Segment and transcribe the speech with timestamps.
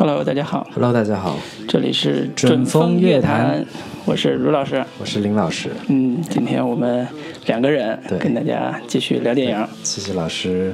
[0.00, 1.38] Hello，大家好，Hello，大家好，
[1.68, 3.62] 这里是准风乐乐坛，
[4.06, 4.82] 我是卢老师。
[4.98, 5.68] 我是林老师。
[5.88, 7.06] 嗯，今天我们
[7.44, 9.68] 两个人对跟大家继续聊电影。
[9.82, 10.72] 谢谢老师，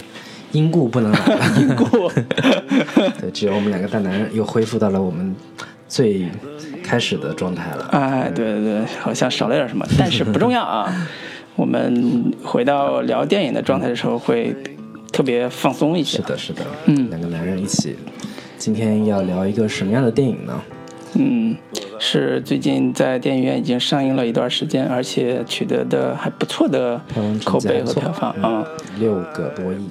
[0.53, 1.45] 因故不能来了。
[1.59, 2.09] 因故，
[3.21, 5.35] 对，只有我们两个大男人又恢复到了我们
[5.89, 6.29] 最
[6.85, 7.89] 开始的状态了。
[7.91, 11.09] 哎，对对对，好像少了点什么，但是不重要啊。
[11.57, 14.55] 我们回到聊电影的状态的时候，会
[15.11, 16.23] 特别放松一些是。
[16.23, 17.97] 的，是的，嗯两个男人一起，
[18.59, 20.63] 今天要聊一个什么样的电影呢？
[21.15, 21.57] 嗯，
[21.99, 28.67] 是最近在电影院已经上映了一段时间，而且取得的还不错的票房口碑成绩和票房嗯啊。
[28.99, 29.89] 六个多亿，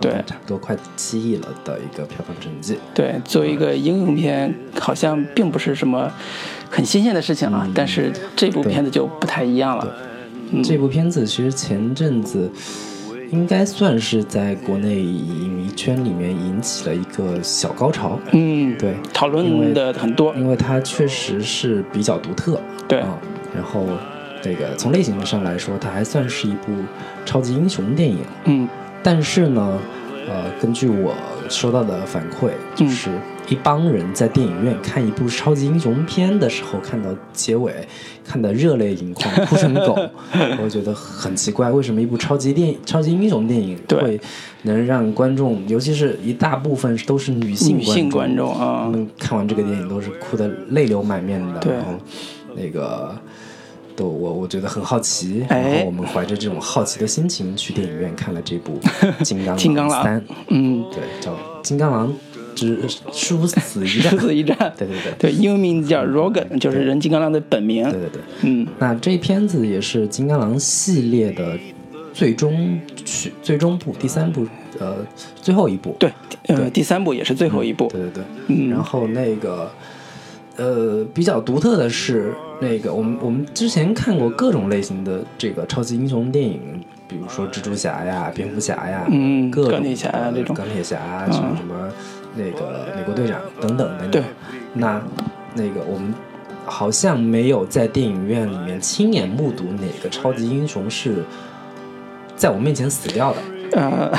[0.00, 2.76] 对差不多快七亿了的一个票房成绩。
[2.94, 6.10] 对，作为一个英雄片，好像并不是什么
[6.68, 7.62] 很新鲜的事情啊。
[7.64, 9.96] 嗯但是这部片子就不太一样了。
[10.50, 12.50] 嗯这部片子其实前阵子
[13.30, 18.18] 应该算是在国内影迷圈里面引起了一个小高潮。
[18.32, 20.34] 嗯，对，讨论的很多。
[20.34, 22.60] 因为它确实是比较独特。
[22.86, 23.18] 对啊，
[23.54, 23.86] 然后
[24.40, 26.72] 这个从类型上来说，它还算是一部
[27.26, 28.18] 超级英雄电影。
[28.44, 28.68] 嗯
[29.02, 29.78] 但是呢，
[30.28, 31.14] 呃，根据我
[31.48, 33.10] 收到的反馈，就是
[33.48, 37.72] 一帮人在电影院看一部超级英雄片的时候，看到结尾，
[38.24, 39.96] 看得热泪盈眶，哭成狗，
[40.62, 44.20] 我觉得很奇怪，为什么一部超级电超级英雄电影会
[44.62, 51.92] 能让观众，尤其是一大部分都是女性女性观众啊他们看完这个电影都是哭得泪流满面的，对然后
[52.54, 53.16] 那个。
[53.98, 58.78] 都我我觉得很好奇，哎然后我们怀着这种好奇的心情去电影院看了这部
[59.24, 61.32] 《金刚金刚狼三》，嗯，对，叫
[61.64, 62.14] 《金刚狼
[62.54, 62.78] 之
[63.12, 64.16] 殊死一战殊》。
[64.20, 64.56] 死一战。
[64.78, 67.82] 对对对对，英文名字叫 Rogan，就是人金刚狼的本名。
[67.90, 68.22] 对对对。
[68.42, 71.58] 嗯那这片子也是金刚狼系列的
[72.12, 74.46] 最终曲最终部第三部，
[74.78, 74.98] 呃，
[75.42, 75.96] 最后一部。
[75.98, 76.12] 对，
[76.46, 77.88] 呃，对第三部也是最后一部。
[77.88, 78.24] 对对对。
[78.46, 79.70] 嗯然后那个，
[80.56, 91.88] 呃，比较独特的是，那个我们我们之前看过各种类型的这个超级英雄电影，比如说蜘蛛侠呀、蝙蝠侠呀，嗯各种钢铁侠啊的这种钢铁侠啊，嗯什么什么
[92.34, 94.10] 那个美国队长等等等等。
[94.10, 94.22] 对，
[94.74, 95.00] 那
[95.54, 96.12] 那个我们
[96.64, 101.24] 好像没有在电影院里面亲眼目睹哪个超级英雄是
[102.36, 103.38] 在我面前死掉的。
[103.72, 104.10] 呃，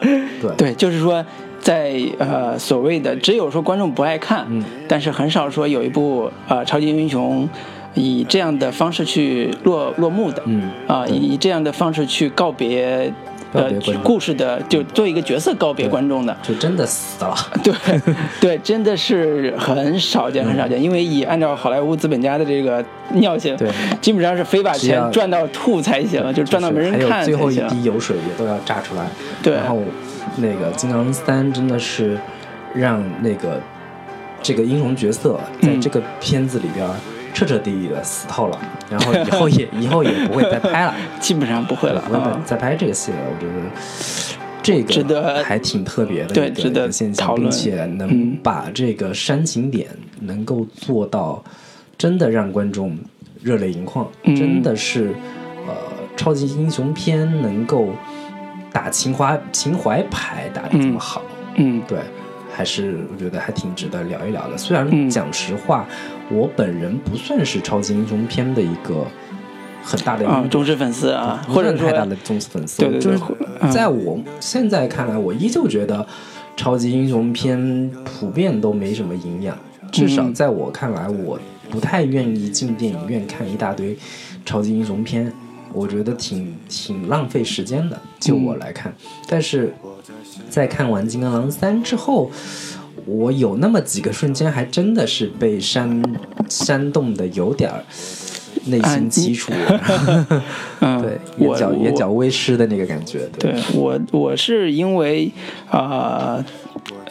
[0.40, 1.24] 对对，就是说，
[1.62, 7.48] 在呃所谓的只有说观众不爱看，嗯但是很少说有一部呃超级英雄
[7.94, 13.10] 以这样的方式去落落幕的，嗯啊、对以这样的方式去告别。
[13.54, 13.70] 呃
[14.02, 17.36] 故事的就做一个角色告别观众的，就真的死了。
[17.62, 17.74] 对
[18.40, 22.82] 对，真的是很少见很少见，因为以按照好莱坞资本家的这个
[23.16, 23.68] 尿性，对
[24.00, 27.56] 基本上是非把钱赚到吐才行，就是赚到没人还看有最后一。
[27.68, 29.06] 滴油水也都要榨出来。
[29.42, 29.82] 对然后
[30.36, 32.18] 那个《金刚三》真的是
[32.74, 33.60] 让那个
[34.42, 36.88] 这个英雄角色在嗯这个片子里边
[37.34, 38.58] 彻彻底底的死透了，
[38.90, 42.42] 然后以后也以后也不会再拍了， 基本上不会了不会啊。
[42.44, 43.18] 再再拍这个戏了。
[43.30, 43.62] 我觉得
[44.62, 49.88] 这值得个还挺特别的一个对值得一个现象，并且能嗯把这个煽情点
[50.20, 51.42] 能够做到
[51.98, 52.96] 真的让观众
[53.42, 55.14] 热泪盈眶，嗯真的是
[55.66, 55.74] 呃
[56.16, 57.88] 超级英雄片能够
[58.72, 61.22] 打情怀情怀牌打得这么好，
[61.56, 61.98] 嗯对。
[62.54, 64.58] 还是我觉得还挺值得聊一聊的。
[64.58, 65.86] 虽然嗯讲实话，
[66.30, 69.06] 我本人不算是超级英雄片的一个
[69.82, 73.24] 很大的忠实粉丝啊，不或者太大的忠实粉丝，对对对就是
[73.62, 76.06] 嗯在我现在看来，我依旧觉得
[76.54, 79.56] 超级英雄片普遍都没什么营养。
[79.90, 81.40] 至少嗯在我看来，我
[81.70, 83.96] 不太愿意进电影院看一大堆
[84.44, 85.32] 超级英雄片，
[85.72, 87.98] 我觉得挺挺浪费时间的。
[88.20, 88.94] 就我来看，
[89.28, 89.74] 但是
[90.48, 92.30] 在看完《金刚狼三》之后，
[93.06, 96.02] 我有那么几个瞬间，还真的是被煽
[96.48, 97.84] 煽动的有点儿
[98.66, 99.52] 内啊心你凄楚。
[100.80, 105.30] 嗯，对，眼角眼角微湿的那个感觉，对，对我我是因为
[105.70, 106.44] 啊、呃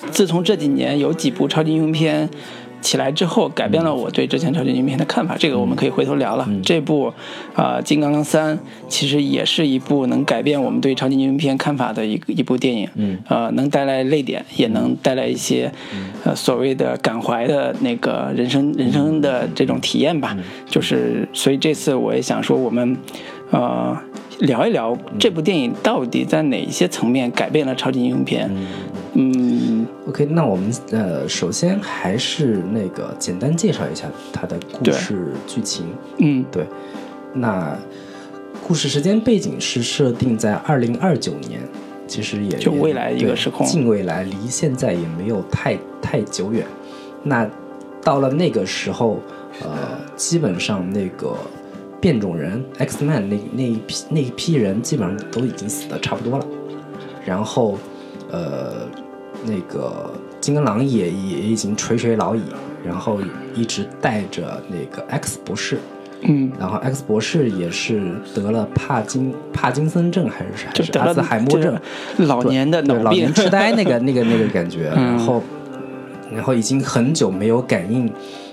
[0.09, 2.27] 自从这几年有几部超级英雄片
[2.81, 5.35] 起来之后，改变了我对之前超级英雄片的看法。
[5.37, 6.45] 这个我们可以回头聊了。
[6.49, 7.07] 嗯这部
[7.53, 8.57] 啊、呃金刚狼三》
[8.89, 12.89] 其实也是一部能改变我们对超级英雄片看法的一一部电影。
[12.95, 15.71] 嗯呃，能带来泪点，也能带来一些
[16.23, 20.37] 呃所谓的感怀的那个人生人生的这种体验吧。
[20.67, 22.97] 就是所以这次我也想说，我们
[23.51, 23.97] 呃
[24.41, 28.49] 聊一聊这部电影到底在哪一些层面改变了超级英雄片。
[29.13, 29.85] 嗯。
[30.07, 35.85] OK，那我们呃，首先还是那个简单介绍一下它的故事剧情。
[36.17, 36.43] 嗯。
[36.51, 36.65] 对，
[37.33, 37.77] 那
[38.67, 41.61] 故事时间背景是设定在二零二九年，
[42.07, 43.65] 其实也就未来一个时空。
[43.65, 46.65] 近未来离现在也没有太太久远。
[47.23, 47.47] 那
[48.03, 49.19] 到了那个时候，
[49.61, 49.69] 呃，
[50.15, 51.35] 基本上那个
[52.01, 56.45] 变种人 X Man 那那一批那一批人基本上都已经死的差不多了，
[57.23, 57.77] 然后
[58.31, 58.87] 呃，
[59.45, 62.41] 那个金刚狼也也已经垂垂老矣，
[62.83, 63.19] 然后
[63.53, 65.77] 一直带着那个 X 博士。
[66.23, 71.75] 嗯，然后 X 博士也是得了帕金帕金森症还是还就是阿兹海默症，
[72.17, 75.03] 老年的脑老年，痴呆那个那个那个感觉， 嗯。
[75.03, 75.43] 然后
[76.31, 78.07] 然后已经很久没有感应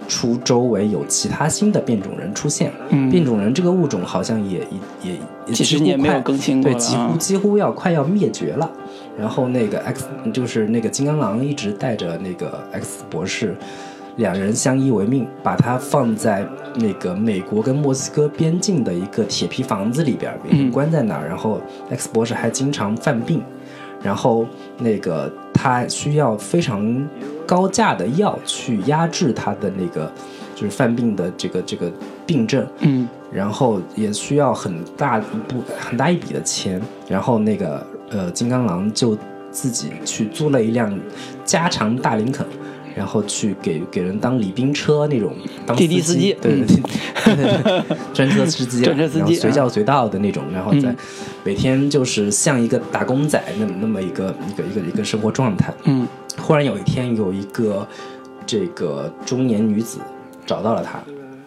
[0.08, 4.66] 出周围有其他新的变种人出现，嗯变种人这个物种好像也
[5.02, 8.68] 也几十年没有更新过对，几乎啊几乎要快要灭绝了。
[9.16, 13.54] 然后那个 X 就是那个金刚狼一直带着那个 X 博士。
[14.16, 16.44] 两人相依为命，把他放在
[16.74, 21.28] 那个美国跟墨西哥边境的一个铁皮房子里边，关在那儿。
[21.28, 23.40] 然后 X 博士还经常犯病，
[24.02, 24.46] 然后
[24.78, 27.08] 那个他需要非常
[27.46, 30.10] 高价的药去压制他的那个
[30.54, 31.90] 就是犯病的这个这个
[32.26, 39.16] 病症，嗯然后也需要很大一部很大一笔的钱，然后那个呃金刚狼就
[39.50, 40.98] 自己去租了一辆
[41.44, 42.46] 加长大林肯。
[42.98, 45.32] 然后去给给人当礼宾车那种，
[45.64, 46.36] 当滴滴司机。
[46.42, 49.52] 对对对 专车司机啊， 专车司机随啊。
[49.52, 50.96] 叫随到的那种，然后在嗯。
[51.44, 55.72] 每天就是像一个打工仔那么那么一个一个一个一个生活状态。
[55.84, 56.06] 嗯。
[56.36, 57.86] 忽然有一天，有一个
[58.44, 60.00] 这个中年女子
[60.44, 61.00] 找到了他，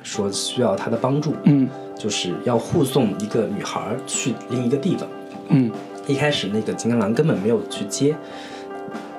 [0.04, 1.68] 说需要他的帮助，嗯。
[2.00, 5.07] 就是要护送一个女孩去另一个地方。
[5.50, 5.69] 嗯。
[6.07, 8.15] 一开始那个金刚狼根本没有去接，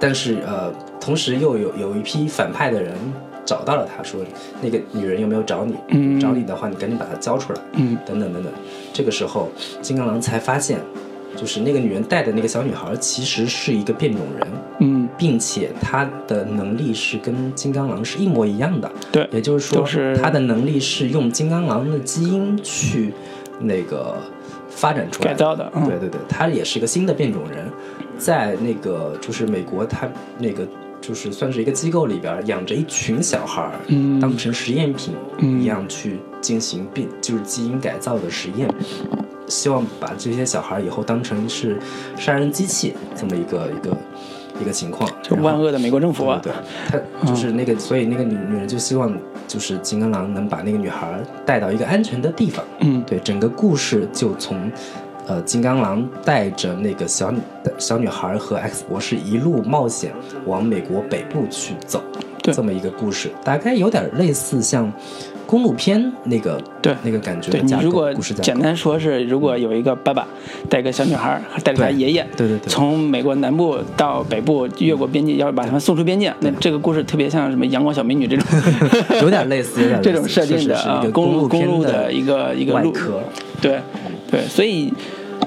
[0.00, 2.94] 但是呃，同时又有有一批反派的人
[3.44, 4.20] 找到了他，说
[4.62, 5.74] 那个女人有没有找你？
[5.88, 7.60] 嗯找你的话，你赶紧把她交出来。
[7.72, 8.52] 嗯等等等等。
[8.92, 9.50] 这个时候，
[9.80, 10.78] 金刚狼才发现，
[11.36, 18.88] 就是那个女人带的那个小女孩其实是一个变种人，嗯，并且她的能力是跟金刚狼是一模一样的。
[19.10, 23.12] 对也就是说，是她的能力是用金刚狼的基因去
[23.58, 24.14] 那个
[24.70, 27.66] 发展出来改造的嗯对对对，她也是一个新的变种人，
[28.16, 30.08] 在那个就是美国，她
[30.38, 30.64] 那个。
[31.02, 38.66] 就是算是一个机构里边养着一群小孩儿，嗯当成实验品嗯一样去进行变，就是基因改造的实验，
[39.48, 41.78] 希望把这些小孩儿以后当成是
[42.16, 43.96] 杀人机器这么一个一个
[44.60, 45.10] 一个情况。
[45.22, 46.52] 就万恶的美国政府啊，对
[46.90, 49.12] 对，他就是那个，所以那个女女人就希望
[49.48, 52.64] 就是金刚狼能把那个女孩带到一个安全的地方。
[52.80, 54.70] 嗯对，整个故事就从
[55.26, 57.38] 呃金刚狼带着那个小女
[57.78, 60.12] 小女孩和 X 博士一路冒险
[60.46, 62.02] 往美国北部去走，
[62.42, 62.52] 对。
[62.52, 64.92] 这么一个故事，大概有点类似像
[65.46, 66.94] 公路片那个对。
[67.02, 70.26] 那个感觉对你如果简单说是，如果有一个爸爸
[70.68, 72.68] 带个小女孩，带着他爷爷，对对对。
[72.68, 78.46] 从美国南部到北部越过边界，要把他们送出边界，那这个故事特别像什么阳光小美女这种
[79.22, 83.20] 有点类似， 这种设定的公路公路的一个一个路，外壳，
[83.60, 83.78] 对
[84.32, 84.92] 对，所以。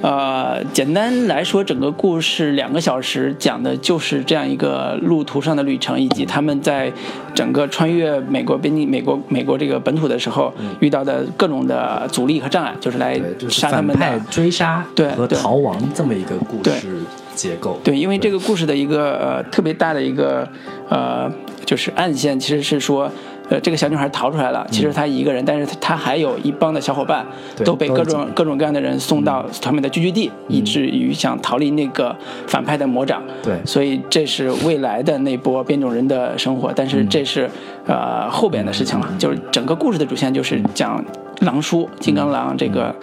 [0.02, 6.92] 呃，简单来说，整个故事两个小时讲的就是这样一个路途上的旅程，以及他们在
[7.33, 13.19] 整个穿越美国边境、美国美国这个本土的时候遇到的各种的阻力和障碍，就是来
[13.50, 14.19] 杀他们的。
[14.30, 17.02] 追杀和逃亡这么一个故事
[17.33, 17.80] 结构。
[17.81, 20.48] 对，因为这个故事的一个呃特别大的一个
[20.90, 21.31] 呃
[21.66, 23.09] 就是暗线，其实是说。
[23.49, 27.25] 呃，这个小女孩逃出来了，其实她一个人，但是她她还有一帮的小伙伴，
[27.56, 32.16] 对都被各种各种各样的人送到他们的聚居地，以至于想逃离那个
[32.47, 33.21] 反派的魔掌。
[33.44, 33.54] 对。
[33.66, 37.49] 所以这是未来的那波变种人的生活，但是这是、
[37.85, 41.04] 呃后边的事情了，就是整个故事的主线就是讲
[41.42, 42.94] 狼叔金刚狼这个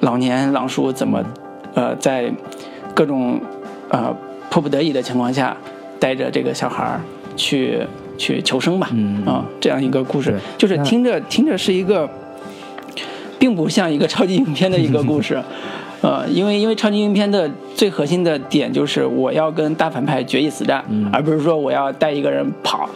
[0.00, 1.22] 老年狼叔怎么
[1.74, 2.28] 呃在
[2.94, 3.40] 各种
[3.88, 4.14] 呃
[4.50, 5.56] 迫不得已的情况下，
[6.00, 7.00] 带着这个小孩儿
[7.36, 7.78] 去
[8.22, 12.08] 去求生吧，嗯啊，这样一个故事，就是听着听着是一个，
[13.40, 15.42] 并不像一个超级影片的一个故事。
[16.02, 22.88] 呃， 因为因为超级影片的最核心的点就是我要跟大反派决一死战，嗯而不是说我要带一个人跑。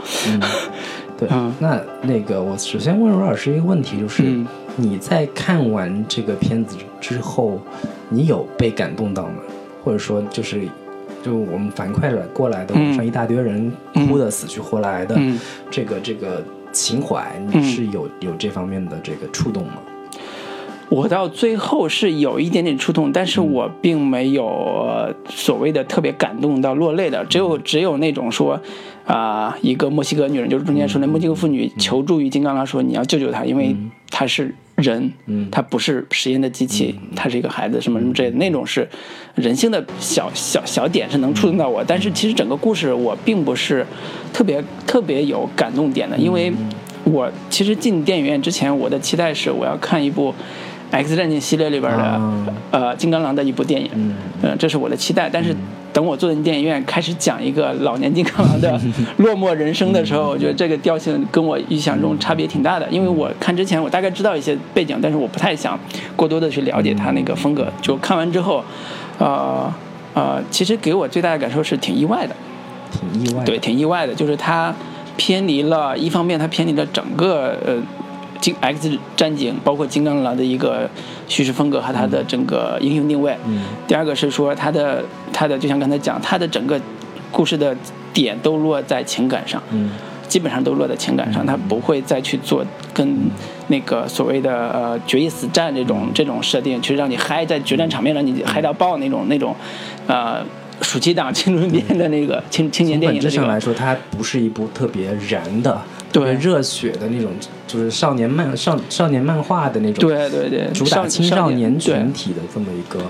[1.19, 4.47] 对，嗯那那个我首先问罗老师一个问题，就是、嗯
[4.79, 7.59] 你在看完这个片子之后，
[8.11, 9.41] 你有被感动到吗？
[9.83, 10.69] 或者说就是
[11.27, 12.85] 就我们反馈了过来的嗯。
[12.85, 13.73] 网上一大堆人
[14.09, 15.39] 哭的死去活来的、嗯。
[15.69, 19.79] 这个这个情怀，嗯你是有有这方面的这个触动吗？
[20.89, 28.61] 我到最后是有一点点触动，但是我并没有呃所谓的特别感动到落泪的，只有只有那种说，
[29.07, 33.75] 啊、一个墨西哥女人，就是中间说那墨西哥妇女求助于金刚狼说你要救救她，因为
[34.11, 35.49] 她是人，嗯。
[35.51, 38.89] 他不是实验的机器，她是一个孩子，什么什么之类的，那种是
[39.37, 41.85] 人性的小小小点是能触动到我。
[41.85, 43.87] 但是其实整个故事我并不是
[44.33, 46.53] 特别特别有感动点的，因为
[47.05, 50.35] 我其实进电影院之前，我的期待是我要看一部
[51.03, 55.31] X 战警系列里边的、啊呃金刚狼的一部电影，嗯呃，这是我的期待。
[55.33, 55.55] 但是
[55.93, 58.79] 等我坐进电影院开始讲一个老年金刚狼的
[59.19, 62.87] 落寞人生的时候，我觉得这个调性跟我预想中差别挺大的。
[62.91, 65.79] 因为我看之前我大概知道一些背景，但是我不太想
[66.15, 67.73] 过多的去了解他那个风格。
[67.81, 68.63] 就看完之后，
[69.19, 69.73] 呃
[70.15, 72.35] 呃，其实给我最大的感受是挺意外的。
[72.91, 73.47] 挺意外的。
[73.47, 74.75] 对，挺意外的，就是他
[75.17, 77.75] 偏离了，一方面他偏离了整个呃
[78.41, 80.89] 金 X 战警，包括金刚狼的一个
[81.29, 83.37] 叙事风格和它的整个英雄定位。
[83.47, 83.63] 嗯。
[83.87, 86.81] 第二个是说它的它的，就像刚才讲，它的整个
[87.31, 87.77] 故事的
[88.13, 89.63] 点都落在情感上。
[89.71, 89.91] 嗯。
[90.29, 93.17] 基本上都落在情感上，他不会再去做跟
[93.69, 99.55] 那个所谓的呃决一死战这种这种设定，去让你嗨在决战场面让你嗨到爆那种那种，
[100.09, 100.45] 呃
[100.83, 105.81] 暑期档 青春片的那个青青年电影的这个，质上来说，它不是一部特别燃的、
[106.17, 106.43] 特别对。
[106.43, 107.31] 热血的那种，
[107.67, 113.01] 就是少年漫少少年漫画的那种，对对对，主打青少年群体的这么一个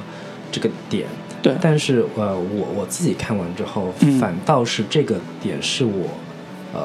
[0.51, 1.07] 这个点。
[1.41, 1.55] 对。
[1.61, 4.19] 但是呃，我我自己看完之后，嗯。
[4.19, 6.09] 反倒是这个点是我
[6.75, 6.81] 呃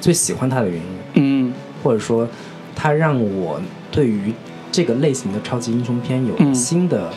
[0.00, 0.82] 最喜欢它的原因，
[1.14, 1.52] 嗯。
[1.82, 2.28] 或者说
[2.76, 4.32] 它让我对于
[4.70, 6.54] 这个类型的超级英雄片有嗯。
[6.54, 7.12] 新的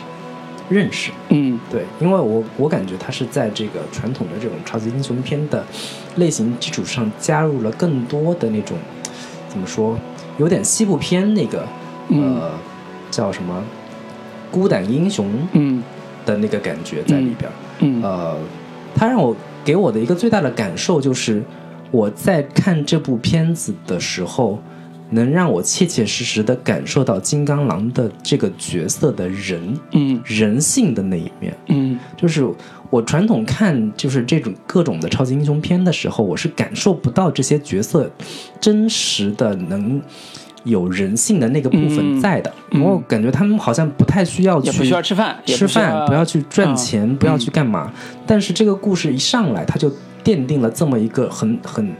[0.70, 1.10] 认识。
[1.28, 5.62] 嗯对，因为我我感觉他是在这个传统的这种超级英雄片的
[6.16, 8.78] 类型基础上，加入了更多的那种
[9.48, 9.98] 怎么说，
[10.38, 11.66] 有点西部片那个
[12.08, 12.52] 嗯呃
[13.10, 13.62] 叫什么
[14.50, 15.82] 孤胆英雄嗯
[16.24, 17.52] 的那个感觉在里边儿。
[17.80, 18.38] 嗯呃，
[18.94, 21.42] 它让我给我的一个最大的感受就是，
[21.90, 24.58] 我在看这部片子的时候，
[25.10, 30.20] 能让我切切实实的感受到金刚狼的这个角色的人嗯。
[30.24, 31.56] 人性的那一面。
[31.66, 31.98] 嗯。
[32.16, 32.48] 就是
[32.90, 38.10] 我传统看就是这种各种的超级英雄片的时候，我是感受不到这些角色
[38.60, 40.00] 真实的能
[40.64, 42.82] 有人性的那个部分在的，嗯。
[42.82, 47.92] 我感觉他们好像不太需要去也不需要吃饭，吃饭，不要去赚钱，嗯不要去干嘛。
[48.26, 49.90] 但是这个故事一上来，他就
[50.24, 51.94] 奠定了这么一个很很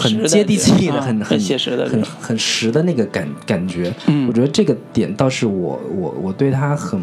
[0.00, 3.92] 很接地气的、啊很很写实的很很实的那个感感觉。
[4.06, 7.00] 嗯我觉得这个点倒是我我我对他很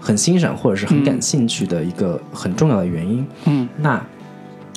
[0.00, 3.26] 很欣赏或者是很感兴趣的一个很重要的原因。
[3.46, 4.06] 嗯那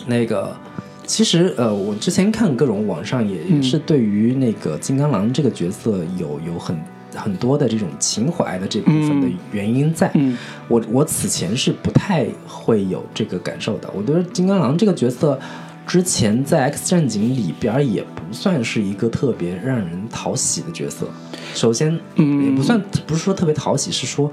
[0.05, 0.55] 那个。
[1.03, 6.77] 其实，呃，我之前看各种网上也是对于那个金刚狼这个角色有有很
[7.15, 10.09] 很多的这种情怀的这部分的嗯原因在。
[10.13, 10.37] 嗯
[10.67, 13.89] 我我此前是不太会有这个感受的。
[13.93, 15.37] 我觉得金刚狼这个角色
[15.85, 21.07] 之前在 X 战警里边也不算是一个特别让人讨喜的角色。
[21.53, 24.31] 首先，嗯也不算不是说特别讨喜，是说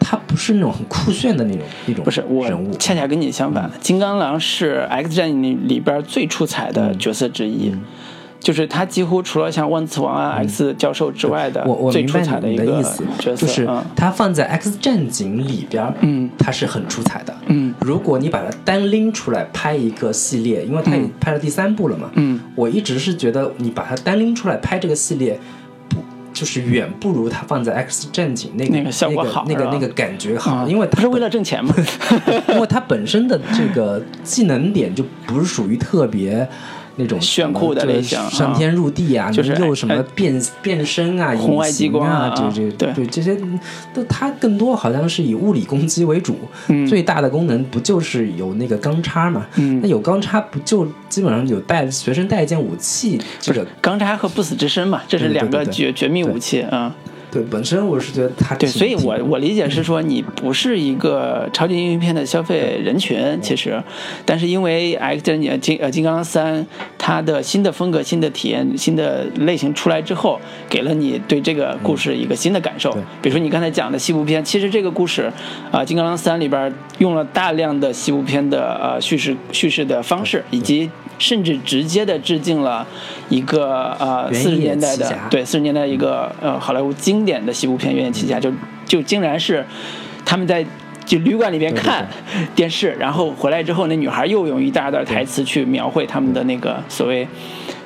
[0.00, 2.72] 他不是那种很酷炫的那种那种不是我人物。
[2.78, 7.74] 恰恰跟你相反，金刚狼是 X 战警里里边最出彩的嗯角色之一。
[8.38, 13.02] 就是他几乎除了像万磁王啊、X 教授之外的嗯我我最出明白你彩一个的意思，
[13.34, 13.82] 就是嗯。
[13.96, 17.74] 他放在 X 战警里边，嗯，他是很出彩的，嗯。
[17.80, 22.40] 如果你把它单拎出来拍一个系列，因为他也拍了第三部了嘛，嗯。
[22.54, 25.40] 我一直是觉得你把它单拎出来拍这个系列，
[25.88, 25.96] 不
[26.32, 31.74] 就是远不如它放在 X 战警那个那个效果好那个那个感觉好，啊，因为它是为了挣钱嘛，
[32.52, 36.46] 因为它本身的这个技能点就不是属于特别。
[36.96, 43.36] 那种炫酷的类型啊上天入地啊，就是又什么哎变变身啊、红外隐形激光啊这这对对这些，
[43.94, 46.36] 都它更多好像是以物理攻击为主。
[46.68, 49.46] 嗯最大的功能不就是有那个钢叉嘛？
[49.56, 53.20] 嗯那有钢叉不就基本上有带随身带一件武器？
[53.40, 56.94] 这个钢叉和不死之身嘛，这是两个绝绝密武器啊。
[57.36, 63.78] 对本身我是觉得它对，所以我我理解是说，你不是一个超级英雄片的消费人群，其实，
[64.24, 66.66] 但是因为 X 战警金呃金刚三
[66.96, 70.40] 它的新的风格、新的体验、新的类型出来之后，
[70.70, 73.02] 给了你对这个故事一个新的感受对。
[73.20, 75.30] 比如说你刚才讲的西部片，其实这个故事
[75.70, 82.86] 啊，金刚狼三里边用了大量的西部片的呃叙事叙事的方式，以及甚至直接的致敬了
[83.28, 88.52] 一个呃原四十年代的对四十年代一个呃好莱坞经典的西部片《原野奇侠》，就
[88.84, 89.64] 就竟然是
[90.24, 90.64] 他们在
[91.04, 92.08] 就旅馆里边对对看
[92.54, 97.26] 电视，然后回来之后，那女孩又用一大段台词去描绘他们的那个所谓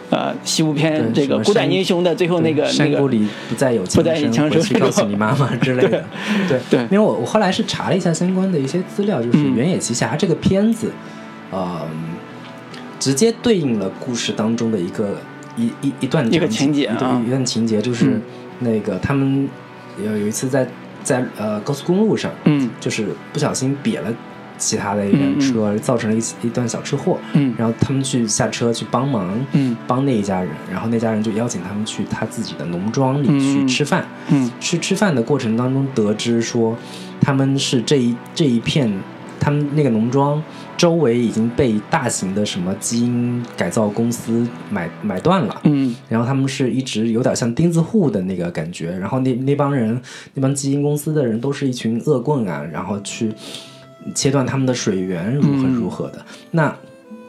[0.08, 2.72] 呃西部片这个孤胆英雄的最后那个那个。
[2.72, 6.02] 山沟里不再有不再有枪声告诉你妈妈之类的。
[6.48, 10.90] 对对因为我我后来是查了一下相关的一些资料，就是嗯《原野奇侠》这个片子，
[11.50, 11.86] 呃，
[13.00, 15.16] 直接对应了故事当中的一个
[15.56, 17.22] 一一一段一个情节一段啊。
[17.26, 18.22] 一段情节就是嗯。
[18.60, 19.48] 那个他们
[20.04, 20.68] 有有一次在
[21.02, 22.70] 在呃高速公路上，嗯。
[22.78, 24.12] 就是不小心瘪了
[24.58, 27.18] 其他的一辆车，造成了一一段小车祸。
[27.32, 27.54] 嗯。
[27.56, 29.74] 然后他们去下车去帮忙，嗯。
[29.86, 34.06] 帮那一家人，然后那家人就邀请他们去他自己的农庄里去嗯吃饭。
[34.28, 34.50] 嗯。
[34.60, 36.76] 去吃饭的过程当中得知说，
[37.18, 38.92] 他们是这一这一片，
[39.40, 40.42] 他们那个农庄
[40.80, 45.60] 周围已经被大型的什么基因改造公司买买断了。
[45.64, 50.00] 嗯然后他们是一直有点像钉子户的那个感觉，然后那那帮人，
[50.32, 53.30] 那帮基因公司的人都是一群恶棍啊，然后去
[54.14, 56.24] 切断他们的水源，如何嗯如何的。
[56.50, 56.70] 那《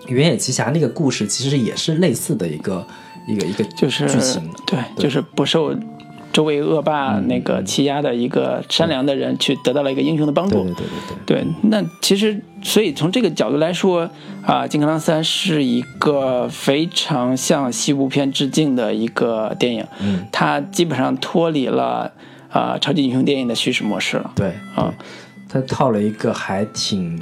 [0.08, 2.88] 原野奇侠》那个故事其实也是类似的一个
[3.27, 5.75] 一个一个就是剧情，对，就是不受
[6.33, 10.63] 周围恶霸嗯那个欺压的一个善良的人，去得到了一个英雄的帮助。
[10.63, 10.85] 对对对
[11.25, 11.47] 对对。
[11.63, 14.09] 那其实，所以从这个角度来说，
[14.45, 22.11] 啊，《金刚狼三》是一个非常向西部片致敬的一个电影，嗯，它基本上脱离了
[22.50, 24.31] 啊、超级英雄电影的叙事模式了。
[24.35, 24.93] 对啊，
[25.47, 27.19] 它套了一个还挺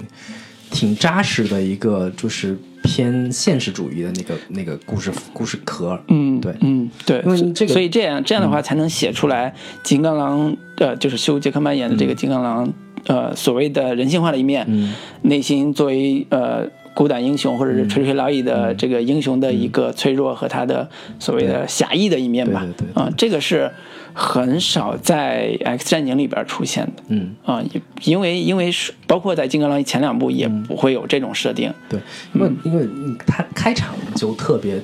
[0.71, 5.99] 挺扎实的一个，就是偏现实主义的那个那个故事故事壳。
[6.07, 6.53] 嗯，对。
[6.61, 12.71] 嗯，对，因为这个嗯所以这样这样的话才能写出来金刚狼，呃，就是休·杰克曼演的这个金刚狼，
[13.05, 14.93] 呃，所谓的人性化的一面，嗯。
[15.23, 18.45] 内心作为呃孤胆英雄或者是垂垂老矣嗯。
[18.45, 22.65] 的这个英雄的一个脆弱和他的所谓的侠义的一面吧。
[22.93, 23.71] 啊，这个是
[24.19, 27.03] 很少在 X 战警里边出现的。
[27.07, 30.63] 嗯，啊，也因为因为是包括在金刚狼前两部也嗯。
[30.69, 31.99] 不会有这种设定，对，
[32.33, 32.87] 因为因为
[33.25, 34.79] 他开场就特别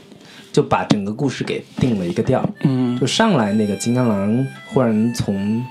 [0.52, 2.98] 就把整个故事给定了一个调，嗯。
[3.00, 5.64] 就上来那个金刚狼忽然从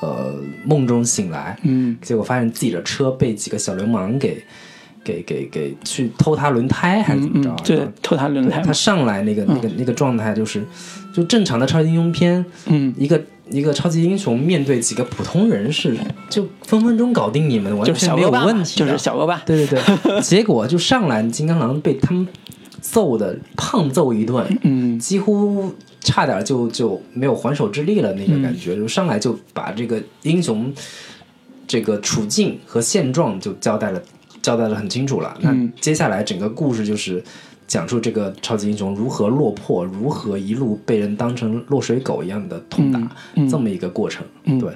[0.00, 0.32] 呃
[0.64, 1.96] 梦中醒来，嗯。
[2.00, 4.40] 结果发现自己的车被几个小流氓给
[5.02, 10.62] 给给给去偷他轮胎还是怎么着对，偷他轮胎他，上来那个那个那个状态就是，
[11.14, 15.96] 就正常的超级英雄片，嗯，一个一个超级英雄面对几个普通人是
[16.28, 22.26] 就分分钟搞定你们，完全没有问题的，就是小恶霸，对对对， 结果就上来金刚狼被他们
[22.80, 24.98] 揍的胖揍一顿，嗯。
[24.98, 30.72] 几乎差点就就没有还手之力了那个感觉，就上来就把这个英雄
[31.66, 34.02] 这个处境和现状就交代了
[34.42, 35.36] 交代的很清楚了。
[35.40, 35.72] 那嗯。
[35.80, 37.22] 接下来整个故事就是
[37.68, 42.98] 讲述这个超级英雄如何落魄，如何一路被人当成落水狗一样的痛打，
[43.34, 44.26] 嗯这么一个过程。
[44.44, 44.58] 嗯。
[44.58, 44.72] 对，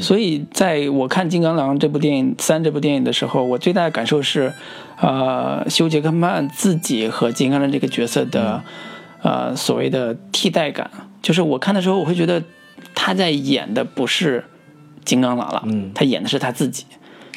[0.00, 4.52] 所以在我看《金刚狼》这部电影三这部电影的时候，我最大的感受是，
[5.00, 8.62] 呃，休·杰克曼自己和金刚狼这个角色的，
[9.22, 10.90] 呃，所谓的替代感，
[11.22, 12.42] 就是我看的时候，我会觉得
[12.94, 14.44] 他在演的不是
[15.04, 15.92] 金刚狼了，嗯。
[15.94, 16.84] 他演的是他自己，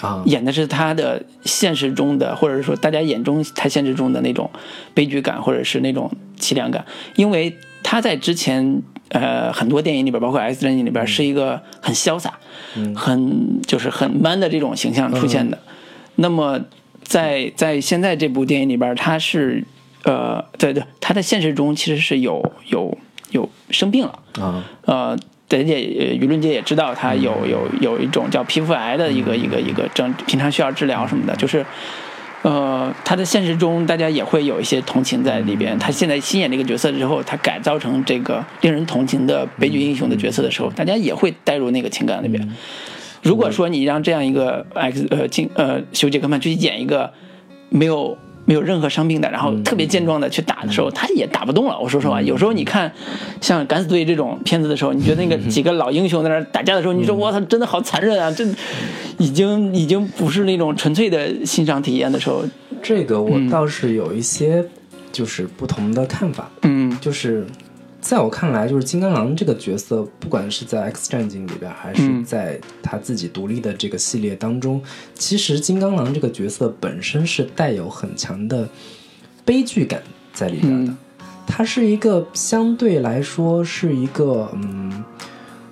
[0.01, 4.49] 啊，演的是他的现实中的，或者是说大家眼中他现实中的那种
[4.93, 6.85] 悲剧感，或者是那种凄凉感，
[7.15, 12.37] 因为他在之前呃很多电影里边，包括《X 战警》里边，是一个很潇洒、
[12.95, 15.57] 很就是很 man 的这种形象出现的。
[16.15, 16.59] 那么
[17.01, 19.63] 在在现在这部电影里边，他是
[20.03, 22.97] 呃对对，他在现实中其实是有有
[23.31, 24.19] 有生病了。
[24.39, 25.17] 啊，呃，
[25.57, 31.65] 人家也舆论界也知道他有有有一种叫皮肤癌的一个一个一个症，平常需要治疗什么的，就是。
[32.41, 35.77] 呃，他在现实中，大家也会有一些同情在里边。
[35.77, 42.55] 他现在新演这个角色之后，他改造成这个令人同情的悲剧英雄的角色的时候，大家也会带入那个情感里边。
[43.21, 47.11] 如果说你让这样一个 X 呃金呃休杰克曼去演一个
[47.67, 48.17] 没有
[48.49, 51.79] 没有任何伤病的，然后特别健壮的去打的时候，他也打不动了。
[51.79, 52.91] 我说实话，有时候你看
[53.39, 58.31] 像《敢死队》这种片子的时候，你觉得那个几个老英雄在那打架的时候，你说我操，真的好残忍啊！
[58.31, 58.43] 这
[59.19, 62.43] 已经已经不是那种纯粹的欣赏体验的时候，
[62.81, 64.65] 这个我倒是有一些
[65.11, 66.49] 就是不同的看法。
[66.63, 67.45] 嗯就是
[68.01, 74.81] 在我看来，就是金刚狼这个角色，不管是在 X 战警里边，还是嗯在他自己独立的这个系列当中，
[75.13, 78.67] 其实金刚狼这个角色本身是带有很强的
[79.43, 80.01] 悲剧感
[80.33, 80.91] 在里边的。
[80.91, 80.97] 嗯
[81.51, 85.03] 他是一个相对来说是一个嗯，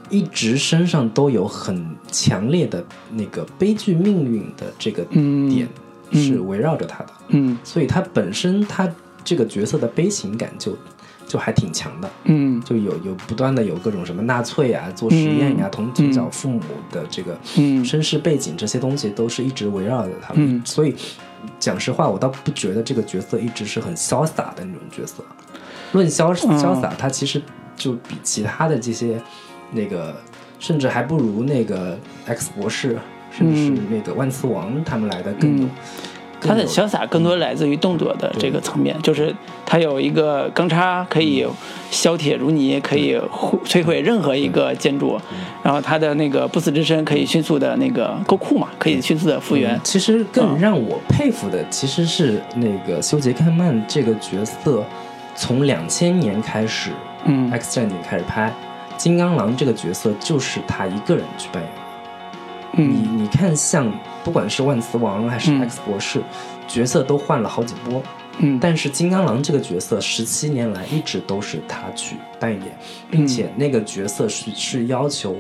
[0.10, 5.68] 一直身上都有很强烈的那个悲剧命运的这个嗯点
[6.12, 7.14] 是围绕着他的。
[7.28, 8.92] 嗯所以他本身他
[9.24, 10.76] 这个角色的悲情感就
[11.28, 12.60] 就还挺强的，嗯。
[12.62, 16.62] 就有有不断的有各种什么纳粹啊、做实验呀、同从小父母
[16.92, 17.84] 的这个嗯。
[17.84, 20.56] 身世背景这些东西都是一直围绕着他们。
[20.56, 20.62] 嗯。
[20.66, 20.96] 所以
[21.60, 25.24] 讲实话，我倒不觉得这个角色一直是很潇洒的那种角色。
[25.92, 26.58] 论潇嗯。
[26.58, 27.42] 潇洒，他其实
[27.76, 29.22] 就比其他的这些
[29.72, 30.16] 那个，
[30.60, 32.98] 甚至还不如那个 X 博士，
[33.32, 33.80] 甚至是嗯。
[33.92, 35.70] 那个万磁王他们来的更有、嗯
[36.40, 41.46] 他的潇洒更多来自于动作的这个层面，就是他有一个钢叉可以
[41.90, 45.20] 削铁如泥，可以毁摧毁任何一个建筑，
[45.64, 49.80] 然后他的那个不死之身可以迅速的那个够酷嘛，可以迅速的复原。
[49.84, 54.84] 其实更让我佩服的其实是那个修·杰克曼这个角色，
[55.36, 56.92] 从两千年开始，
[57.26, 58.54] 嗯，X 战警开始拍，
[58.96, 61.82] 金刚狼这个角色就是他一个人去扮演的。
[62.74, 63.92] 你嗯你看，像
[64.28, 65.62] 不管是万磁王还是嗯。
[65.62, 66.22] X 博士，
[66.68, 68.04] 角色都换了好几波，
[68.40, 72.78] 嗯，但是金刚狼这个角色十七年来一直都是他去扮演，
[73.10, 75.38] 并嗯且那个角色是是要求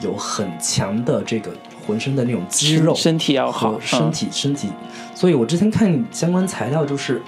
[0.00, 1.52] 有很强的这个
[1.86, 4.68] 浑身的那种肌肉，身体要好，身体身体。
[5.14, 7.22] 所以我之前看相关材料，就是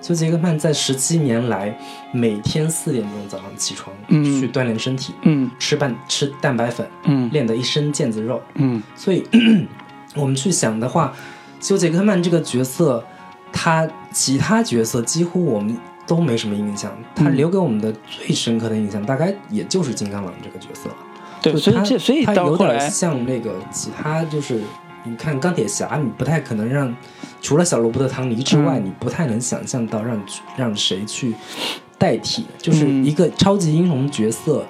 [0.00, 1.78] 休·杰克曼在十七年来
[2.12, 4.24] 每天四点钟早上起床、嗯。
[4.40, 5.50] 去锻炼身体，嗯。
[5.58, 7.28] 吃半吃蛋白粉，嗯。
[7.30, 8.40] 练得一身腱子肉。
[8.54, 8.82] 嗯。
[8.96, 9.22] 所以
[10.14, 11.12] 我们去想的话，
[11.60, 13.04] 休·杰克曼这个角色，
[13.52, 20.96] 他其他角色几乎我们都没什么印象，他嗯留给我们的最深刻的印象，大概也就是金刚狼这个角色了。
[21.40, 24.60] 对，所以这所以他有点像那个其他，就是
[25.04, 26.94] 你看钢铁侠，你不太可能让
[27.40, 28.86] 除了小罗伯特·唐尼之外，嗯。
[28.86, 30.20] 你不太能想象到让
[30.56, 31.34] 让谁去
[31.96, 33.04] 代替，就是嗯。
[33.04, 34.66] 一个超级英雄角色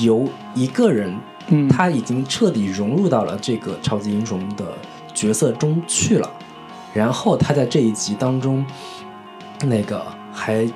[0.00, 1.16] 由一个人
[1.50, 4.64] 嗯，他已经彻底融入到了这个超级英雄的
[5.12, 6.30] 角色中去了，
[6.94, 8.64] 然后他在这一集当中，
[9.66, 10.66] 那个还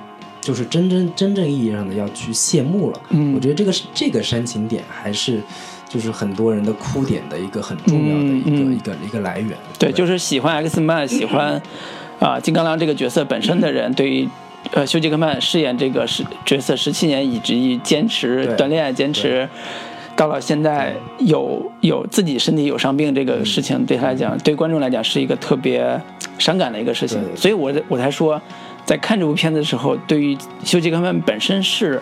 [0.41, 3.01] 就是真真真正意义上的要去谢幕了。
[3.11, 3.35] 嗯。
[3.35, 5.41] 我觉得这个是这个煽情点还是
[5.89, 9.57] 就是很多人的哭点的一个很重要的一个、一个一个来源。
[9.79, 11.63] 对，就是喜欢 X Man、喜欢
[12.21, 14.29] 啊、金刚狼这个角色本身的人，对于
[14.73, 19.49] 呃休·杰克曼饰演这个是角色十七年，以至于坚持对锻炼、坚持，
[20.17, 26.01] 到了现在有有自己身体有伤病这个事情，对他来讲，对观众来讲是一个特别
[26.39, 27.21] 伤感的一个事情。
[27.37, 28.41] 所以我我才说，
[28.85, 32.01] 在看这部片子的时候，对于休·杰克曼本身是。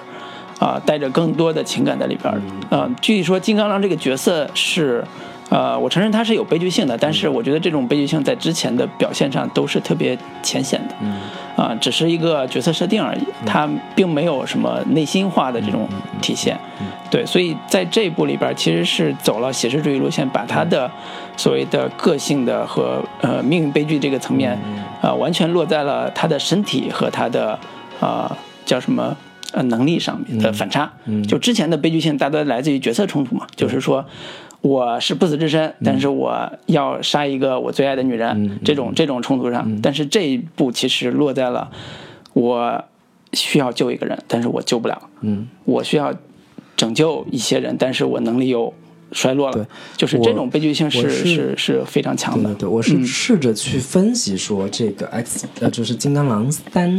[0.59, 2.41] 啊、带着更多的情感在里边儿。
[2.71, 5.05] 啊、具体说，金刚狼这个角色是，
[5.51, 10.95] 呃，我承认他是有悲剧性的，但是我觉得这种悲剧性在之前的表现上都是特别浅显的。
[11.01, 11.15] 嗯
[11.55, 15.87] 啊、只是一个角色设定而已，它并没有什么内心化的这种
[16.23, 16.59] 体现。
[17.11, 20.91] 对，所以在这一部里边，其实是走了写实主义路线，把他的
[21.37, 24.59] 所谓的个性的和呃命运悲剧这个层面，
[25.03, 27.59] 呃，完全落在了他的身体和他的
[28.01, 29.15] 呃叫什么
[29.53, 30.91] 呃能力上面的反差。
[31.29, 34.03] 就之前的悲剧性大多来自于角色冲突嘛，就是说。
[34.63, 39.81] 我是不死之身，但是我要杀一个我最爱的女人，这种这种冲突上。
[39.83, 41.71] 但是这一步其实落在了
[42.33, 42.85] 我
[43.33, 45.11] 需要救一个人，但是我救不了。
[45.23, 46.15] 嗯，我需要
[46.77, 48.73] 拯救一些人，但是我能力又
[49.11, 49.69] 衰落对了。
[49.97, 52.51] 就是这种悲剧性是是是是非常强的。
[52.51, 56.97] 对对对，我是试着去分析说这个 X 呃，就是金刚狼三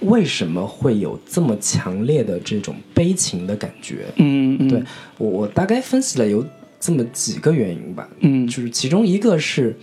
[0.00, 4.04] 为什么会有这么强烈的这种悲情的感觉。
[4.16, 4.82] 嗯嗯，对
[5.16, 6.44] 我我大概分析了有
[6.80, 8.46] 这么几个原因吧，嗯。
[8.46, 9.76] 就是其中一个是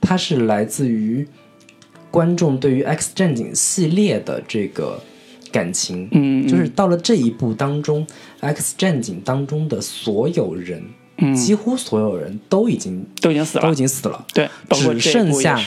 [0.00, 1.26] 它是来自于
[2.10, 5.00] 观众对于 X 战警系列的这个
[5.50, 8.06] 感情，嗯，嗯就是到了这一部当中
[8.40, 10.82] ，X 战警当中的所有人，
[11.18, 11.34] 嗯。
[11.34, 14.26] 几乎所有人都已经都已经死了，都已经死了。
[14.34, 15.58] 对，只剩下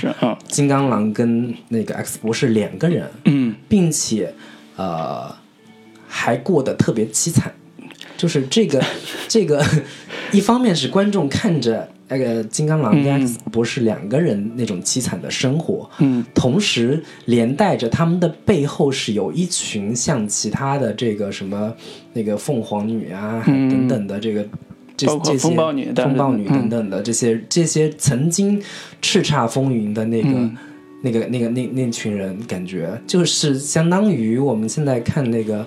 [0.47, 3.55] 金刚狼跟那个 X 博士两个人，嗯。
[3.67, 4.33] 并且
[4.75, 5.33] 呃
[6.07, 7.53] 还过得特别凄惨，
[8.17, 8.83] 就是这个
[9.27, 9.63] 这个
[10.31, 13.27] 一方面是观众看着那个金刚狼跟嗯。
[13.27, 16.25] X 博士两个人那种凄惨的生活，嗯。
[16.33, 21.73] 同时连带着他们的背后是有一群像其他的这个什么
[22.13, 23.69] 那个凤凰女啊、嗯。
[23.69, 24.45] 等等的这个。
[24.97, 26.53] 这包括这些风暴女等风暴女嗯。
[26.53, 28.61] 等等的这些这些曾经
[29.01, 30.55] 叱咤风云的那个、嗯。
[31.01, 35.63] 那个那个那那群人，感觉就是相当于我们现在看那个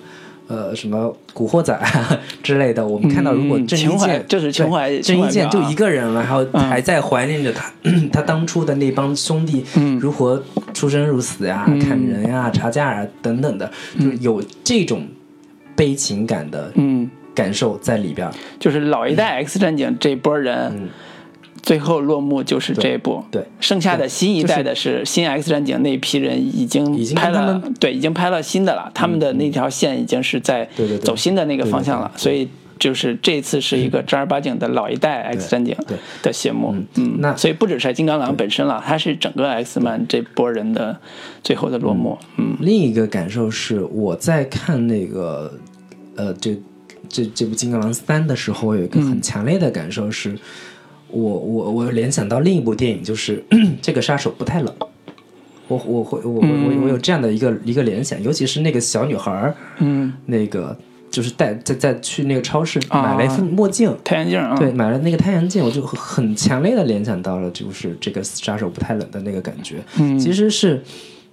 [0.48, 7.70] 呃什么古惑仔啊 之类的，我们看到如果嗯郑伊健就是情怀郑伊健就一个人了，然后嗯还在怀念着他
[8.12, 10.42] 他当初的那帮兄弟嗯如何
[10.74, 15.06] 出生入死呀、嗯砍人呀、查价啊等等的，就是有这种
[15.76, 18.32] 悲情感的嗯，感受在里边儿。
[18.58, 20.88] 就是老一代 X 战警这波人，嗯
[21.62, 23.24] 最后落幕就是这一部。
[23.30, 28.90] 对剩下的新一代的是新 X 战警那一批人已经拍了，对，已经拍了新的了。
[28.94, 30.68] 他们的那条线已经是在
[31.02, 36.74] 走新的那个方向了，所以就是这次是一个正儿八经的老一代 X 战警对的谢幕。
[36.94, 40.98] 嗯，那所以不只是金刚狼本身了，它是整个 X man 这波人的
[41.42, 42.18] 最后的落幕。
[42.36, 45.52] 嗯另一个感受是，我在看那个
[46.16, 46.56] 呃，这
[47.08, 50.36] 这这部《金刚狼三》的时候，有一个很强烈的感受是，
[51.10, 53.44] 我我我联想到另一部电影，就是
[53.80, 54.74] 这个杀手不太冷。
[55.68, 60.74] 我我会我我我我有这样的一个一个联想，尤其是那个小女孩儿，嗯，那个
[61.10, 69.82] 就是带在在去那个超市啊买了一副墨镜，太阳镜啊，对，买了那个太阳镜，我就很很强烈的联想到了，就是这个杀手不太冷的那个感觉。
[69.98, 70.82] 嗯其实是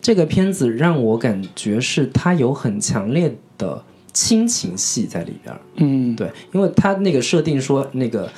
[0.02, 5.62] 这个片子让我感觉是它有很强烈的亲情戏在里边儿。
[5.78, 8.30] 嗯，对，因为它那个设定说那个。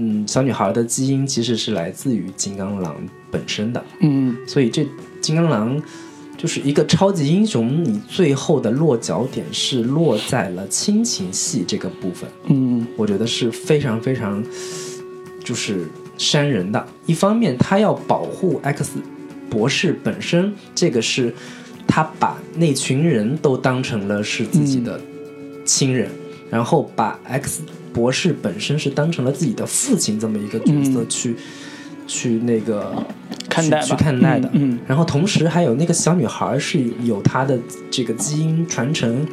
[0.00, 2.96] 嗯，小女孩的基因其实是来自于金刚狼
[3.30, 4.86] 本身的，嗯所以这
[5.20, 5.80] 金刚狼
[6.36, 12.30] 就是一个超级英雄，你最后的落脚点是落在了亲情戏这个部分。
[12.44, 14.40] 嗯我觉得是非常非常
[15.42, 16.86] 就是煽人的。
[17.06, 19.00] 一方面，他要保护 X
[19.50, 21.34] 博士本身，这个是
[21.88, 25.00] 他把那群人都当成了是自己的
[25.64, 26.08] 亲人，
[26.50, 27.62] 然后把 X
[27.98, 31.34] 博士本身是当成了自己的父亲这么一个角色去、
[32.06, 33.04] 去那个
[33.48, 34.48] 看待去去看待的。
[34.52, 37.58] 嗯然后同时还有那个小女孩是有她的
[37.90, 39.26] 这个基因传承，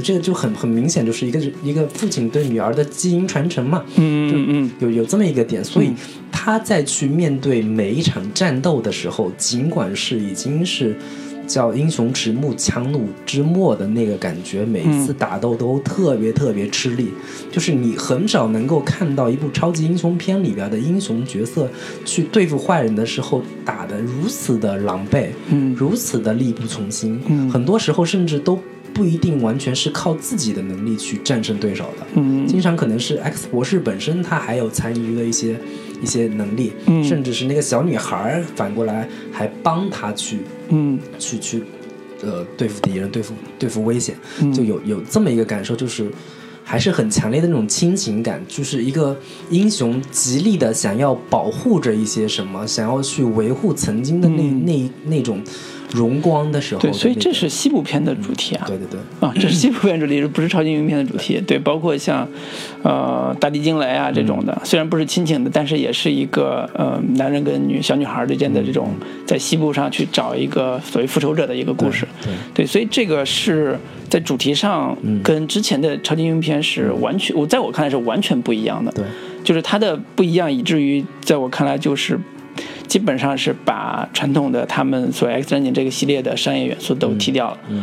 [0.00, 4.70] 这个就很很明显就是一个一个父亲对女儿的基因传承嘛，嗯嗯嗯。
[4.78, 5.90] 有有这么一个点，所以
[6.30, 10.94] 他在去面对每一场战斗的时候，尽管是已经是
[11.46, 17.10] 叫英雄迟暮强弩之末的那个感觉，每一次打斗都特别特别吃力，
[17.50, 21.68] 就是你很少能够看到一部超级英雄片里边的英雄角色
[22.04, 25.74] 去对付坏人的时候打得如此的狼狈，嗯。
[25.76, 27.48] 如此的力不从心，嗯。
[27.50, 28.58] 很多时候甚至都
[28.92, 32.46] 不一定完全是靠自己的能力去战胜对手的，嗯。
[32.46, 35.60] 经常可能是 X 博士本身他还有残余的一些
[36.02, 37.04] 一些能力，嗯。
[37.04, 40.98] 甚至是那个小女孩反过来还帮他去嗯。
[41.18, 41.62] 去去
[42.22, 44.52] 呃对付敌人，对付对付危险，嗯。
[44.52, 46.10] 就有有这么一个感受，就是
[46.64, 49.16] 还是很强烈的那种亲情感，就是一个
[49.50, 55.40] 英雄极力的想要保护着一些什么，想要去维护曾经的那、那那种
[55.92, 58.64] 荣光的时候对，那个，所以这是西部片的主题啊。
[58.66, 59.00] 对对对。
[59.20, 61.40] 啊，这是西部片主题，不是超级英雄片的主题。
[61.46, 62.28] 对，包括像，
[62.82, 68.90] 呃，大地惊雷啊这种的，虽然不是亲情的，但是也是一个呃男人跟女小女孩之间的这种
[69.26, 72.06] 在西部上去找一个所谓复仇者的一个故事。
[72.22, 78.90] 对对，所以这个是在主题上跟之前的超级英雄片是完全，我在我看来是完全不一样的。
[78.92, 79.04] 对，
[79.44, 82.18] 就是它的不一样，以至于在我看来就是。
[82.86, 87.82] 基本上是把传统的他们所谓 X 战警这个系列的商业元素都踢掉了，嗯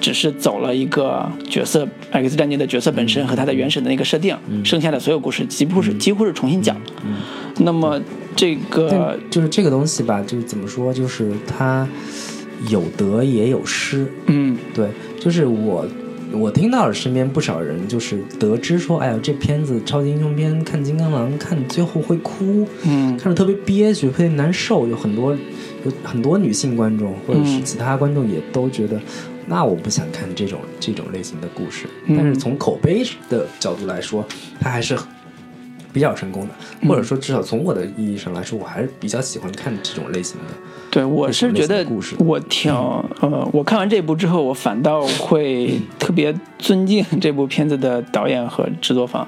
[0.00, 6.76] 只是走了一个角色 X 战警的角色本身和它的原始的那个设定，剩下的所有故事几乎是几乎是重新讲。
[7.58, 8.00] 那么
[8.34, 11.86] 这个就是这个东西吧，就是怎么说，就是它
[12.68, 14.12] 有得也有失。
[14.26, 14.58] 嗯。
[14.74, 14.88] 对，
[15.20, 15.86] 就是我
[16.32, 23.16] 我听到了身边不少人就是得知说，哎呀，这片子超级英雄片看金刚狼看最后会哭，嗯。
[23.16, 25.36] 看着特别憋屈，特别难受，有很多
[25.84, 27.64] 有很多女性观众或者是嗯。
[27.64, 29.00] 其他观众也都觉得。
[29.44, 32.16] 那我不想看这种这种类型的故事，嗯。
[32.16, 34.24] 但是从口碑的角度来说，
[34.60, 34.96] 它还是
[35.92, 36.88] 比较成功的，嗯。
[36.88, 40.54] 或者说至少从我的意义上来说，我还是比较喜欢看这种类型的。
[40.90, 42.14] 对，我是觉得故事。
[42.18, 42.72] 我挺
[43.20, 49.26] 呃，我看完这部之后，我反倒会特别尊敬这部片子的导演和制作方，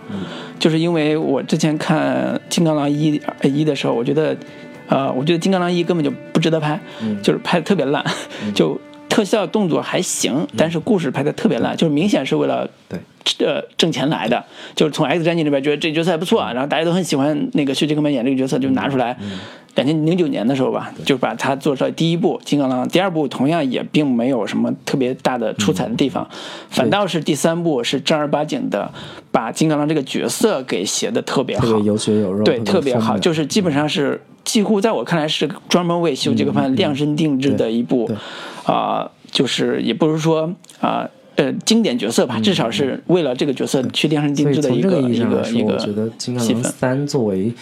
[0.59, 4.37] 就是因为我之前看《金刚狼一》呃一的时候，我觉得，
[4.89, 6.79] 呃，我觉得《金刚狼一》根本就不值得拍，
[7.23, 8.05] 就是拍的特别烂，
[8.55, 8.79] 就
[9.15, 12.99] 特效动作还行，但是故事拍的特别烂，就是明显是为了对。
[13.39, 19.17] 呃挣钱来的，就是从 X 战警里边觉得这角色还不错，然后大家都很喜欢那个薛杰克曼演这个角色，就拿出来。
[19.77, 26.29] 两千零九年的时候吧，就把它做出来第一部《金刚狼》，第二部同样也并没有什么特别大的出彩的地方，
[26.69, 28.93] 反倒是第三部是正儿八经的
[29.33, 38.09] 把金刚狼这个角色给写的特别好，特别有血有肉，对，特别好，就是是基本上是几乎在我看来是专门为休杰克曼量身定制的一部
[38.65, 41.09] 对，啊、就是也不是说啊。
[41.37, 46.63] 呃，经典角色吧，至少是为了这个角色去量身定制的一个一个一个我觉得《金刚狼。
[46.63, 47.53] 三》作为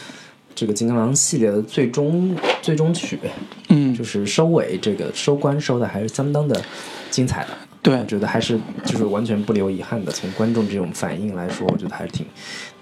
[0.55, 3.19] 这个金刚狼系列的最终最终曲，
[3.71, 6.61] 嗯，就是收尾这个收官收的还是相当的
[7.09, 7.49] 精彩的。
[7.81, 10.13] 对我觉得还是就是完全不留遗憾的。
[10.13, 12.27] 从观众这种反应来说，我觉得还是挺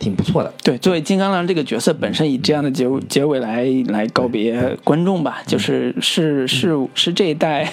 [0.01, 0.53] 挺不错的。
[0.65, 7.71] 对，作为金刚狼这个角色本身以这样的结结尾来来告别观众吧，就是是是是这一代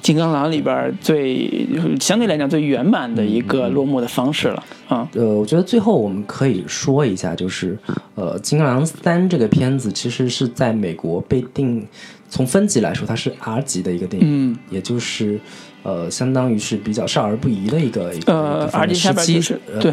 [0.00, 1.68] 金刚狼里边最
[2.00, 5.06] 相对来讲最圆满的一个落幕的方式了啊。
[5.14, 7.76] 呃，我觉得最后我们可以说一下，就是
[8.14, 11.84] 呃，《金刚狼三》这个片子其实是在美国被定，
[12.28, 15.40] 从分级来说，它是 R 级的一个电影，嗯，也就是
[15.82, 19.92] 呃，相当于是比较少儿不宜的一个一个呃，，R 级下边就是对，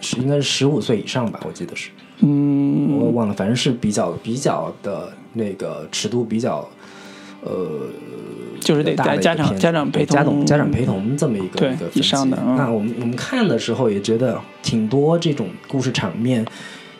[0.00, 6.68] 是应该是十五岁以上吧，我记得是，嗯我忘了，反正是比较比较的那个尺度比较。
[7.40, 7.86] 呃，
[8.60, 16.44] 就是得家长家长陪家同长家长陪同这么一个一个分以上的嗯级那我们我们看的时候也觉得挺多这种故事场面，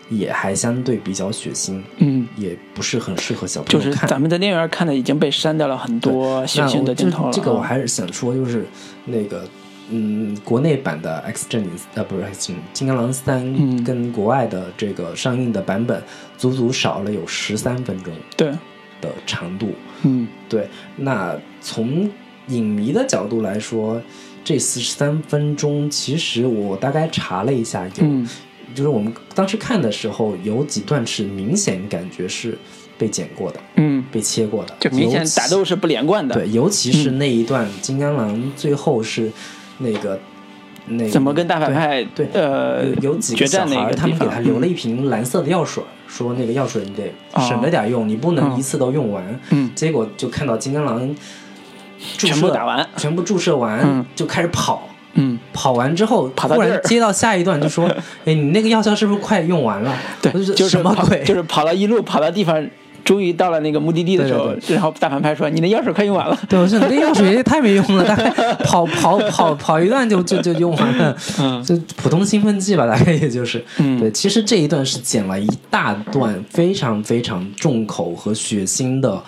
[0.09, 4.07] 也还相对比较血腥，嗯，也不是很适合小朋友就是。
[4.07, 8.65] 咱们在电影院看的已经被删掉了很多血腥的镜头了这个我还是想说，就是
[9.07, 9.45] 那个，
[9.91, 13.83] 嗯，国内版的《X 战警》呃，不是《X 战警》，《金刚狼三》嗯。
[13.85, 16.03] 跟国外的这个上映的版本，
[16.37, 18.51] 足足少了有十三分钟对，
[19.01, 19.73] 的长度。
[20.03, 20.29] 嗯。
[20.49, 22.11] 对，那从
[22.49, 24.01] 影迷的角度来说，
[24.45, 28.29] 这四十三分钟，其实我大概查了一下，有、嗯。
[28.75, 32.57] 就是我们当时看的时候，有几段是明显感觉是
[32.99, 36.35] 被剪过的，嗯，被切过的，就明显打斗是不连贯的。
[36.35, 36.93] 对，尤其嗯。
[36.93, 39.33] 是那一段金刚狼最后是
[39.79, 40.19] 那个
[40.87, 49.41] 那个怎么跟大反派对对呃有有几个小孩儿，他们给他留了嗯一瓶蓝色的药水儿，说那个药水你得哦省着点用，你不能嗯一次都用完。
[49.51, 51.15] 嗯结果就看到金刚狼
[52.17, 54.89] 注全部射打完全部注射完、嗯就开始跑。
[55.15, 57.89] 嗯，跑完之后，突然接到下一段就说：
[58.25, 61.25] “哎，你那个药效是不是快用完了？”对就是什么鬼？
[61.25, 62.65] 就是跑了一路跑到地方，
[63.09, 64.61] 终于到了那个目的地的时候，对。
[64.61, 66.39] 对然后大反派说：“你的药水快用完了。
[66.47, 68.31] 对，我说你这药水也太没用了，大概
[68.65, 71.65] 跑跑跑跑一段就就就用完了，嗯。
[71.65, 73.65] 就普通兴奋剂吧，大概也就是。
[73.79, 73.99] 嗯。
[73.99, 79.19] 对，其实这一段是剪了一大段非常非常重口和血腥的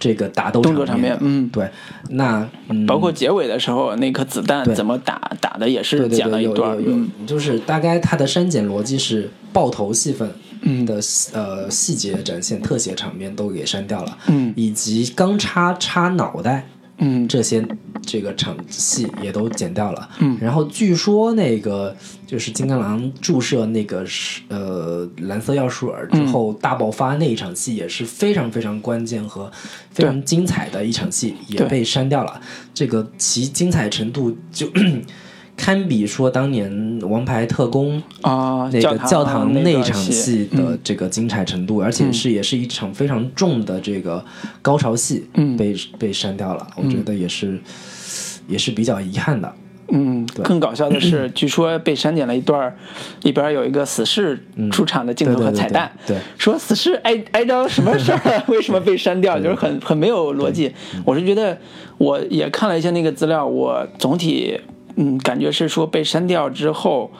[0.00, 1.48] 这个打斗动作场面嗯。
[1.52, 1.68] 对，
[2.10, 10.28] 那嗯，包括结尾的时候，那颗子弹怎么打打的也是剪了一段有，有嗯，就是大概它的删减逻辑是爆头戏份。
[10.70, 11.00] 嗯的
[11.32, 14.52] 呃细节展现、特写场面都给删掉了，嗯。
[14.54, 17.26] 以及钢叉插脑袋，嗯。
[17.26, 17.66] 这些
[18.02, 20.08] 这个场戏也都剪掉了。
[20.18, 20.36] 嗯。
[20.40, 29.50] 然后据说那个就是金刚狼注射那个是呃蓝色药水儿之后大爆发那一场戏也是非常非常关键和
[29.90, 32.40] 非常精彩的一场戏，也被删掉了。
[32.74, 34.66] 这个其精彩程度就
[35.58, 36.72] 堪比说当年
[37.06, 44.24] 《王牌特工》啊，那个教堂那个那场戏的嗯这个精彩程度，而且是也是一场非常重的这个
[44.62, 47.58] 高潮戏，嗯被被删掉了，我觉得也是
[48.46, 49.52] 也是比较遗憾的。
[49.90, 52.76] 嗯，更搞笑的是， 据说被删减了一段儿，
[53.22, 54.38] 里边有一个死侍
[54.70, 58.44] 出场的镜头和彩蛋，对对说死侍挨挨着什么事儿啊？
[58.48, 59.40] 为什么被删掉？
[59.40, 60.70] 就是很很没有逻辑。
[61.06, 61.58] 我是觉得，
[61.96, 64.60] 我也看了一些那个资料，我总体
[65.00, 67.10] 嗯感觉是说被删掉之后，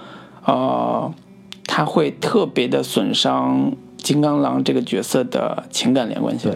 [0.45, 1.15] 呃，
[1.67, 6.53] 他会特别的损伤金刚狼这个角色的情感连贯性。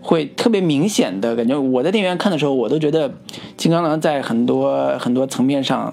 [0.00, 1.58] 会特别明显的感觉。
[1.58, 3.12] 我在电影院看的时候，我都觉得
[3.56, 5.92] 金刚狼在很多很多层面上，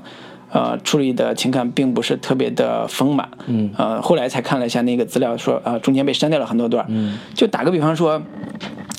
[0.52, 3.28] 呃，处理的情感并不是特别的丰满。
[3.48, 6.86] 嗯，呃，后来才看了一下那个资料说，啊，中间被删掉了很多段。
[6.88, 8.22] 嗯，就打个比方说，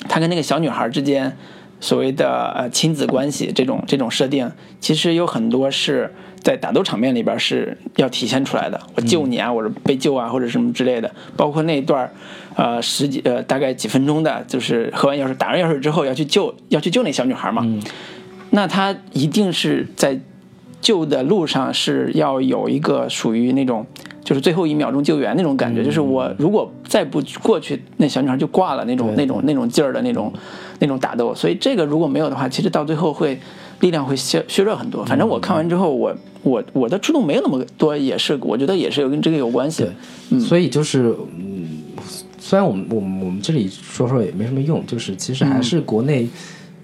[0.08, 1.34] 他跟那个小女孩之间
[1.80, 8.80] 所谓的呃亲子关系这种这种设定，其实有很多是在打斗场面里边是要体现出来的。
[8.94, 11.10] 我救你啊，或者被救啊，或者什么之类的。
[11.36, 12.10] 包括那一段儿，
[12.54, 17.66] 呃，十几呃大概几分钟的，就是喝完药水打完药水之后要去救要去救那小女孩嘛。
[18.50, 20.18] 那他一定是在
[20.80, 23.86] 救的路上是要有一个属于那种。
[24.26, 30.32] 就是最后一秒钟救援那种感觉，就是我如果再不过去，那小女孩就挂了那种那种那种劲儿的那种
[30.80, 31.32] 那种打斗。
[31.32, 33.38] 所以这个如果没有的话，其实到最后会
[33.78, 35.04] 力量会削削弱很多。
[35.04, 36.12] 反正我看完之后，我
[36.42, 39.88] 我我的触动没有那么多，也是我觉得也是有跟这个有关系。
[40.28, 41.68] 对，所以就是嗯，
[42.40, 46.26] 虽然我们我们我们这里说说也没什么用，就是其实还是国内，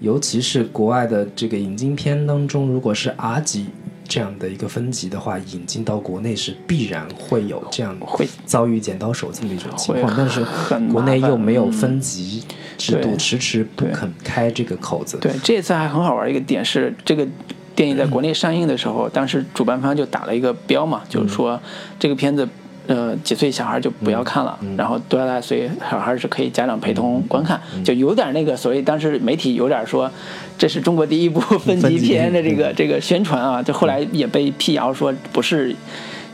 [0.03, 3.67] 尤其是国外的这个引进片当中，如果是 R 级
[4.05, 8.27] 这样的一个分级的话，引进到国内是必然会有这样会。
[8.45, 10.45] 遭遇剪刀手这么一种情况，但是
[10.91, 12.43] 国内又没有分级
[12.77, 13.17] 制度，对。
[13.17, 15.17] 迟迟不肯开这个口子。
[15.21, 17.25] 对，这次还很好玩一个点是，这个
[17.73, 21.57] 电影在国内上映的时候，当时主办方就打了一个标嘛，就是说
[21.97, 22.45] 这个片子。
[22.85, 30.11] 呃，几岁小孩就不要看了，然后多大岁小孩是可以家长陪同观看，就有点那个所以当时媒体有点说，
[30.57, 35.73] 这是中国第一部分级片的这个这个宣传啊，就后来也被辟谣说不是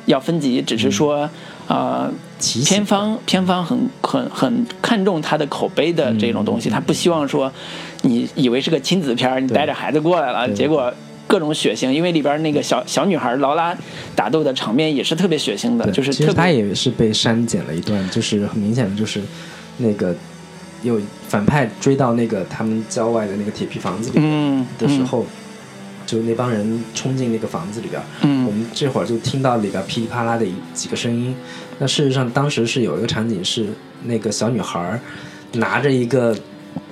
[0.05, 1.29] 要分级，只是说
[1.67, 7.51] 呃提醒片方片方很很很看重他的口碑的这种东西，他不希望说
[8.01, 10.91] 你以为是个亲子片，你带着孩子过来了，结果
[11.29, 13.77] 各种血腥，因为里边那个小小女孩劳拉
[14.15, 19.21] 打斗的场面也是特别血腥的，就是其实他特别也是被删减了一段，就是很明显的就是
[19.77, 20.15] 那个
[20.81, 25.23] 有反派追到那个他们郊外的那个铁皮房子里嗯的时候，
[26.07, 31.35] 就那帮人冲进那个房子里边，嗯我们这会儿就听到里边噼里啪啦的几个声音。
[31.77, 33.67] 那事实上当时是有一个场景是
[34.05, 34.99] 那个小女孩
[35.53, 36.35] 拿着一个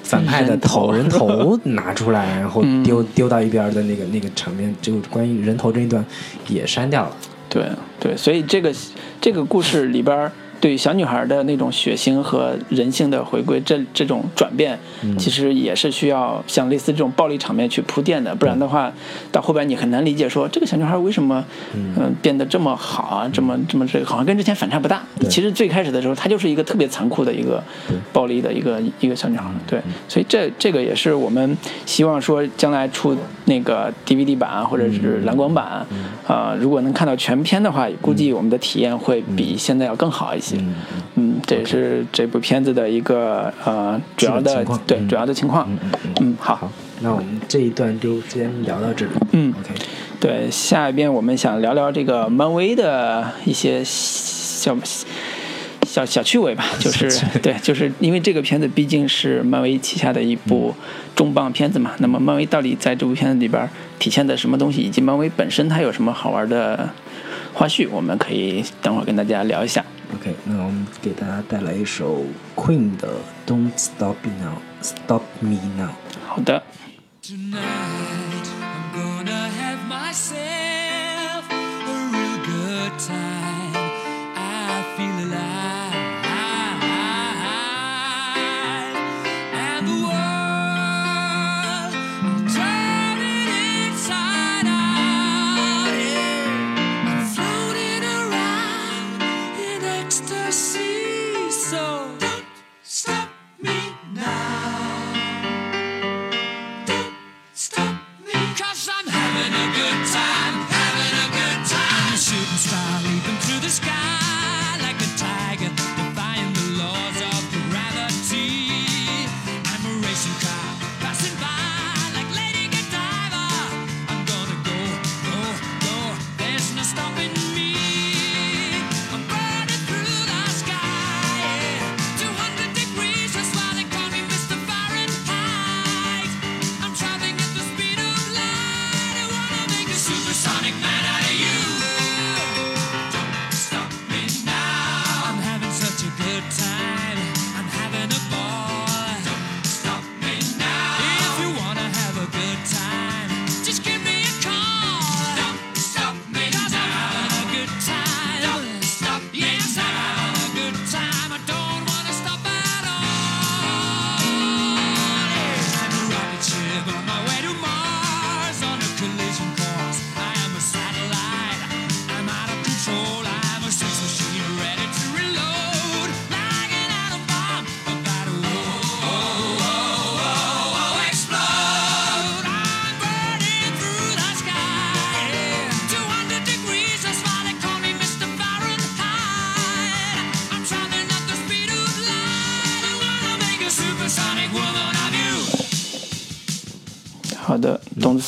[0.03, 6.03] 反派的头头人头拿出来，然后嗯丢丢到一边的那个那个场面，就关于人头这一段
[6.47, 7.15] 也删掉了。
[7.49, 7.63] 对
[7.99, 8.73] 对，所以这个
[9.19, 14.77] 这个故事里边儿对小女孩的那种血腥和人性的回归，这这种转变，
[15.17, 18.91] 其实也是需要像类似这种暴力场面去铺垫的，不然的话，
[19.31, 21.43] 到后边你很难理解说这个小女孩为什么
[21.73, 25.03] 嗯、变得这么好啊，这么这么这个好像跟之前反差不大。
[25.29, 27.63] 其实最开始的时候，她就是一个特别残酷的一个
[28.11, 31.55] 暴力的一个一个小女孩，对，所以这这个也是我们
[31.85, 35.85] 希望说将来出那个 DVD 版或者是蓝光版，
[36.27, 40.46] 呃，如果能看到全片的话，估计我们的体验会比现在要更好一些。
[40.55, 40.75] 嗯，
[41.15, 45.69] 嗯这也是这部片子的一个呃主要的对主要的情况。
[46.21, 46.71] 嗯，好好，
[47.01, 49.11] 那我们这一段就先聊到这里。
[49.31, 49.73] 嗯，OK，
[50.19, 54.77] 对，下一边我们想聊聊这个漫威的一些小
[55.85, 57.09] 小小趣味吧，就是
[57.41, 60.73] 对，就是因为这个片子毕竟是漫威旗下的一部
[61.15, 61.91] 重磅片子嘛。
[61.99, 63.67] 那么漫威到底在这部片子里边
[63.97, 66.89] 体现的什么东西，以及漫威本身它有什么好玩的
[67.53, 69.83] 花絮，我们可以等会儿跟大家聊一下。
[70.14, 73.08] OK，那我们给大家带来一首 Queen 的《
[73.50, 75.92] Don't Stop Me Now》，Stop Me Now。
[76.26, 76.62] 好的，
[77.22, 81.54] Tonight, I'm gonna have myself a
[82.12, 83.25] real good time.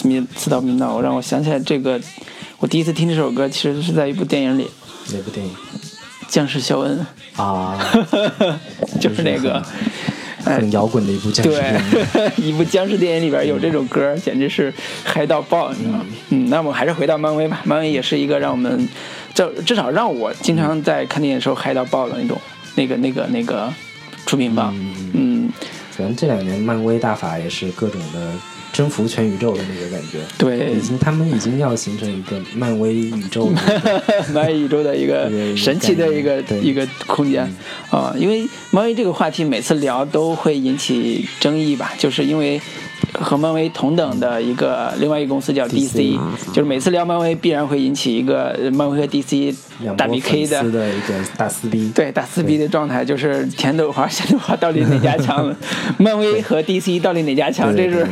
[0.04, 2.00] 的，董子密刺刀明道，让我想起来这个，
[2.60, 4.70] 我第一次听这首歌其实是在一部电影里，
[5.16, 5.52] 《哪部电影
[6.28, 7.78] 僵尸肖恩啊？》，
[9.00, 9.64] 就是那个。
[10.46, 11.92] 哎很摇滚的一部僵尸电影。
[11.92, 14.74] 对， 一部僵尸电影里边有这首歌，简直是
[15.04, 16.06] 嗨到爆，你知道吗？
[16.30, 17.62] 嗯，那我们还是回到漫威吧。
[17.66, 18.88] 漫威也是一个让我们，
[19.34, 22.40] 这至少让我经常在看电影的时候嗨到爆的那种，
[22.76, 23.72] 那个那个那个
[24.26, 24.74] 出品方。
[25.14, 25.52] 嗯，
[25.92, 28.32] 反正这两年漫威大法也是各种的
[28.72, 30.20] 征服全宇宙的那个感觉。
[30.38, 34.04] 对已经他们已经要形成一个漫威宇宙的
[34.34, 37.50] 漫威宇宙的一个神奇的一个对一个空间
[37.90, 42.62] 啊、因为漫威这个话题每次聊都会引起争议吧，就是因为
[43.14, 46.18] 和漫威同等的一个另外一个公司叫 DC，
[46.54, 49.56] 就是每次聊漫威必然会引起一个呃漫威和 DC
[49.96, 51.92] 大两波 PK 的粉丝的一个大撕逼。
[51.96, 55.54] 对打撕逼的状态，就是甜豆花、咸豆花到底哪家强？
[55.98, 57.76] 漫威和 DC 到底哪家强？
[57.76, 58.08] 这是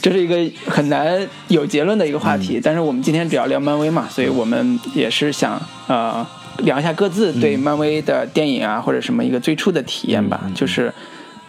[0.00, 0.36] 这是一个
[0.70, 2.60] 很难有结论的一个话题。
[2.62, 6.26] 但是我们今天主要聊漫威嘛，所以我们也是想呃
[6.58, 10.40] 聊一下各自对漫威的电影啊或者什么一个最初的体验吧。
[10.54, 10.92] 就是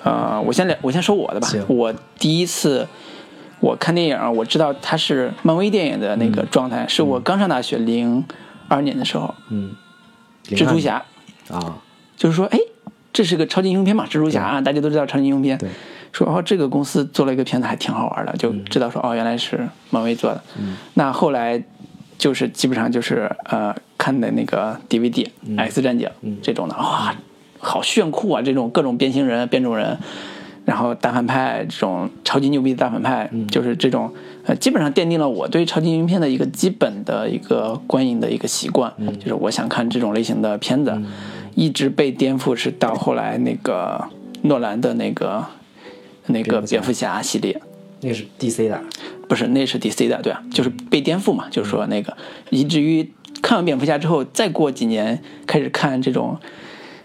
[0.04, 1.48] 呃，我先聊，我先说我的吧。
[1.68, 2.88] 我第一次。
[3.62, 8.24] 我看电影，我知道它是漫威电影的那个状态，是我刚上大学零
[8.70, 9.76] 二年的时候，嗯，
[10.46, 11.04] 蜘蛛侠，
[11.52, 11.76] 啊，
[12.16, 12.58] 就是说，哎，
[13.12, 15.58] 这是个超级英雄片嘛，蜘蛛侠啊，大家都知道超级英雄片。
[15.58, 15.68] 对，
[16.14, 20.42] 说哦，这个公司做了一个片子还挺好玩的，就知道说哦，原来是漫威做的。
[20.58, 21.62] 嗯那后来
[22.18, 25.28] 就是基本上就是呃看的那个 DVD、
[25.58, 26.10] X 嗯战警
[26.42, 27.14] 这种的，哇，
[27.60, 28.42] 好炫酷啊！
[28.42, 29.98] 这种各种变形人、变种人。
[30.66, 34.14] 然后大反派这种超级牛逼的大反派，就是这种
[34.46, 40.96] 呃，基本上奠定了我对超级英雄片的一个基本的一个观影的一个习惯，就是我想看这种类型的片子，
[41.56, 44.10] 一直被颠覆是到后来那个
[44.44, 45.44] 诺兰的那个
[46.28, 47.60] 那个蝙蝠侠系列。
[48.02, 48.80] 那个是 DC 的，
[49.28, 52.16] 不是，那是 DC 的，对啊，就是被颠覆嘛，就是说那个，
[52.52, 56.38] 以至于看完蝙蝠侠之后，再过几年开始看这种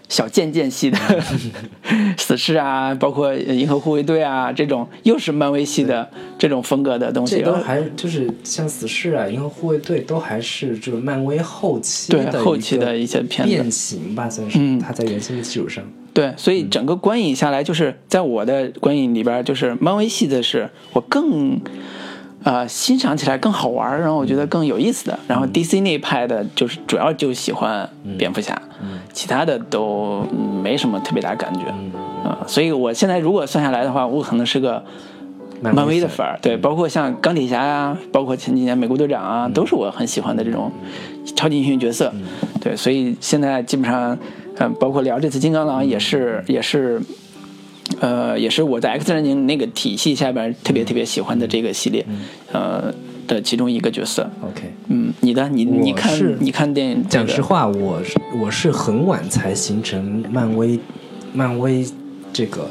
[0.07, 0.97] 小贱贱系的
[2.17, 13.53] 死侍啊，包括银河护卫队啊这种，又是漫威系的这种风格的东西，这都还就是像死侍啊、银河护卫队都还是就是漫威后期对的后期的一些片子。
[13.53, 14.79] 变形吧，算是嗯。
[14.79, 15.83] 它在原先的基础上。
[16.13, 21.59] 对，所以整个观影下来，就是在我的观影里边，就是漫威系的是我更
[22.45, 25.19] 呃欣赏起来更好玩儿，然后我觉得更有意思的。
[25.27, 27.89] 然后 DC 那一派的，就是主要就喜欢
[28.19, 28.59] 蝙蝠侠，
[29.11, 31.61] 其他的都嗯没什么特别大感觉。
[32.23, 34.83] 呃，所以我现在如果算下来的话，我可能是个
[35.59, 40.71] 漫威的粉儿，对，包括像钢铁侠呀、包括前几年美国队长啊，都是我很喜欢的这种
[41.35, 42.13] 超级英雄角色。
[42.61, 44.15] 对，所以现在基本上，
[44.59, 47.01] 嗯、包括聊这次金刚狼也是也是。
[47.99, 52.05] 呃，也是我在 X 战警那个体系下边特别特别喜欢的这个系列，
[52.51, 52.93] 呃
[53.27, 54.29] 的其中一个角色。
[54.41, 60.79] OK，嗯，你的你你看是你看电影、这个，讲实话，我是我是很晚才形成漫威，
[61.33, 61.85] 漫威
[62.31, 62.69] 这个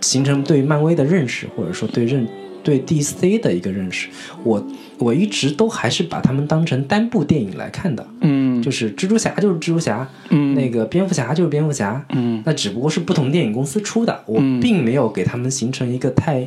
[0.00, 2.26] 形成对漫威的认识，或者说对认
[2.62, 4.08] 对 DC 的一个认识。
[4.42, 4.62] 我
[4.98, 16.46] 我一直都还是把他们当成单部电影来看的，嗯就是蜘蛛侠就是蜘蛛侠，嗯那个蝙蝠侠就是蝙蝠侠，嗯那只不过是不同电影公司出的，我嗯并没有给他们形成一个太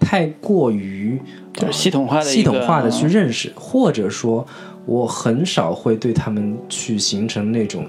[0.00, 1.18] 太过于
[1.52, 4.46] 就是系统化的系统化的去认识，或者说，
[4.84, 7.86] 我很少会对他们去形成那种，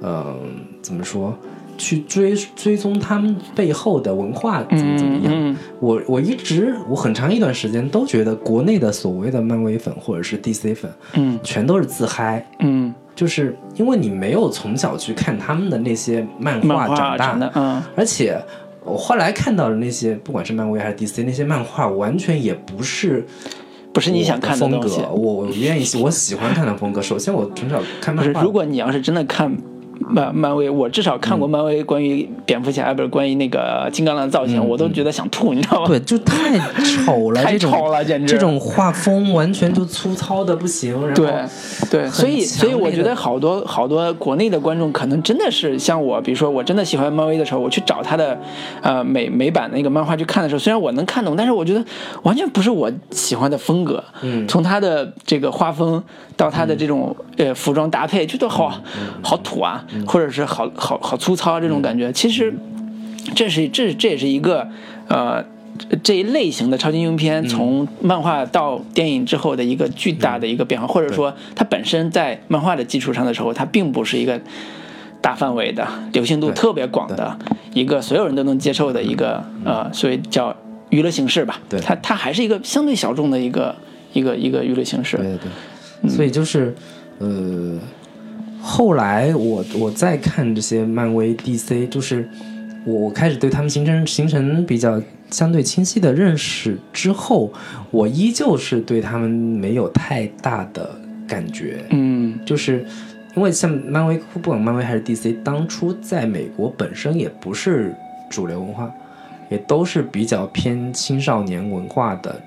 [0.00, 0.34] 呃，
[0.80, 1.36] 怎么说，
[1.76, 5.32] 去追追踪他们背后的文化怎么怎么样。
[5.34, 12.46] 嗯我我一直我很长一段时间都觉得国内的所谓的漫威粉或者是 DC 粉，嗯全都是自嗨。
[12.60, 18.42] 嗯，就是因为你没有从小去看他们的那些漫画长大，的，嗯而且
[18.82, 23.22] 我后来看到的那些，不管是漫威还是 DC 那些漫画，完全也不是
[23.92, 24.88] 不是你想看的风格。。
[25.10, 27.02] 我我愿意，我喜欢看的风格。
[27.02, 29.54] 首先，我从小看漫画，如果你要是真的看
[30.00, 35.86] 漫漫威，我至少看过漫威关于蝙蝠侠，不是关于那个金刚狼的造型，我都觉得想吐，你知道吗？
[35.88, 40.92] 对，就太丑了，太丑了简直这种画风完全就粗糙的不行。
[41.06, 41.32] 然后对
[41.90, 48.38] 对，所以所以我觉得好多好多国内的观众可能真的是像我，比如说我真的喜欢漫威的时候，我去找他的
[48.82, 51.84] 呃美美版的那个漫画去看的时候，虽然我能看懂，但是我觉得
[52.22, 54.02] 完全不是我喜欢的风格。
[54.22, 56.02] 嗯从他的这个画风
[56.36, 58.72] 到他的这种、呃服装搭配，觉得好
[59.22, 62.12] 好土啊，或者是好好好粗糙啊这种感觉。
[62.12, 62.54] 其实
[63.34, 64.68] 这是这这也是一个
[65.08, 65.44] 呃。
[66.02, 74.38] 这一类型的超级英雄片，从漫画到电影之后的一个巨大的一个变化，或者说它本身在漫画的基础上的时候，它并不是一个
[75.22, 77.38] 大范围的、流行度特别广的
[77.72, 80.54] 一个所有人都能接受的一个呃，所以叫
[80.90, 81.58] 娱乐形式吧。
[81.70, 81.80] 对。
[81.80, 83.74] 它它还是一个相对小众的一个
[84.12, 85.16] 一个一个娱乐形式。
[85.16, 85.38] 对对。
[86.02, 86.74] 对，所以就是
[87.20, 87.78] 呃，
[88.60, 92.28] 后来我我再看这些漫威、DC，就是
[92.84, 95.00] 我我开始对他们形成形成比较
[95.30, 97.52] 相对清晰的认识之后，
[97.90, 100.90] 我依旧是对他们没有太大的
[101.26, 101.84] 感觉。
[101.90, 102.84] 嗯就是
[103.36, 107.94] 因为像漫威，不管漫威还是 DC，当初在美国本身也不是
[108.28, 108.92] 主流文化，
[109.48, 112.40] 也都是比较偏青少年文化的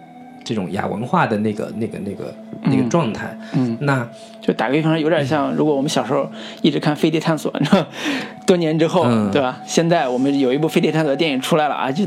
[0.44, 2.34] 这种亚文化的那个、那个、那个、
[2.64, 3.38] 那个状态。
[3.54, 4.08] 嗯，那
[4.42, 6.30] 就打个比方说，有点像如果我们小时候
[6.62, 7.86] 一直看《飞碟探索》，你知道，
[8.46, 9.60] 多年之后，嗯对吧？
[9.66, 12.06] 现在我们有一部《飞碟探索》的电影出来了啊，就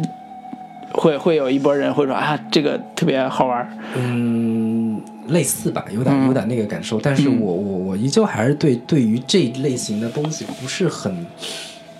[0.92, 3.78] 会会有一波人会说啊，这个特别好玩。
[3.96, 11.26] 嗯，类似吧，有点嗯有点那个感受，但是我我我依旧还是对对于这一类型的东西不是很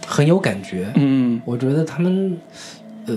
[0.07, 0.91] 很有感觉。
[0.95, 2.39] 嗯我觉得他们，
[3.07, 3.15] 呃，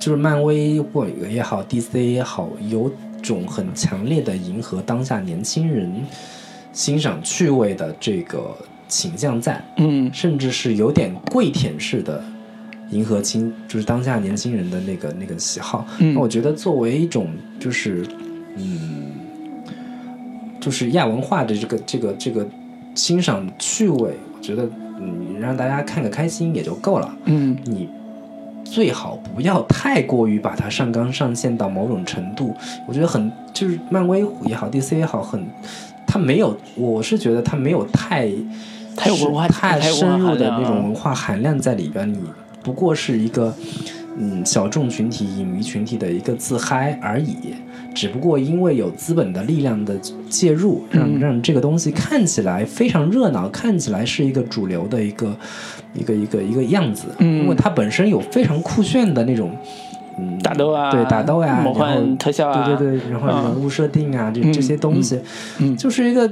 [0.00, 2.90] 就是漫威或也好，DC 也好，有
[3.22, 5.92] 种很强烈的迎合当下年轻人
[6.72, 8.56] 欣赏趣味的这个
[8.88, 12.24] 倾向在，嗯甚至是有点跪舔式的
[12.90, 15.86] 迎合青，就是当下年轻人的那个那个喜好。
[15.98, 17.28] 嗯那我觉得作为一种
[17.58, 18.06] 就是，
[18.56, 19.12] 嗯，
[20.60, 22.48] 就是亚文化的这个这个这个
[22.94, 27.14] 欣赏趣味，我觉得嗯，让大家看个开心也就够了。
[27.26, 27.86] 嗯你
[28.70, 32.54] 最好不要太过于把它上纲上线到某种程度。
[32.86, 35.44] 我觉得很就是漫威也好，DC 也好，很
[36.06, 38.30] 它没有，我是觉得它没有太
[38.96, 42.08] 太有文化太深入的那种文化含量在里边。
[42.12, 42.20] 你
[42.62, 43.52] 不过是一个
[44.16, 47.54] 嗯小众群体、影迷群体的一个自嗨而已。
[48.00, 49.94] 只不过因为有资本的力量的
[50.30, 55.36] 介入，让让这个东西看起来非常热闹，看起来是一个主流的一个
[55.92, 57.08] 一个一个一个样子。
[57.18, 59.54] 嗯因为它本身有非常酷炫的那种。
[60.18, 65.20] 嗯，打斗啊对打斗呀、魔幻然后特效啊对对对，然后嗯人物设定啊，这嗯这些东西，
[65.58, 66.26] 嗯就是一个，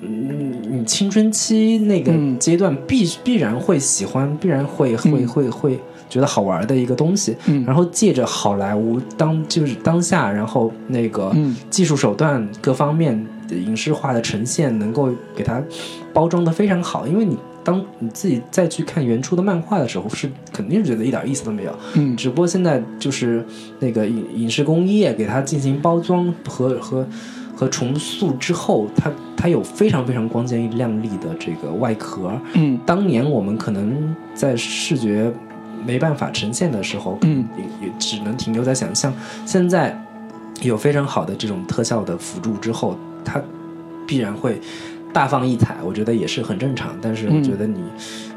[0.00, 7.36] 嗯，你青春期那个嗯阶段必必然会喜欢，必然会会嗯会会觉得好玩的一个东西。
[7.46, 15.62] 嗯然后借着好莱坞当就是当下，然后那个嗯技术手段各方面的影视化的呈现，能够给它
[16.12, 17.36] 包装的非常好，因为你。
[17.64, 21.74] 当你自己再去看原初的漫画的时候，是肯定是觉得一点意思都没有。
[21.94, 23.42] 嗯只不过现在就是
[23.80, 27.06] 那个影影视工业给它进行包装和和
[27.56, 32.38] 和重塑之后，它它有非常非常光鲜亮丽的这个外壳。
[32.52, 35.32] 嗯当年我们可能在视觉
[35.86, 39.12] 没办法呈现的时候，嗯也也只能停留在想象。
[39.44, 39.98] 现在
[40.62, 43.40] 有非常好的这种特效的辅助之后，它
[44.06, 44.60] 必然会
[45.12, 46.96] 大放异彩，我觉得也是很正常。
[47.00, 47.82] 但是我觉得你、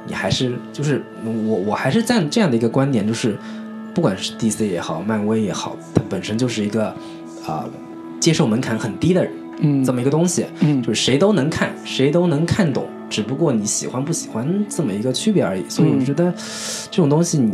[0.06, 3.38] 你还是就是我我还是站这样的一个观点，就是
[3.94, 6.88] 不管是 DC 也好，漫威也好，它本身就是一个
[7.46, 7.66] 啊、
[8.20, 9.32] 接受门槛很低的人。
[9.60, 15.64] 嗯这么一个东西，嗯就是谁都能看，谁都能看懂，只不过你喜欢不喜欢这么一个区别而已。
[15.70, 16.34] 所以我嗯觉得
[16.92, 17.52] 这种东西你，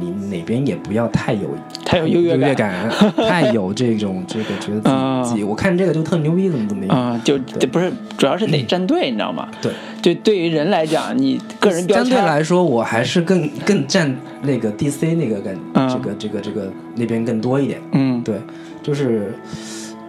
[0.00, 1.48] 你你哪边也不要太有
[1.84, 6.96] 太有优越越感感， 太有这种这个觉得自己、我看这个就特牛逼，怎么怎么样。
[6.96, 9.48] 啊，就这不是，主要是得站队，你知道吗？
[9.62, 17.80] 对，就，对于人来讲，你个人标相对来说，我还是更更站那个 DC 那个感，嗯这个这个这个那边更多一点。
[17.92, 18.36] 嗯对，
[18.82, 19.32] 就是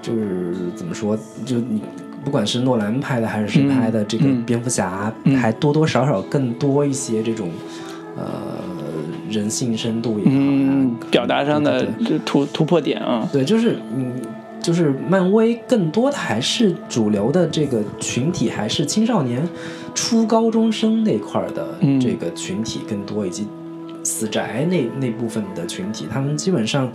[0.02, 1.82] 就是怎么说，就你
[2.28, 5.34] 不管是诺兰拍的还是谁拍的，这个嗯蝙蝠侠、嗯。
[5.38, 7.50] 还多多少少更多一些这种
[8.18, 8.26] 呃
[9.30, 11.88] 人性深度也好啊、嗯，表达上的
[12.26, 14.12] 突突破点啊，对，就是嗯。
[14.60, 19.48] 就是漫威更多的还是主流的这个群体，还是青少年、
[19.96, 21.98] 初高中生那块儿的嗯。
[21.98, 23.48] 这个群体更多，以及
[24.04, 26.92] 死宅那那部分的群体，他们基本上，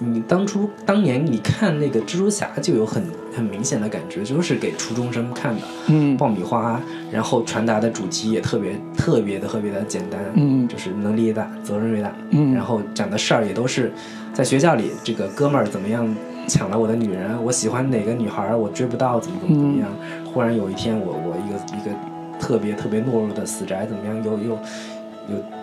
[0.00, 3.02] 你当初当年你看那个蜘蛛侠就有很
[3.34, 6.16] 很明显的感觉，就是给初中生看的，嗯。
[6.16, 6.80] 爆米花，
[7.10, 10.66] 然后传达的主题也特别特别的特别的简单，嗯。
[10.68, 12.54] 就是能力越大，责任越大，嗯。
[12.54, 13.92] 然后讲的事儿也都是
[14.32, 16.08] 在学校里，这个哥们儿怎么样
[16.46, 19.90] 抢了我的女人，我喜欢哪个女孩儿，我追不到，怎么怎么怎么样，
[20.24, 21.94] 忽然有一天我我一个一个
[22.38, 24.58] 特别特别懦弱的死宅怎么样，又又又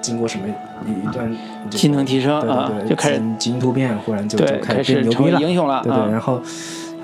[0.02, 0.46] 经过什么
[0.86, 1.30] 一一段
[1.70, 6.42] 这个技能提升啊对对对，就开始基因突变，忽然就就开开始变牛逼了，英雄了对对，啊然后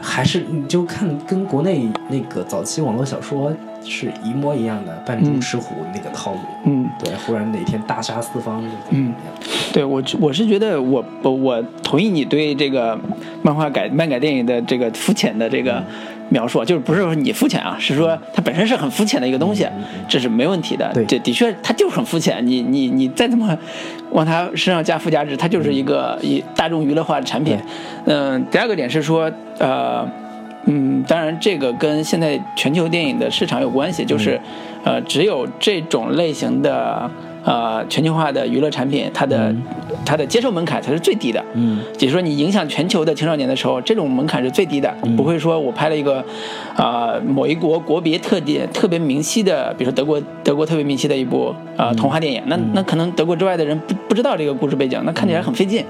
[0.01, 3.51] 还是你就看跟国内那个早期网络小说
[3.83, 6.39] 是一模一样的，扮猪嗯吃虎那个套路。
[6.65, 6.87] 嗯。
[7.03, 9.15] 对，忽然哪天大杀四方，就怎么怎么样？
[9.73, 12.99] 对我，我是觉得我我我同意你对这个
[13.41, 15.83] 漫画改漫改电影的这个肤浅的这个
[16.31, 19.67] 描述，就是不是说你肤浅啊，是说它本身是很肤浅的一个东西，
[20.07, 20.89] 这是没问题的。
[20.93, 23.55] 对这的确它就是很肤浅，你你你再怎么
[24.11, 27.57] 往它身上加附加值，它就是一个一大众娱乐化的产品。
[28.05, 30.07] 嗯，第二个点是说，呃。
[30.65, 34.39] 嗯，当然，这个跟现在全球电影的市场有关系，就是，
[34.83, 37.09] 呃，只有这种类型的
[37.43, 39.53] 呃全球化的娱乐产品，它的、
[40.05, 41.43] 它的接受门槛才是最低的。
[41.53, 44.93] 嗯，也就是说，你影响全球的青少年的时候，这种门槛是最低的。
[45.03, 45.15] 嗯。
[45.15, 46.23] 不会说我拍了一个，
[46.75, 55.83] 啊、某一国国别特点特别明晰的，比如说德国德国特别明晰的一部呃、童话电影，那那可能德国之外的人不不知道这个故事背景，那看起来很费劲。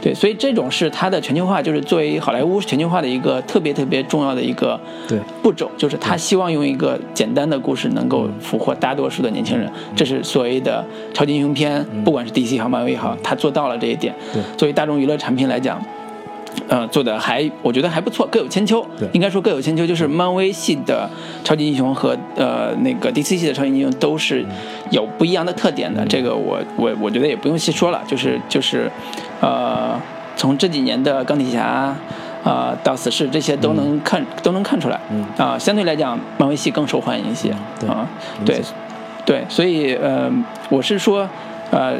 [0.00, 5.18] 对，所以这种是它的全球化，就是作为好莱坞全球化的一个特别特别重要的一个对。
[5.42, 10.82] 步骤，就是他希望用一个简单的故事能够俘获大多数的年轻人，这是所谓的
[11.12, 14.14] 超级英雄片，不管是 DC 也好，漫威也好，他做到了这一点。
[14.32, 15.80] 对作为大众娱乐产品来讲。
[16.68, 19.08] 呃，做的还我觉得还不错，各有千秋对。
[19.12, 21.10] 应该说各有千秋，就是漫威系的
[21.42, 24.46] 超级英雄和呃那个 DC 系的超级英雄都是
[24.90, 26.06] 有不一样的特点的。
[26.06, 28.88] 这个我我我觉得也不用细说了，就是就是，
[29.40, 30.00] 呃，
[30.36, 31.94] 从这几年的钢铁侠。
[32.44, 37.48] 啊、到死侍这些都能看、都能看出来，嗯啊、相对来讲，漫威系更受欢迎一些，
[37.80, 38.06] 对啊，
[38.44, 38.60] 对
[39.24, 40.30] 对，所以呃，
[40.68, 41.28] 我是说，
[41.70, 41.94] 呃，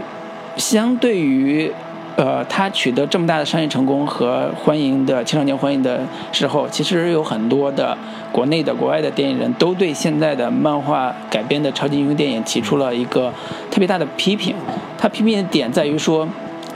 [0.57, 1.73] 相对于
[2.17, 6.01] 呃他取得这么大的商业成功和欢迎的青少年欢迎的
[6.33, 7.97] 时候，其实有很多的
[8.31, 13.33] 国内的、国外的电影人都对现在的漫画改编的超级英雄电影提出了一个
[13.71, 14.55] 特别大的批评。
[14.99, 16.29] 他批评的点在于说，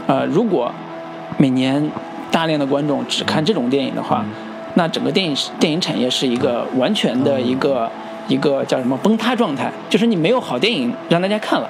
[0.07, 0.73] 呃，如果
[1.37, 1.91] 每年
[2.31, 4.25] 大量的观众只看这种电影的话，
[4.75, 7.91] 那整个电影电影产业是一个完全的一个、
[8.29, 11.69] 一个叫什么崩塌状态，就是你没有好电影让大家看了。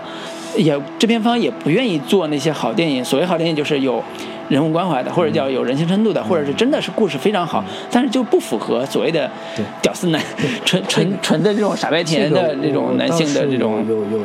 [0.56, 3.04] 也制片方也不愿意做那些好电影。
[3.04, 4.02] 所谓好电影，就是有
[4.48, 9.30] 人物关怀的，或者叫有人性深度的，或者是真的是故事非常好，但是就不符合所谓的
[9.82, 10.20] 屌丝男、
[10.64, 14.24] 纯纯纯的这种傻白甜的这种男性的这种，有有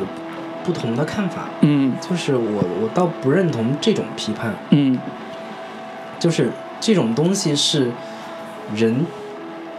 [0.64, 1.46] 不同的看法。
[1.60, 4.98] 嗯就是我我倒不认同这种批判，嗯
[6.18, 7.92] 就是这种东西是
[8.74, 9.06] 人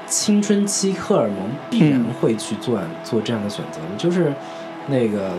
[0.08, 1.38] 青春期荷尔蒙
[1.70, 3.80] 必然嗯会去做、做这样的选择。
[3.80, 4.34] 的，就是
[4.88, 5.32] 那个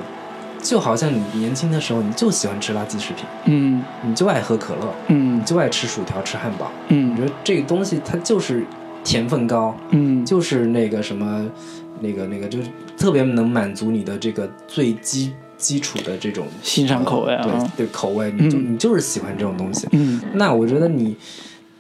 [0.60, 3.82] 就好像你年轻的时候你就喜欢吃垃圾食品，嗯。
[4.02, 5.38] 你就爱喝可乐，嗯。
[5.38, 8.64] 你就爱吃薯条吃汉堡，嗯，你觉得这个东西它就是
[9.04, 11.48] 甜分高，嗯，就是那个什么，
[12.00, 17.46] 那个那个，就是特别能满足你的这个最基基础的这种欣赏口味啊。
[17.46, 18.72] 呃对对口味，你就、嗯。
[18.72, 19.86] 你就是喜欢这种东西。
[19.92, 20.20] 嗯。
[20.34, 21.16] 那我觉得你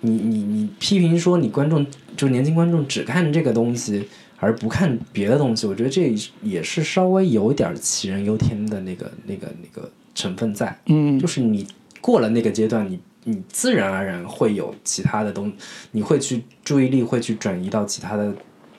[0.06, 1.84] 你你你批评说你观众
[2.16, 10.78] 就是年轻观众只看这个东西而不看别的东西，我觉得这也是稍微有点杞人忧天的那个那个那个成分在。
[10.86, 11.66] 嗯就是你
[12.00, 15.52] 过了那个阶段，你你自然而然会有其他的东，
[15.90, 18.32] 你会去注意力会去转移到其他的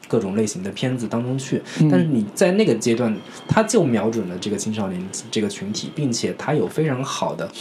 [0.07, 1.61] 各种类型的片子当中去。
[1.81, 3.13] 嗯但是你在那个阶段，
[3.47, 7.51] 他就瞄准了这个青少年这个群体，并且他有非常好的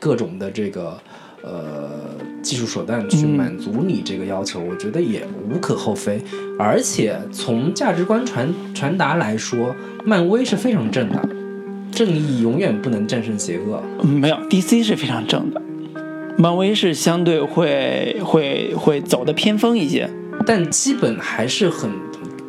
[0.00, 1.00] 各种的这个。
[1.44, 1.90] 呃，
[2.42, 6.20] 技术手段去嗯满足你这个要求，我觉得也无可厚非。
[6.58, 9.74] 而且从价值观传传达来说，
[10.04, 11.28] 漫威是非常正的，
[11.92, 13.82] 正义永远不能战胜邪恶。
[14.02, 15.60] 嗯没有，DC 是非常正的，
[16.38, 20.08] 漫威是相对会会会走的偏锋一些，
[20.46, 21.90] 但基本还是很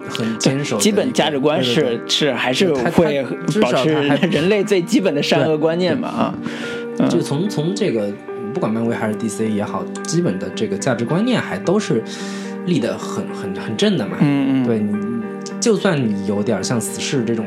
[0.07, 3.23] 很坚守基本价值观是是还是会
[3.61, 3.89] 保持
[4.31, 6.33] 人类最基本的善恶观念吧啊，
[6.99, 7.09] 嗯。
[7.09, 8.11] 就从从这个
[8.55, 12.01] 不管漫威还是 DC 也好，基本的这个价值观念还都是
[12.65, 14.15] 立得很很很正的嘛。
[14.21, 14.95] 嗯嗯对你，
[15.59, 17.45] 就算你有点像死侍这种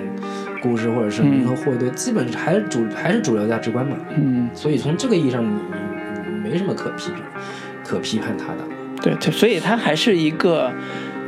[0.62, 3.96] 故事，或者是银河护卫队，基本还是主还是主流价值观嘛。
[4.14, 7.22] 嗯，所以从这个意义上，你你你没什么可批评
[7.82, 8.58] 可批判他的。
[9.00, 10.70] 对对，所以它还是一个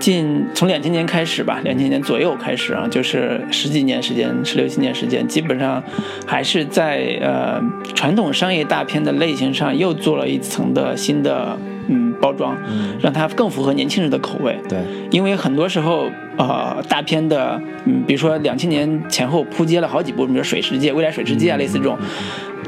[0.00, 5.80] 近从两千年开始吧，两千年左右开始啊，就是十几年时间，十六七年时间，基本上
[6.26, 7.62] 还是在呃
[7.94, 11.56] 传统商业大片的类型上又做了一层的新的
[11.88, 12.56] 嗯包装，
[13.00, 14.58] 让它更符合年轻人的口味。
[14.68, 14.78] 对，
[15.10, 21.98] 因为很多时候，呃，大片的，嗯，比如说两千年前后扑街了好几部，比如说《水世界》《未来水世界》啊，类似这种，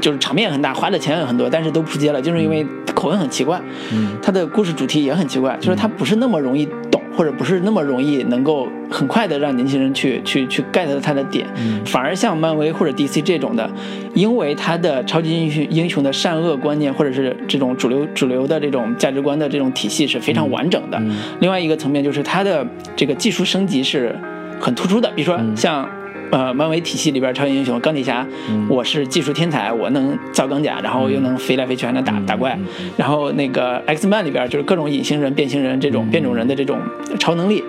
[0.00, 3.58] 就是场面很大，花的钱也很多，但是都扑街了，就是因为口味很奇怪，
[3.92, 11.46] 嗯，它的故事主题也很奇怪，就是它不是那么容易懂，或者不是那么容易能够很快的让年轻人去去去 get 到它的点，
[11.84, 13.70] 反而像漫威或者 DC 这种的，
[14.14, 21.00] 因为它的超级英雄英雄的善恶观念，或者是这种主流主流的这种价值观的这种体系是非常完整的。
[21.40, 24.16] 另外一个层面就是它的这个技术升级是
[24.60, 25.88] 很突出的，比如说像。
[26.32, 28.26] 呃，漫威体系里边超级英雄钢铁侠，
[28.66, 32.58] 我是技术天才，我能造钢甲，然后又能飞来飞去，还能打打怪。
[32.96, 36.80] 然后那个 X Man 里边就是各种隐形人、变形人这种变种人的这种
[37.18, 37.62] 超能力，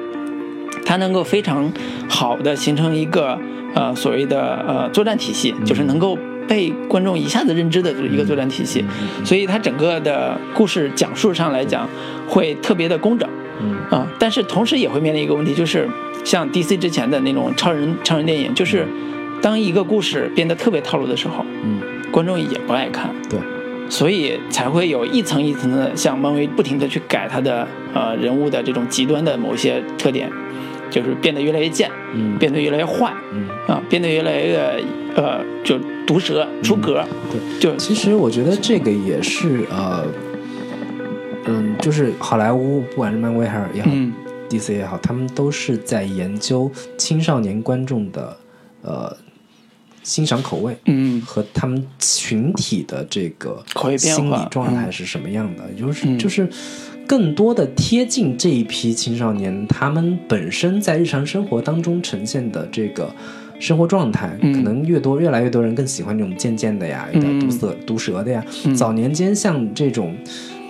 [0.86, 1.70] 它能够非常
[2.07, 3.38] 好的形成一个
[3.76, 8.86] 呃所谓的呃作战体系，就是能够被观众一下子认知的一个作战体系，
[9.26, 11.86] 所以它整个的故事讲述上来讲
[12.30, 13.30] 会特别的工整，
[13.62, 13.76] 嗯。
[13.89, 15.88] 啊，但是同时也会面临一个问题，就是
[16.24, 18.88] 像 DC 之前的那种超人超人电影，就是
[19.41, 21.80] 当一个故事变得特别套路的时候，嗯，
[22.12, 23.39] 观众也不爱看，对，
[23.89, 30.30] 所以才会有一层一层的像漫威不停的去改他的呃人物的这种极端的某些特点，
[30.89, 32.38] 就是变得越来越贱，嗯。
[32.38, 33.47] 变得越来越坏，嗯。
[33.68, 34.84] 啊，变得越来越
[35.16, 40.06] 呃就毒舌出格，对，就其实我觉得这个也是呃，
[41.45, 44.13] 嗯，就是好莱坞，不管是漫威还是也好、嗯
[44.49, 48.37] d c 也好，他们都是在研究青少年观众的
[48.83, 49.17] 呃
[50.03, 50.77] 欣赏口味。
[50.85, 53.63] 嗯和他们群体的这个
[53.97, 56.47] 心理状态嗯是什么样的，就是嗯就是
[57.07, 63.11] 更多的贴近这一批青少年他们本身在日常生活当中呈现的这个
[63.59, 68.45] 生活状态，嗯可能越多越来越多人更喜欢这种渐渐的呀，有点毒嗯舌毒舌的呀。
[68.65, 70.15] 嗯早年间像这种。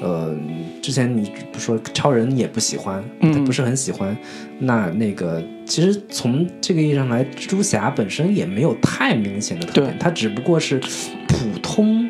[0.02, 0.36] 呃，
[0.82, 3.04] 之前你不说超人也不喜欢，
[3.46, 4.16] 不是很喜欢。
[4.60, 10.80] 那那个其实从这个意义上来，蜘蛛侠本身也没有太明显的特点他，只不过是
[11.28, 12.08] 普通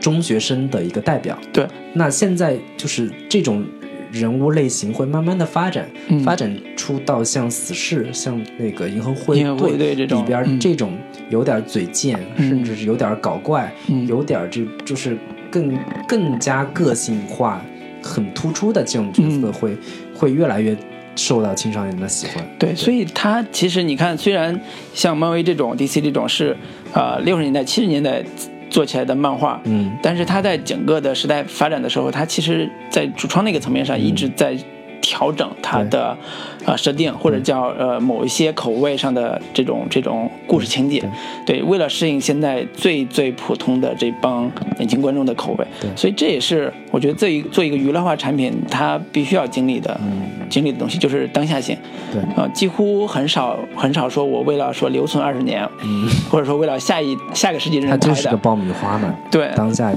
[0.00, 1.38] 中学生的一个代表。
[1.52, 3.64] 对，那现在就是这种
[4.10, 9.42] 人物类型会慢慢的发展，嗯发展出到像死侍、像那个银河护卫
[9.78, 10.98] 队这种里边嗯这种
[11.30, 15.16] 有点嘴贱，嗯甚至是有点搞怪，嗯有点这就是
[15.52, 15.78] 更
[16.08, 17.62] 更加个性化、
[18.02, 19.52] 很突出的这种角色嗯。
[19.52, 19.76] 会、
[20.16, 20.76] 会越来越
[21.14, 22.44] 受到青少年的喜欢。
[22.58, 24.58] 对，所以它其实你看，虽然
[24.94, 26.56] 像漫威这种、DC 这种是
[26.94, 28.24] 呃六十年代、七十年代
[28.70, 29.92] 做起来的漫画，嗯。
[30.02, 34.56] 但是它在整个的时代发展的时候，它其实在主创那个层面上一直在
[35.02, 36.16] 调整它的
[36.64, 41.04] 呃设定，或者叫呃某一些口味上的这种这种故事情节，
[41.44, 50.00] 对，为了适应现在最最普通的这帮年轻观众的口味，所以这也是我觉得这一做一个娱乐化产品，它必须要经历的、
[50.48, 51.76] 经历的东西，就是当下性。
[52.10, 52.22] 对。
[52.36, 55.68] 呃，几乎很少很少说我为了说留存二十年，
[56.30, 59.50] 或者说为了下一下个世纪人拍的，就是个爆米花嘛，对。
[59.56, 59.92] 当下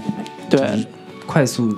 [0.49, 0.59] 对。
[1.27, 1.75] 快速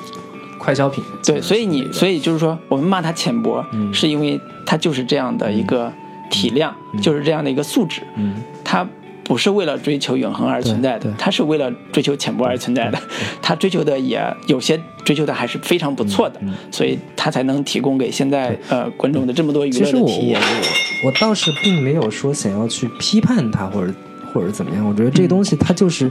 [0.57, 1.03] 快消品。
[1.23, 3.93] 对，所以你所以以就是说，我们骂它浅薄，嗯。
[3.93, 5.91] 是因为它就是这样的一个
[6.29, 8.35] 体量，就是这样的一个素质，嗯。
[8.63, 8.87] 它
[9.23, 12.97] 不是为了追求永恒而存在的它是为了追求浅薄而存在的，
[13.41, 20.39] 它 追求的也有些追求的还是非常不错嗯的，所以它才能提供给现在呃观众的这么多娱乐体验。
[21.03, 23.93] 我我倒是并没有说想要去批判它或者
[24.33, 26.09] 或者怎么样，我觉得这东西它就是、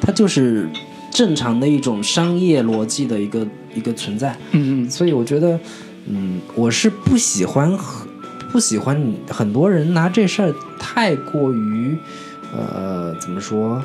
[0.00, 0.68] 它就是
[1.14, 5.58] 正常的一种商业逻辑的一个一个存在，嗯嗯所以我觉得，
[6.08, 8.06] 嗯，我是不喜欢很
[8.52, 11.96] 不喜欢你很多人拿这事儿太过于。
[12.56, 13.82] 呃，怎么说？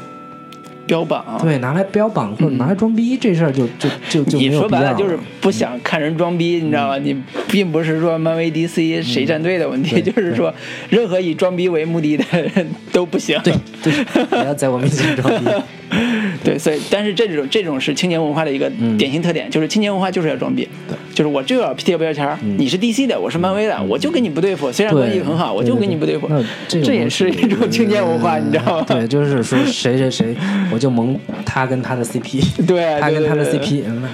[0.86, 6.98] 标榜啊，对，拿来标榜或者拿来装逼这事儿就就就就你说白了就是不想看人装逼，你知道吗？
[6.98, 7.16] 你
[7.48, 10.54] 并不是说漫威、DC 谁站队的问题，嗯就是说
[10.90, 13.40] 任何以装逼为目的的人都不行。
[13.44, 13.54] 对
[13.84, 15.50] 对，不要在我面前装逼。
[16.44, 20.68] 对，所以但是这种这种是青年文化的一个典型特点，就是青年文化就是要装逼，
[21.14, 28.86] 就是我就要贴标签儿，你是 DC 的，我是漫威的，我就跟你不对付，虽然关系很好，我就对对跟你不对付那，这也是一种青年文化，你知道吗？
[28.88, 30.36] 对，就是说谁谁谁，
[30.72, 34.10] 我就蒙他跟他的 CP， 对他跟他的对对 CP，嗯那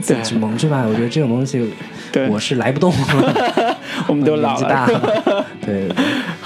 [0.00, 0.84] 自己蒙去吧。
[0.88, 1.62] 我觉得这种东西，
[2.10, 2.92] 对我是来不动，
[4.08, 5.44] 我们都老年纪大了。
[5.64, 5.86] 对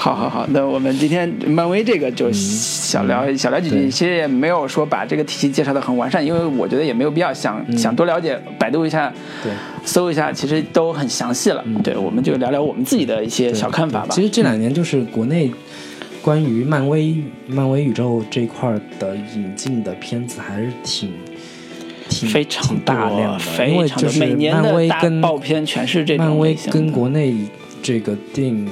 [0.02, 9.12] 好好好，那我们今天漫威这个就小聊、小聊几句，其实也没有说把这个体系介绍的很完善，因为我觉得也没有必要想、想多了解，百度一下，
[9.44, 9.52] 对，
[9.84, 11.64] 搜一下，其实都很详细了。
[11.84, 14.08] 对，我们就聊聊我们自己的一些小看法吧。
[14.10, 15.48] 其实这两年就是国内
[16.20, 17.14] 关于漫威
[17.46, 21.12] 漫威宇宙这一块的引进的片子还是挺。
[22.08, 27.32] 挺非常挺大量的，因非常多，为就是每年漫的大爆片全是这种漫威跟国内
[27.80, 28.68] 这个电影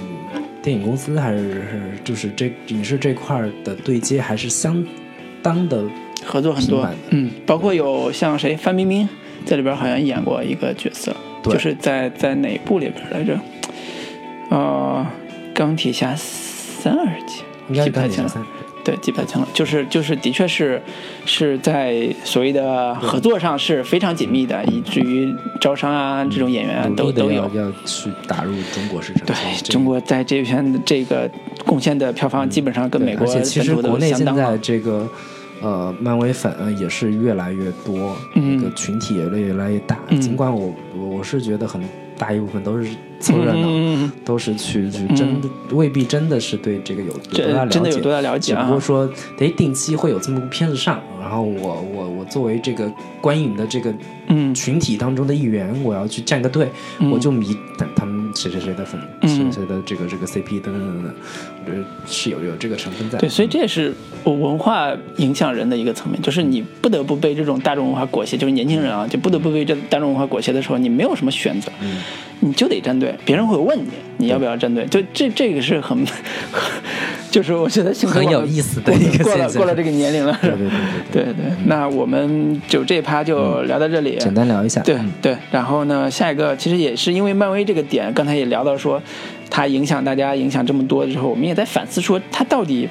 [0.63, 1.63] 电影公司还是
[2.05, 4.85] 就是这影视这块的对接还是相
[5.43, 5.85] 当的
[6.25, 9.09] 合作很多嗯，包括有像谁范冰冰
[9.45, 13.41] 在里边好像演过一个角色，就是在在哪部里边来着？
[14.51, 15.07] 呃，
[15.55, 18.29] 钢铁侠三二几，应该是记不太清了。
[18.29, 18.60] 钢铁侠三。
[18.83, 20.81] 对，记不太清了，就是就是，的确是
[21.25, 27.61] 是在所谓的合作上是非常紧密的，以至于招商啊这种演员啊都都有要。
[27.61, 29.27] 要去打入中国市场。
[29.27, 31.31] 对中国在这片的这个
[31.67, 34.59] 贡献的票房基本上跟美国其实国内现在。
[34.59, 35.07] 这个
[35.61, 39.99] 呃漫威粉呃也是越来越多，嗯这个群体也越来越大。
[40.09, 41.83] 嗯尽管我我我是觉得很
[42.21, 43.67] 大一部分都是凑热闹。
[43.67, 48.61] 嗯，都是去去真的、未必真的是对这个有有多大了解，真的有多大了解啊。
[48.61, 52.93] 只不过说得定期会有这么部片子上，然后我我我作为这个
[53.23, 53.95] 观影的这个
[54.29, 54.55] 嗯。
[54.55, 56.69] 群体当中的一员，我要去站个队，
[56.99, 57.11] 嗯。
[57.11, 61.15] 我就迷他他们谁谁谁的粉，嗯谁谁的这个这个 CP 等等等等，
[61.65, 63.17] 我觉得是有有这个成分在。
[63.19, 63.95] 对，所以这也是
[64.25, 71.97] 文化影响人的一个层面，就是你不得不被这种大众文化裹挟，就是年轻人啊，就不得不被这大众文化裹挟的时候，你没有什么选择，嗯
[72.41, 75.99] 你就得站队，别人会问你你要不要站队，就这这个是很，
[77.31, 80.69] 就是我觉得很有意思的一个过了过了这个年龄了，对对对
[81.13, 84.81] 对对对，那我们就这一趴就聊到这里，简单聊一下。
[84.83, 89.03] 对嗯对，然后呢，下一个其实也是因为漫威这个点，刚才也聊到说，
[89.51, 92.89] 它影响大家影响这么多之后，我们也在反思说，它到底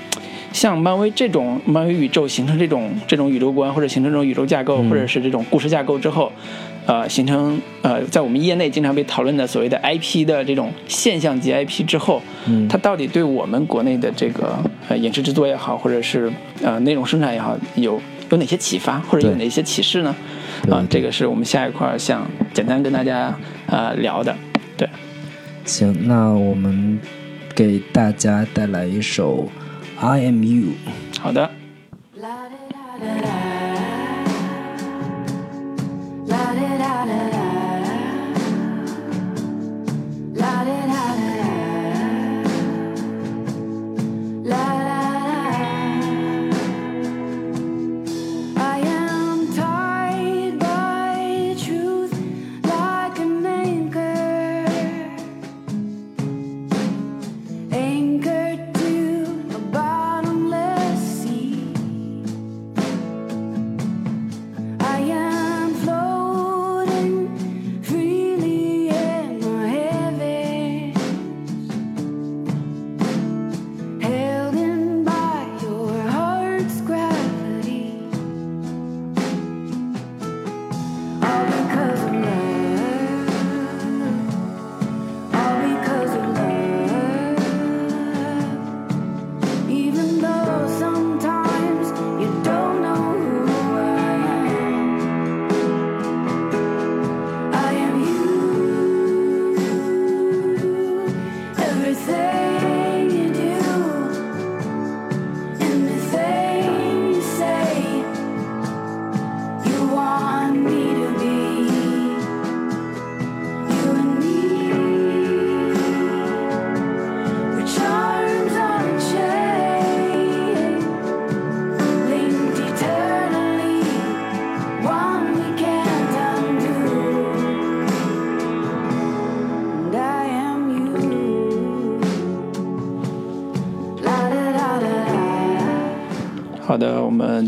[0.54, 6.32] 像漫威这种漫威宇宙形成这种这种宇宙观，或者形成这种宇宙架构，嗯或者是这种故事架构之后，
[6.90, 16.34] 呃，形成呃，在我们业内经常被讨论的所谓的 IP 的这种现象级 IP 之后，嗯它到底对我们国内的这个呃影视制作也好，或者是
[16.64, 20.16] 呃内容生产也好，有有哪些启发，或者有哪些启示呢？
[20.72, 23.38] 啊，这个是我们下一块儿想简单跟大家
[23.68, 24.36] 呃聊的。
[24.76, 24.90] 对，
[25.66, 27.00] 行，那我们
[27.54, 29.48] 给大家带来一首
[30.04, 30.70] 《I Am You》。
[31.22, 31.52] 好的，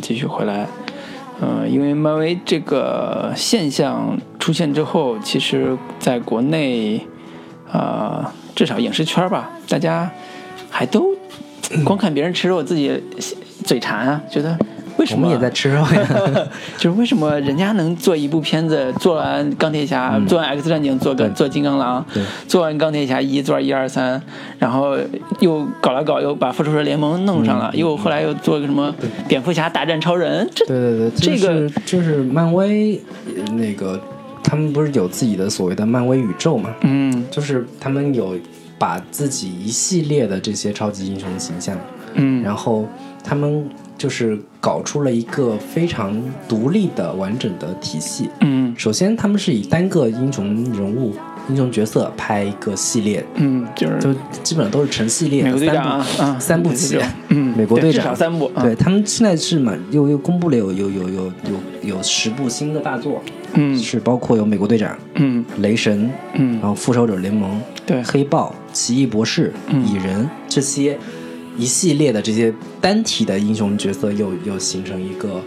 [0.02, 0.68] 继续回来。
[1.40, 7.06] 呃，因为漫威这个现象出现之后，其实在国内，
[7.72, 10.12] 啊、至少影视圈吧，大家
[10.70, 11.16] 还都
[11.84, 13.02] 光看别人吃肉，自己
[13.64, 14.58] 嘴馋啊，觉得
[15.02, 15.28] 为什么？
[15.28, 16.08] 也在吃肉呀。
[16.78, 22.06] 就是为什么人家能做一部片子，做完钢铁侠，做完 X 战警，做个做金刚狼，
[22.48, 24.22] 做完钢铁侠一，做完一二三，
[24.60, 24.96] 然后
[25.40, 28.94] 又搞了搞，又把复仇者联盟弄上嗯了，又后来又做个什么
[29.28, 33.02] 蝙蝠侠大战超人，这对对对，这个就是漫威
[33.36, 34.00] 呃那个，
[34.44, 36.70] 他们不是有自己的所谓的漫威宇宙嘛？
[36.82, 37.26] 嗯。
[37.32, 38.36] 就是他们有
[38.78, 41.76] 把自己一系列的这些超级英雄形象，
[42.14, 42.44] 嗯。
[42.44, 42.86] 然后
[43.24, 48.30] 他们就是搞出了一个非常独立的完整的体系。
[48.42, 48.74] 嗯。
[48.78, 51.14] 首先，他们是以单个英雄人物、
[51.50, 57.00] 英雄角色拍一个系列，嗯，就是就基本上都是成系列的美国队长啊三部、啊三部起。
[57.28, 61.34] 嗯，美国队长至少三部，啊对他们现在是满又又公布了有有有有有
[61.84, 63.22] 有十部新的大作，
[63.54, 63.78] 嗯。
[63.78, 65.44] 是包括有美国队长、嗯。
[65.58, 66.54] 雷神，嗯。
[66.54, 68.02] 然后复仇者联盟、对。
[68.04, 69.86] 黑豹、奇异博士、嗯。
[69.86, 70.98] 蚁人这些
[71.58, 75.42] 一系列的这些单体的英雄角色又又形成一个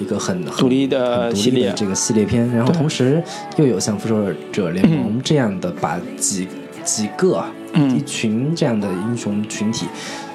[0.00, 1.72] 一个很很独立的很独系列。
[1.76, 3.22] 这个系列片，然后同时
[3.56, 6.46] 又有像复仇者联盟这样的把几
[6.84, 7.96] 几个嗯。
[7.96, 9.86] 一群这样的英雄群体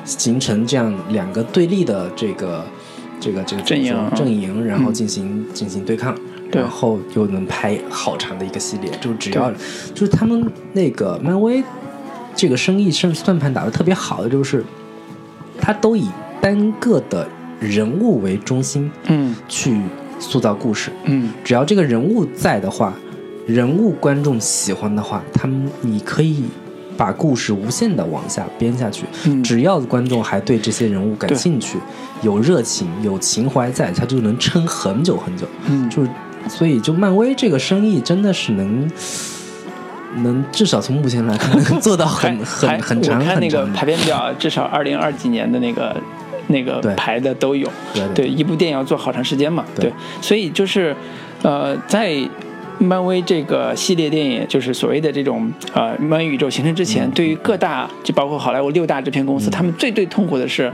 [0.04, 2.66] 形成这样两个对立的这个
[3.20, 3.96] 这个这个阵营。
[4.16, 6.16] 阵营，然后嗯进行进行对抗。
[6.52, 9.52] 然后又能拍好长的一个系列，就只要
[9.94, 11.62] 就是他们那个漫威
[12.34, 14.64] 这个生意算算盘打得特别好的，就是
[15.60, 16.08] 他都以
[16.42, 17.28] 单个的
[17.60, 19.80] 人物为中心嗯去
[20.20, 22.94] 塑造故事，嗯只要这个人物在的话，
[23.48, 26.44] 人物观众喜欢的话，他们你可以
[26.98, 29.06] 把故事无限的往下编下去。
[29.26, 31.78] 嗯只要观众还对这些人物感兴趣，
[32.22, 35.46] 有热情、有情怀在，他就能撑很久很久。
[35.68, 36.10] 嗯，就是
[36.48, 38.90] 所以就漫威这个生意真的是能。
[40.24, 43.40] 能至少从目前来看，能做到很 很很长我看。
[43.40, 45.96] 那个排片表，至少二零二几年的那个
[46.48, 47.70] 那个排的都有。
[47.94, 49.64] 对对，一部电影要做好长时间嘛。
[49.76, 49.92] 对
[50.22, 50.96] 所以就是
[51.42, 52.16] 呃，在
[52.78, 60.70] 漫威这个系列电影，就是所谓的这种呃漫威宇宙形成之嗯前，对于各大就包括好莱坞六大制片公司，他们最最痛苦的是，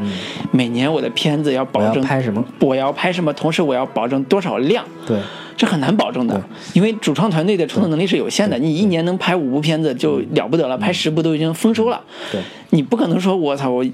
[0.51, 2.43] 每年我的片子要保证拍什么？
[2.59, 4.83] 我要拍什么，同时我要保证多少量。
[5.05, 5.15] 对，
[5.61, 6.41] 这很难保证的，
[6.73, 8.57] 因为主创团队的创作能力是有限的。
[8.57, 12.01] 你一年能拍五部片子就了不得了，拍十部都已经丰收了。
[12.31, 12.41] 对，
[12.71, 13.85] 你不可能说我操我。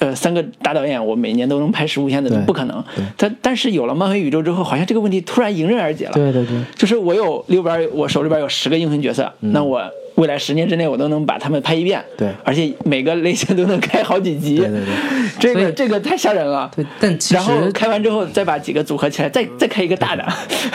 [0.00, 3.04] 呃，三个大导演，我每年都能拍十部片子，不可能对。
[3.16, 6.12] 但但是有了漫威宇宙之后，好像这个问题突然迎刃而解了。
[6.12, 9.82] 对对对，就是我有六边，我手里边有十个英雄角色，那我
[10.14, 12.00] 未来十年之内我都能把他们拍一遍。
[12.00, 14.58] 嗯对而且每个类型都能开好几集。
[14.58, 14.94] 对对对
[15.38, 16.70] 这个这个太吓人了。
[16.74, 20.24] 对，但其然后实开完之后再把几个组合起来，再再开一个大的。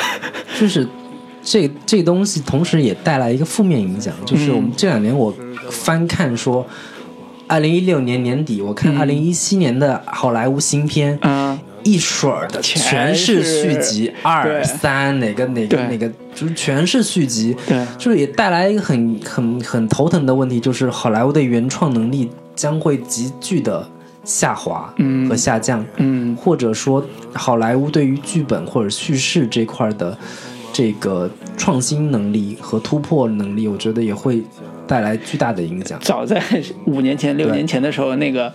[0.59, 0.87] 就是
[1.41, 5.33] 这这东西，同时也带来一个负面影响，就是我们这两年我
[5.69, 6.65] 翻看说，
[7.47, 17.85] 二零一六年年底，我看二零一七年的好莱坞新片，嗯，一水儿的全全是续集，二三哪个哪个哪个，就是全是续集，对。
[17.97, 23.87] 就是也带来一个很很很头疼的问题，就是好莱坞的原创能力将会急剧的
[24.23, 25.27] 下滑嗯。
[25.27, 26.35] 和下降，嗯。
[26.35, 30.17] 或者说好莱坞对于剧本或者叙事这块的
[30.71, 34.41] 这个创新能力和突破能力，我觉得也会
[34.87, 35.99] 带来巨大的影响。
[36.01, 36.41] 早在
[36.85, 38.51] 五年前、六年前的时候，那个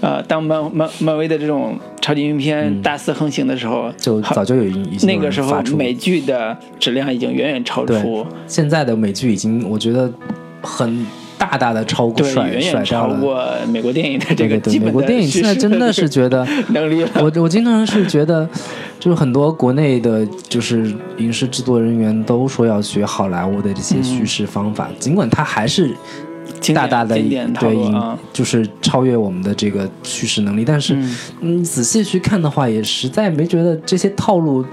[0.00, 10.12] 呃，当漫漫漫威的这种超级英雄片大肆横行的时候，嗯就早就有已经有那个时候美剧的质量已经远远超出，现在的美剧已经，我觉得
[10.60, 11.06] 很
[11.38, 12.84] 大大的超过对，甩远。
[12.84, 17.10] 超过美国电影的这对对对，个基本美国电影现在真的是觉得， 能力了。
[17.16, 18.48] 我我经常是觉得，
[19.00, 25.90] 就是很多国内的，就是影视制作人员都说要学好莱坞的这些叙事方法，尽管它还是
[26.74, 27.76] 大大的经典套对
[28.32, 34.64] 就是超越我们的这个叙事能力，但是嗯嗯，仔细去看的话，也实在没觉得这些套路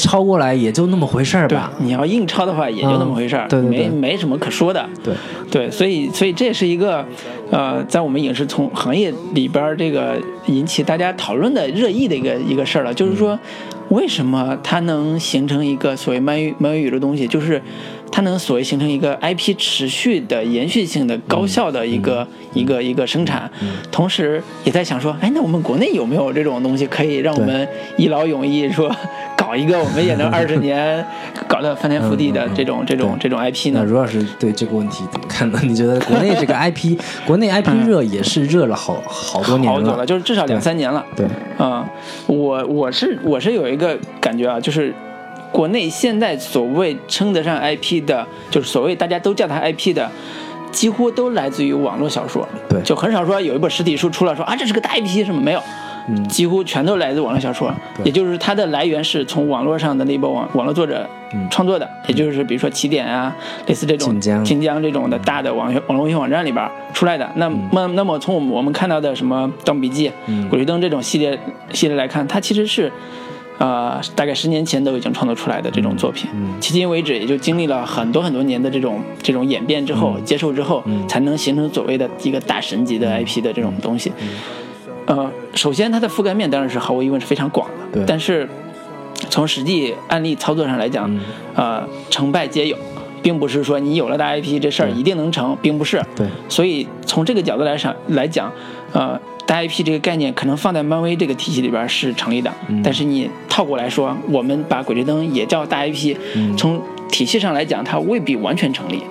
[0.00, 1.70] 抄过来也就那么回事儿对吧，。
[1.78, 3.88] 你要硬抄的话，也就那么回事儿、嗯对对对。
[3.88, 4.88] 没没什么可说的。
[5.04, 5.14] 对，
[5.50, 7.04] 对，所以所以这也是一个，
[7.50, 13.38] 呃，在我们影视从行业里边儿这个引起大家讨论的热议的一个一个事儿了，就是说，
[13.90, 17.60] 为什么它能形成一个所谓漫威漫威宇宙东西，就是
[18.10, 23.50] 它能所谓形成一个 IP 持续的延续性的高效的一个、一个一个生产，
[23.92, 28.94] 同时也在想说，哎，那我们国内有没有这种东西可以让我们一劳永逸说
[29.50, 31.04] 搞找一个我们也能二十年
[31.48, 33.80] 搞得翻天覆地的这种这种这种 IP 呢？
[33.80, 35.58] 那如老师对这个问题怎么看呢？
[35.64, 36.96] 你觉得国内这个 IP，
[37.26, 41.04] 国内 IP 热也是热了好好多年好久了，就是至少两三年了。
[41.16, 41.26] 对，
[41.58, 41.84] 啊、
[42.28, 44.94] 我我是我是有一个感觉啊，就是
[45.50, 50.08] 国内现在所谓称得上 IP 的，就是所谓大家都叫它 IP 的，
[50.70, 52.46] 几乎都来自于网络小说。
[52.68, 55.60] 对就很少说有一本实体书出了说啊这是个大 IP 什么没有。
[56.08, 56.28] 嗯。
[56.28, 58.06] 几乎全都来自网络小说，对。
[58.06, 61.48] 也就是它的来源是从网络上的那波网网络作者嗯。
[61.50, 63.34] 创作的，也就是比如说起点啊，
[63.66, 64.82] 类似这种晋江。
[64.82, 67.30] 这种的大的网网络文学网站里边出来的。
[67.36, 70.48] 那么那么从我们我们看到的什么《盗墓笔记》嗯。
[70.48, 71.38] 鬼吹灯》这种系列
[71.72, 72.92] 系列来看，它其实是。
[73.62, 76.54] 呃，大概十年前都已经创作出来的这种作品，嗯。
[76.62, 80.24] 迄今为止也就经历了很多很多年的这种这种演变之后，嗯。
[80.24, 81.06] 接受之后，嗯。
[81.06, 84.10] 才能形成所谓的一个大神级的 IP 的这种东西。
[85.04, 88.04] 呃，首先它的覆盖面当然是毫无疑问是非常广的，对。
[88.06, 88.48] 但是
[89.28, 91.20] 从实际案例操作上来讲，嗯。
[91.54, 92.76] 呃，成败皆有，
[93.22, 96.00] 并不是说你有了大 IP 这事儿一定能成，并不是。
[96.16, 98.50] 对，所以从这个角度来上来讲，
[98.92, 102.80] 呃，大 IP 这个概念可能放在漫威这个体系里边是成立的，嗯。
[102.82, 106.56] 但是你套过来说，我们把鬼吹灯也叫大 IP，、嗯。
[106.56, 106.80] 从
[107.10, 109.02] 体系上来讲，它未必完全成立。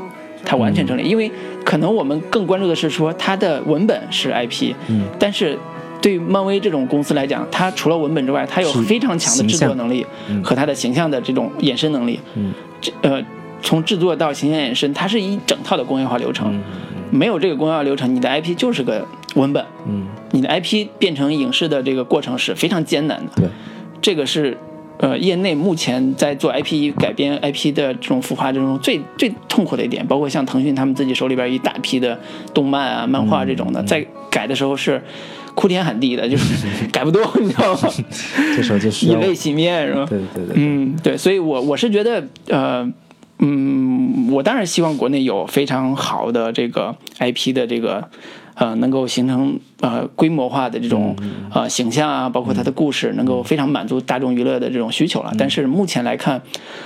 [0.45, 1.29] 它完全成立，因为
[1.63, 5.03] 可能我们更关注的是说它的文本是 IP，嗯。
[5.19, 5.59] 但是
[6.01, 12.19] 对于漫威这种公司来讲，它除了文本之外，它有非常强的制作能力嗯和它的形象的这种衍生能力。
[12.35, 13.21] 嗯这呃，
[13.61, 16.53] 从制作到形象衍生，它是一整套的工业化流程。
[16.55, 16.61] 嗯
[17.11, 23.31] 没有这个工业化流程，你的 IP 就是个文本，嗯，你的 IP 变成影视的这个过程是非常艰难的。
[23.35, 23.47] 对，
[23.99, 24.55] 这个是
[24.99, 32.19] 呃业内目前在做 IP 改编 IP 的这种孵化之中最最痛苦的一点，包括像腾讯他们自己手里边一大批的
[32.53, 35.01] 动漫啊、漫画这种的，在改的时候是
[35.55, 37.89] 哭天喊地的，就是 改不动，你知道吗？
[38.55, 40.05] 这时候就是以泪洗面是吧？
[40.09, 42.89] 对对对，嗯，对，所以我我是觉得，呃，
[43.39, 48.09] 嗯，我当然希望国内有非常好的这个 IP 的这个，
[48.59, 51.15] 呃，能够形成呃规模化的这种
[51.49, 55.31] 呃形象啊，包括它的故事，能够非常满足大众娱乐的这种需求了。
[55.37, 56.41] 但是目前来看，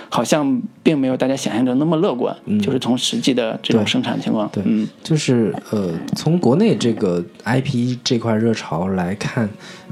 [0.08, 4.88] 好像并没有大家想象中那么乐观，就是从实际的这种生产情况，对嗯。
[5.02, 9.50] 就是呃，从国内这个 IP 这块热潮来看，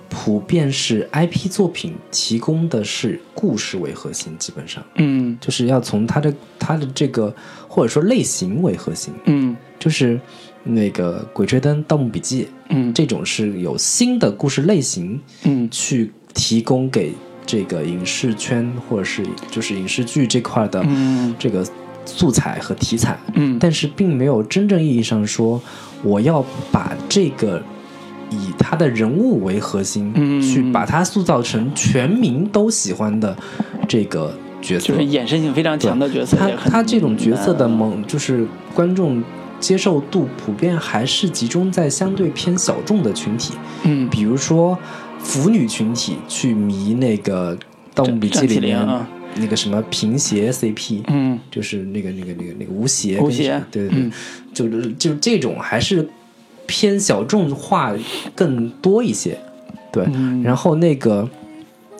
[0.07, 5.35] 普遍是 IP 作品提供的是故事为核心，基本上嗯。
[5.41, 7.33] 就是要从它的它的这个
[7.67, 9.57] 或者说类型为核心，嗯。
[9.79, 10.19] 就是
[10.63, 12.93] 那个《鬼吹灯》《盗墓笔记》嗯。
[12.93, 15.67] 这种是有新的故事类型嗯。
[15.71, 17.13] 去提供给
[17.45, 21.33] 这个影视圈或者是就是影视剧这块的嗯。
[21.39, 21.65] 这个
[22.05, 25.61] 素材和题材，嗯，但是并没有真正意义上说
[26.03, 27.61] 我要把这个
[28.31, 30.41] 以他的人物为核心，嗯。
[30.41, 33.37] 去把他塑造成全民都喜欢的
[33.87, 34.87] 这个角色。
[34.87, 39.23] 就是衍生性非常强的角色他他这种角色的难猛，就是观众
[39.61, 44.77] 接受度普遍还是集中在相对偏小众的群体，嗯比如说
[45.19, 47.55] 腐女群体去迷那个
[47.93, 48.85] 《盗墓笔记》里面
[49.35, 54.11] 那个什么平邪 CP，嗯就是那个那个那个那个吴邪跟吴邪对对对，嗯
[54.53, 56.05] 就是就这种还是
[56.65, 57.95] 偏小众化
[58.35, 59.37] 更多一些，
[59.91, 61.29] 对，嗯然后那个。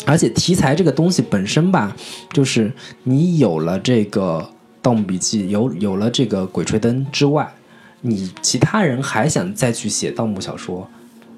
[0.08, 1.96] 而且题材这个东西本身吧，
[2.34, 2.74] 就是
[3.04, 4.40] 你有了这个
[4.82, 7.54] 《盗墓笔记》，有有了这个《鬼吹灯》之外，
[8.02, 10.90] 你其他人还想再去写盗墓小说，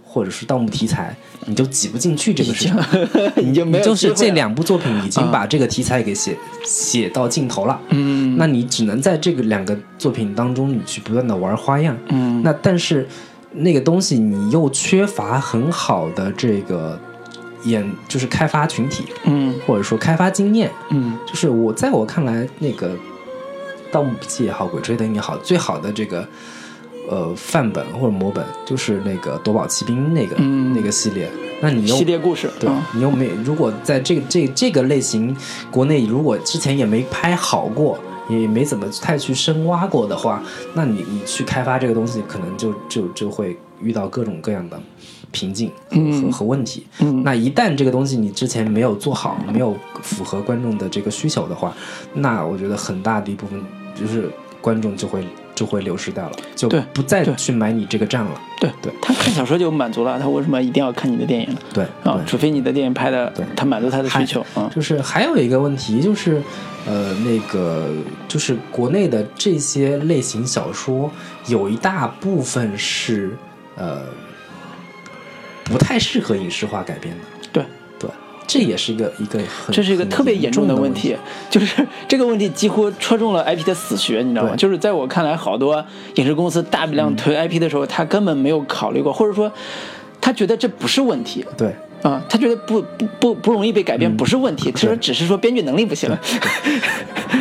[0.03, 1.15] 或者是盗墓题材，
[1.45, 2.79] 你就挤不进去这个市场。
[3.43, 7.79] 你就没有就是这两部作品已经啊把这个题材给写、写到尽头了。
[7.89, 11.97] 嗯那你只能在这个两个作品当中，你去不断的玩花样。
[12.09, 13.07] 嗯那但是
[13.51, 16.99] 那个东西你又缺乏很好的这个
[17.65, 20.71] 演，就是开发群体，嗯或者说开发经验。
[20.91, 22.89] 嗯就是我在我看来，那个
[23.93, 26.27] 《盗墓笔记》也好，《鬼吹灯》也好，最好的这个
[27.09, 31.29] 呃范本或者模本就是那个夺宝奇兵那个、嗯那个系列。
[31.61, 35.33] 那你又系列故事对嗯你又没，如果在这个这这个类型，
[35.71, 37.97] 国内如果之前也没拍好过，
[38.27, 40.43] 也没怎么太去深挖过的话，
[40.73, 44.77] 那你你去开发这个东西，可能就就就会遇到各种各样的
[45.31, 46.85] 瓶颈和、嗯和和问题。
[46.99, 51.73] 嗯那一旦这个东西你之前没有做好，没有符合观众的这个需求的话，
[52.13, 53.57] 那我觉得很大的一部分
[53.95, 54.29] 就是
[54.61, 58.41] 观众就会就会流失掉了，就对不再去买你这个账了。
[58.59, 61.59] 对对他看小说就满足了，他为什么一定要看你的电影呢？
[61.73, 64.71] 对啊，除非你的电影拍的对他满足他的需求啊。
[64.73, 66.41] 就是还有一个问题就是，
[66.87, 67.93] 呃，那个
[68.27, 71.11] 就是国内的这些类型小说，
[71.47, 73.35] 有一大部分是
[73.75, 74.03] 呃
[75.65, 77.21] 不太适合影视化改编的。
[77.51, 77.65] 对对，
[78.45, 81.15] 这也是一个一个很这是一个特别严重的问问题，
[81.49, 84.55] 就是这个问题几乎戳中了 IP 的死穴，你知道吗？
[84.55, 85.83] 就是在我看来，好多
[86.15, 89.51] 影视公司大量推 IP 的时候，他根本没有考虑过，或者说
[90.19, 91.45] 他觉得这不是问题。
[91.57, 91.73] 对。
[92.03, 96.09] 啊、他觉得不不不不容易被改编不是问题，他说只是说编剧能力不行。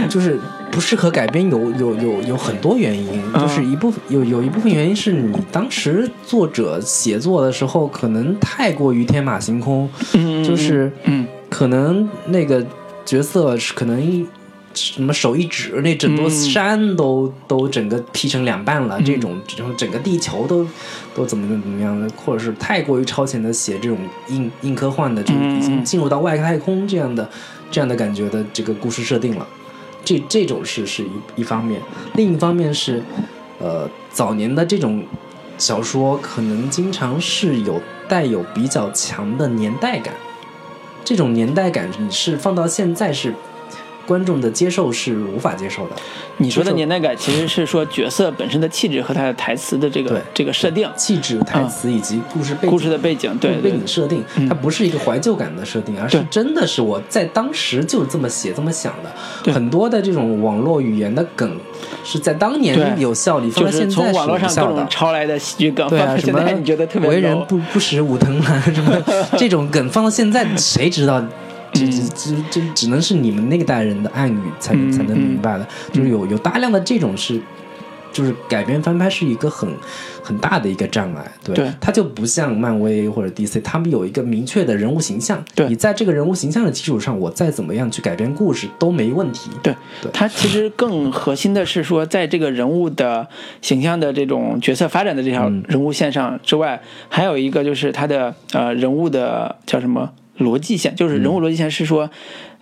[0.09, 0.39] 就是
[0.71, 3.43] 不适合改编有有有有很多原因，嗯。
[3.43, 12.65] 就是一部分有有一部分原因是你当时作者写作的时候可能太过于天马行空，嗯就是嗯可能那个
[13.05, 14.27] 角色是可能一
[14.75, 20.67] 什么手一指，那整座山都、都整个劈成两半了，这种这种整个地球都
[21.15, 27.29] 都怎么怎么样的，或者是太过于超前的写这种硬硬科幻的，就已经进入到外太空这样的
[27.71, 29.47] 这样的感觉的这个故事设定了。
[30.05, 31.81] 这这种是是一一方面，
[32.15, 33.03] 另一方面是，
[33.61, 35.05] 呃，早年的这种
[35.59, 40.13] 小说可能经常是有带有比较强的年代感，
[41.05, 43.33] 这种年代感你是放到现在是
[44.13, 45.97] 观众的接受是无法接受的。
[46.37, 59.51] 你说的年代感其实是说角色本身的气质和他的台词的这个这个设定，气质、台词以及故事背景、故事的背景，对背对景设定，它不是一个怀旧感的设定，而是真的是我在当时就这么写、这么想的。
[59.51, 61.59] 很多的这种网络语言的梗
[62.05, 64.87] 是在当年有效，力放就是到现在从网络上各种。
[64.91, 69.01] 抄来的喜剧梗，对啊，什么你觉得特别为人不不识武藤兰什么
[69.39, 71.25] 这种梗放到现在，谁知道？
[71.73, 77.41] 这这这这只能是你们那个代人的暗语才能嗯才能明白的，就是有有大量的这种是，
[78.13, 79.69] 就是改编翻拍是一个很
[80.23, 81.73] 很大的一个障碍，对，对？
[81.81, 93.27] 它就不像漫威或者 DC，他们有一个明确的人物形象，对你在这个人物形象的基础上，我再怎么样去改编故事都没问题，对对它其实更核心的是说，在这个人物的
[93.63, 95.65] 形象的这种角色发展的这条嗯。
[95.69, 102.11] 人物线上之外，还有一个就是他的呃人物的叫什么逻辑线，就是人物逻辑线是说，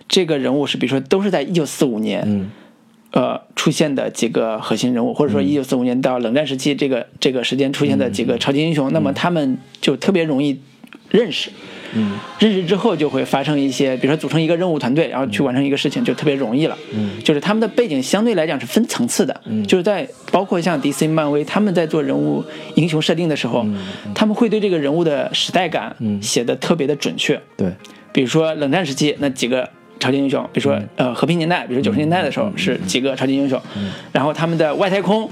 [0.07, 2.51] 这个人物是比如说都是在一九四五年，嗯。
[3.13, 10.61] 呃出现的几个核心人物，或者说一九四五年到冷战时期这个这个时间出现的几个超级英雄，那么他们就特别容易
[11.11, 11.49] 认识。
[11.93, 16.77] 嗯认识之后就会发生一些，比如说组成一个任务团队，然后去完成一个事情，就特别容易了。
[16.93, 17.11] 嗯。
[17.21, 19.61] 就是他们的背景相对来讲是分层次的，嗯。
[19.67, 22.41] 就是在包括像 DC、漫威，他们在做人物
[22.75, 23.65] 英雄设定的时候，
[24.15, 27.39] 他们会对这个人物的时代感写的特别的准确。
[27.57, 27.69] 对，
[28.13, 29.69] 比如说冷战时期那几个
[29.99, 33.61] 超级英雄，比如说呃和平年代，比如说九十年代的时候是几个超级英雄，
[34.13, 35.29] 然后他们的外太空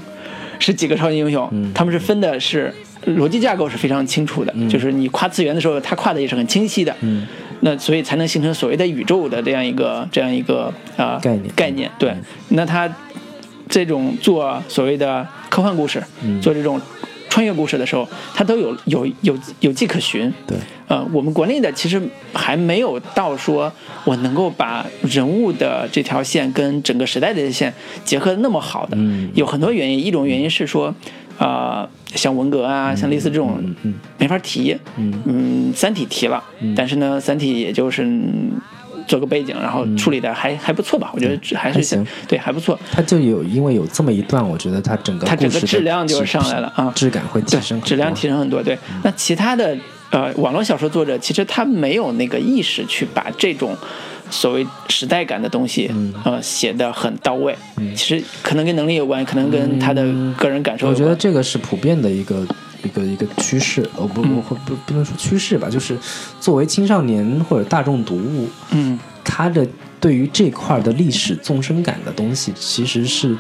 [0.60, 2.74] 是几个超级英雄，他们是分的是
[3.06, 7.26] 逻辑架构是非常清楚的，就是你跨次元的时候，它跨的也是很清晰的，嗯。
[7.62, 11.54] 那所以才能形成所谓的宇宙的这样一个这样一个啊、呃概念。
[11.56, 12.16] 概念，对，
[12.50, 12.90] 那它
[13.68, 16.02] 这种做所谓的科幻故事，
[16.42, 16.80] 做这种
[17.28, 20.34] 穿越故事的时候，它都有有有有迹可循。
[20.48, 20.58] 对，
[20.88, 22.02] 呃，我们国内的其实
[22.34, 23.70] 还没有到说
[24.06, 27.74] 我能够把人物的这条线跟整个时代的线
[28.06, 29.30] 结合的那么好的，嗯。
[29.36, 30.00] 有很多原因。
[30.00, 30.96] 一种原因是说，
[31.38, 33.64] 呃，像文革啊，像类似这种
[34.18, 36.44] 没法提，嗯，三体提了，
[36.76, 38.04] 但是呢，三体也就是。
[38.04, 38.52] 嗯
[39.08, 41.10] 做个背景，然后处理的还、还不错吧？
[41.16, 42.80] 我觉得还是行对还不错。
[42.92, 48.62] 它就有因为有这么一段，我觉得它整个它整个质量就上来了啊质感会提升，质量提升很多。
[48.62, 49.76] 对，那其他的
[50.12, 53.76] 呃网络小说作者其实他没有那个意识去把这种
[54.30, 56.14] 所谓时代感的东西、嗯。
[56.24, 57.56] 呃写的很到位。
[57.96, 60.04] 其实可能跟能力有关，可能跟他的
[60.38, 60.94] 个人感受有关。
[60.94, 62.46] 我觉得这个是普遍的一个
[62.84, 65.98] 一个一个趋势，呃不不不不不能说趋势吧，就是
[66.40, 69.66] 作为青少年或者大众读物，嗯，他的
[70.00, 73.36] 对于这块的历史纵深感的东西其实是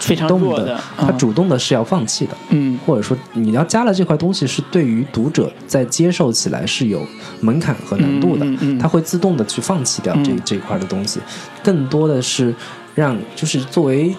[0.00, 2.78] 非常主动的弱的，他嗯主动的是要放弃的，嗯。
[2.86, 7.04] 或者说你要加了这块东西，是对于读者在接受起来是有
[7.40, 10.38] 门槛和难度的，嗯嗯嗯他会自动的去放弃掉这、嗯。
[10.44, 11.20] 这一块的东西，
[11.62, 12.54] 更多的是
[12.94, 14.14] 让就是作为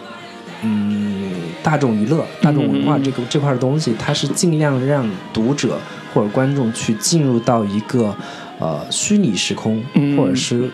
[0.63, 1.31] 嗯
[1.61, 5.77] 大众娱乐、大众文化这个这块的东西，它是尽量让读者
[6.13, 8.15] 或者观众去进入到一个
[8.59, 10.17] 呃虚拟时空，嗯。
[10.17, 10.69] 或者是。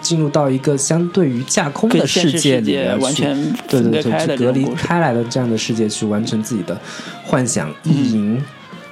[0.00, 6.78] 进入到一个相对于架空的世界里面去，完全对对对，隔离开来的这样的世界去完成自己的
[7.24, 8.42] 幻想、意淫，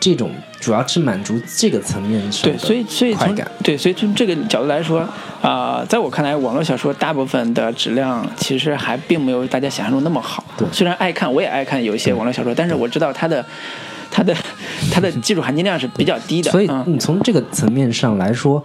[0.01, 0.31] 这种
[0.61, 3.17] 主要是满足这个层面上对，的所以所以。
[3.63, 5.07] 对，所以从这个角度来说，
[5.43, 10.43] 啊、在我看来，网络小说大部分的质量其实还并没有大家想象中那么好。
[10.57, 13.45] 对虽然爱看，我也爱看有一些网络小说，但是我知道它的
[14.11, 14.35] 它的
[14.91, 16.51] 它的技术含金量是比较低的。
[16.51, 18.63] 所以嗯你从这个层面上来说，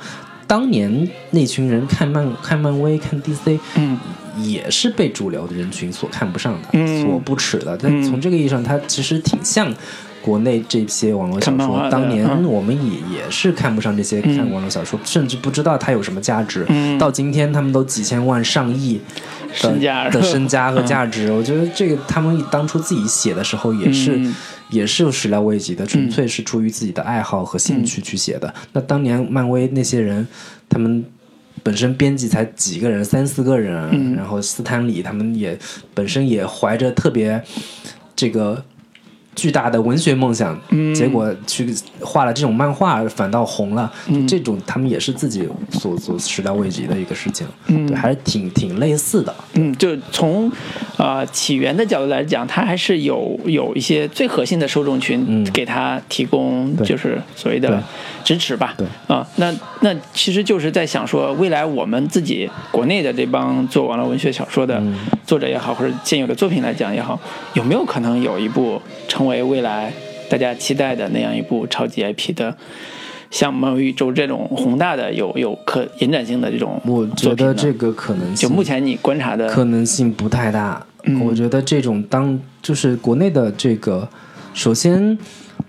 [0.48, 3.99] 当年那群人看漫看漫威、看 DC，嗯。
[4.36, 7.03] 也是被主流的人群所看不上的、嗯。
[7.03, 7.78] 所不耻的。
[7.80, 8.02] 但嗯。
[8.03, 9.72] 从这个意义上，它其实挺像
[10.24, 12.44] 国内这些网络小说，当年嗯。
[12.45, 16.65] 我们也也是看不上这些看网络小说，甚至不知道它有什么价值。
[16.70, 16.98] 嗯。
[16.98, 18.99] 到今天，他们都几千万、上亿
[19.52, 24.20] 的身价的身家和价值， 我觉得这个他们当初自己写的时候也是。
[24.74, 28.54] 嗯也是有始料未及的，纯粹是出于自己的爱好和兴趣去写的。
[28.74, 30.28] 那当年漫威那些人，
[30.68, 31.06] 他们
[31.62, 34.16] 本身编辑才几个人，三四个人，嗯。
[34.16, 35.58] 然后斯坦李他们也
[35.94, 37.41] 本身也怀着特别
[38.16, 38.66] 这个
[39.35, 40.93] 巨大的文学梦想，嗯。
[40.93, 43.91] 结果去画了这种漫画，反倒红了。
[44.07, 44.27] 嗯。
[44.27, 47.85] 这种他们也是自己所所始料未及的一个事情，嗯。
[47.88, 49.34] 对，还是挺挺类似的。
[49.53, 50.51] 嗯，就从
[50.97, 55.43] 呃起源的角度来讲，它还是有有一些最核心的受众群嗯。
[55.51, 57.81] 给他提供就是所谓的
[58.23, 58.73] 支持吧。
[58.77, 58.88] 对。
[59.07, 64.95] 啊、那那其实就是在想说，未来我们自己国内的这帮做网络文学小说的嗯。
[65.26, 67.19] 作者也好，或者现有的作品来讲也好，
[67.53, 69.91] 有没有可能有一部成为未来
[70.30, 72.56] 大家期待的那样一部超级 IP 的？
[73.32, 80.86] 像漫威宇宙这种宏大的、有有可延展性的这种我觉得这个可能性就目前你观察的可能性不太大。
[81.06, 84.08] 嗯我觉得这种当就是国内的这个，
[84.54, 85.18] 首先，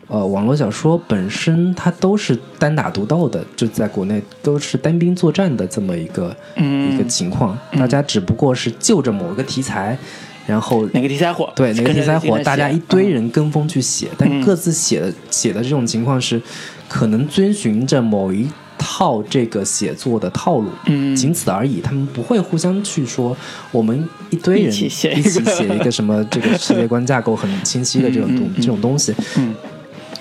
[0.08, 9.96] 呃，网络小说本身它都是单打独斗的，就在国内都是单兵作战的这么一个、嗯一个情况，大家只不过是就着某一个题材，
[10.46, 11.52] 然后哪个题材火？
[11.56, 13.24] 对哪个题材火，大家一堆人。
[13.30, 16.40] 跟风去写，但嗯各自写的写的这种情况是，
[16.88, 18.46] 可能遵循着某一
[18.78, 21.80] 套这个写作的套路，嗯仅此而已。
[21.80, 23.36] 他们不会互相去说，
[23.72, 29.14] 我们一堆人一起写一个什么这个世界观架构很清晰的这种东 嗯嗯嗯这种东西。
[29.36, 29.54] 嗯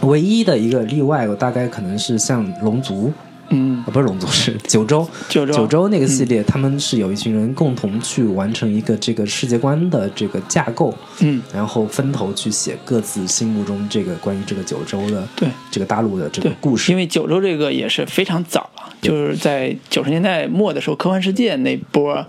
[0.02, 3.12] 唯一的一个例外，我大概可能是像龙族。
[3.54, 3.82] 嗯。
[3.86, 5.08] 啊，不是龙族，是 九州。
[5.30, 5.54] 九州。
[5.54, 11.42] 九州那个系列，他们是有一群人共同去完成一个这个世界观的这个架构，嗯。
[11.54, 15.48] 然后分头去写各自心目中这个关于这个九州的对。
[15.72, 16.92] 这个大陆的这个，故事。
[16.92, 22.26] 因为九州这个也是非常早了，就是在九十年代末的时候，科幻世界那波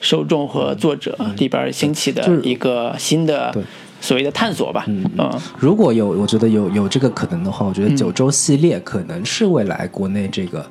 [0.00, 3.62] 受众和作者里边兴起的一个新的对
[4.04, 4.84] 所谓的探索吧。
[4.86, 10.64] 嗯嗯如果有，我觉得有有这个可能的话，我觉得九州系列可能是未来国内这个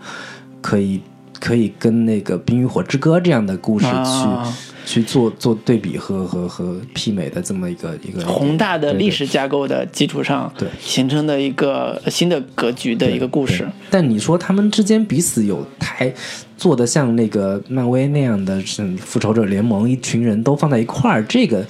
[0.61, 1.01] 可以
[1.39, 4.53] 可以跟那个《冰与火之歌》这样的故事去、啊
[4.85, 13.65] 去做做对比和和和媲美的这么一个一个宏大的历史架构的基础上，对形成的一个新的格局的一个故事。
[13.89, 16.13] 但你说他们之间彼此有太
[16.57, 21.65] 做的像那个漫威那样的，像复仇者联盟一群人都放在一块儿，这个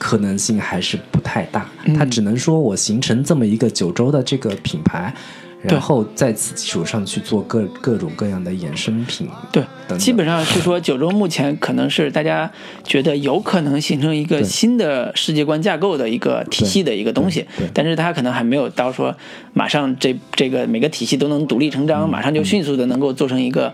[0.00, 1.68] 可能性还是不太大。
[1.84, 5.14] 嗯它只能说我形成这么一个九州的这个品牌。
[5.62, 5.72] 对。
[5.72, 12.50] 然后在此基础上去做各各种各样的衍生品，对，等基本上是说九州目前可能是大家
[12.82, 19.14] 觉得有可能形成一个新的世界观架构的一个体系的一个东西但是它可能还没有到说
[19.52, 23.72] 马上这这个每个体系都能独立成章，嗯马上就迅速的能够做成一个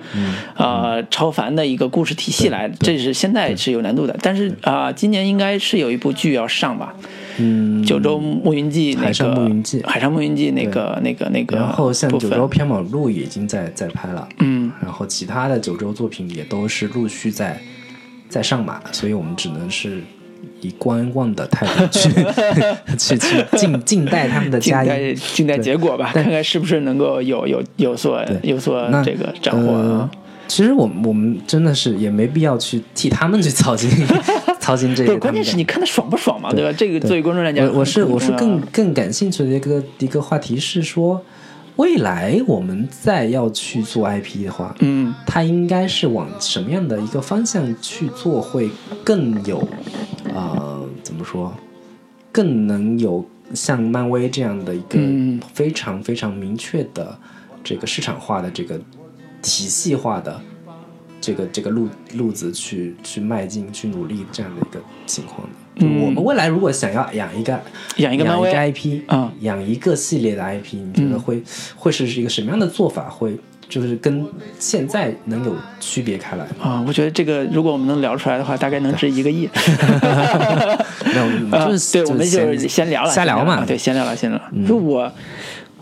[0.57, 4.17] 呃超凡的一个故事体系来，这是现在是有难度的。
[4.23, 6.95] 但是啊，今年应该是有一部剧要上吧，
[7.39, 9.83] 嗯，九州牧云记那个海上牧云记。
[9.85, 17.61] 海上牧云记那个那个那个然后像九州缥缈录已经在在拍了，嗯，然后其他的九州作品也都是陆续在
[18.29, 20.03] 在上马，所以我们只能是
[20.61, 22.09] 以观望的态度去
[22.99, 25.15] 去去静静待他们的佳音。
[25.35, 28.39] 静待结果吧，看看是不是能够有有有所对。
[28.43, 30.11] 有所那这个斩获呃啊。
[30.49, 33.91] 其实我们我们真的是也没必要去替他们去操心
[34.67, 35.17] 操心这个。
[35.19, 36.65] 关键是你看的爽不爽嘛，对。
[36.65, 36.73] 吧？
[36.77, 41.23] 这个作为观众来讲，我我是我是更更感兴趣的一个一个话题是说，
[41.77, 45.15] 未来我们再要去做 IP 的话，嗯。
[45.25, 48.69] 它应该是往什么样的一个方向去做，会
[49.05, 49.67] 更有
[50.35, 51.55] 呃怎么说，
[52.33, 53.25] 更能有
[53.55, 55.41] 像漫威这样的一个嗯。
[55.55, 57.17] 非常非常明确的
[57.63, 58.77] 这个市场化的这个
[59.41, 60.41] 体系化的
[61.27, 65.85] 这个这个路路子去去迈进去努力这样的一个情况的。
[66.05, 67.61] 我们未来如果想要养一个
[67.97, 71.43] 养一个漫威 IP，嗯养一个系列的 IP，你觉得会、
[71.75, 73.11] 会是一个什么样的做法？
[73.11, 73.37] 会
[73.69, 74.25] 就是跟
[74.61, 76.55] 现在能有区别开来吗？
[76.63, 79.49] 啊，我觉得这个如果我们能聊出来的话，大概能值一个亿。
[81.13, 83.65] 没有，啊就是对，我们就先聊了，瞎聊嘛。
[83.67, 84.51] 对，先聊了，先聊了。
[84.69, 85.13] 就我，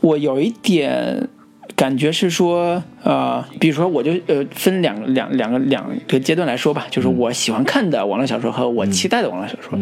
[0.00, 1.28] 我有一点
[1.76, 9.76] 感觉是说，呃，比如说，我就呃分两两两个两个阶段来说吧，就是我喜欢看的网络小说和我期待的网络小说。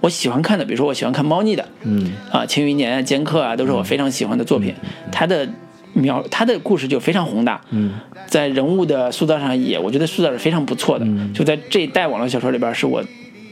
[0.00, 2.12] 我喜欢看的，比如说我喜欢看猫腻的，嗯。
[2.30, 4.72] 啊，《庆余年》啊，《剑客》啊，都是我非常喜欢的作品。
[5.10, 5.48] 它的
[5.94, 7.94] 描，它的故事就非常宏大，嗯。
[8.26, 11.04] 在人物的塑造上也，我觉得塑造是非常不错的。
[11.04, 11.32] 嗯。
[11.34, 13.02] 就在这一代网络小说里边，是我，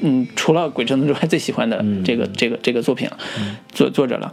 [0.01, 2.05] 嗯，除了《鬼吹灯之外最喜欢的嗯。
[2.05, 3.19] 这个、这个这个作品了，
[3.73, 4.33] 作作者了。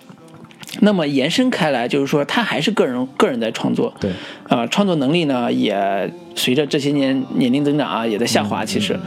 [0.82, 4.12] 那么延伸开来，就是说他还是个人个人在创作，对，
[4.49, 8.64] 呃，创作能力呢也随着这些年年龄增长啊，也在下滑。
[8.64, 8.99] 其实，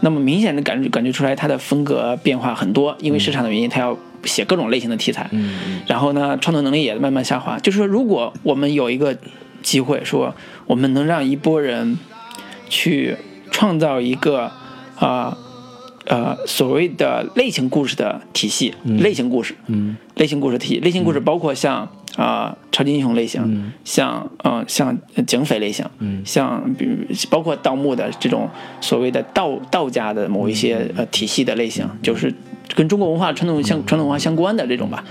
[0.00, 5.28] 那么明显的感觉感觉出来，他的风格变化很多，因为市场的原因，他要写各种类型的题材。
[5.32, 7.58] 嗯然后呢，创作能力也慢慢下滑。
[7.58, 9.16] 就是说，如果我们有一个
[9.62, 10.34] 机会，说
[10.66, 11.98] 我们能让一波人
[12.68, 13.16] 去
[13.50, 14.50] 创造一个
[14.96, 15.36] 啊呃
[16.46, 24.96] 所谓的类型故事的体系，类型故事，嗯类型故事体系，类型故事包括像啊、超级英雄类型，嗯像呃像
[25.26, 26.96] 警匪类型，嗯像比如
[27.28, 28.48] 包括盗墓的这种
[28.80, 32.32] 所谓的道道家的某一些呃体系的类型，就是
[32.74, 35.04] 跟中国文化传统相传统文化相关的这种吧，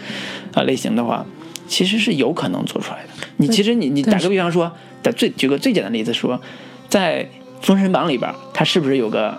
[0.53, 1.23] 啊、类型的话，
[1.67, 3.09] 其实是有可能做出来的。
[3.37, 4.71] 你其实你你打个比方说，
[5.03, 6.41] 打最举个最简单的例子说，
[6.89, 7.23] 在
[7.61, 9.37] 《封神榜》里边，它是不是有个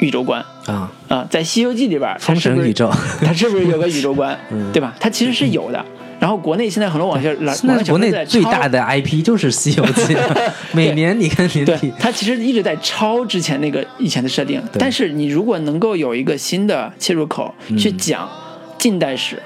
[0.00, 0.44] 宇宙观？
[0.66, 2.90] 啊，啊，在《西游记》里边，它封神宇宙，
[3.24, 4.94] 它是不是有个宇宙观， 嗯对吧？
[5.00, 5.84] 它其实是有的。
[6.18, 10.14] 然后国内现在很多网校，网现在国内最大的 IP 就是《西游记》，
[10.74, 14.62] 每年你看年对底，，它其实一直在抄之前那个以前的设定。
[14.78, 18.28] 但是你如果能够有一个新的切入口嗯去讲
[18.76, 19.42] 近代史，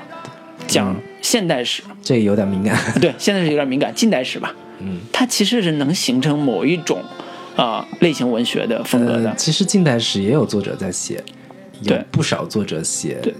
[0.66, 2.76] 讲现代史，这个有点敏感。
[3.00, 6.98] 对，现在是有点敏感，近代史吧，嗯，它其实是能形成某一种
[7.56, 9.36] 啊、类型文学的风格的呃。
[9.36, 11.22] 其实近代史也有作者在写，
[11.82, 13.18] 有不少作者写。
[13.22, 13.34] 对，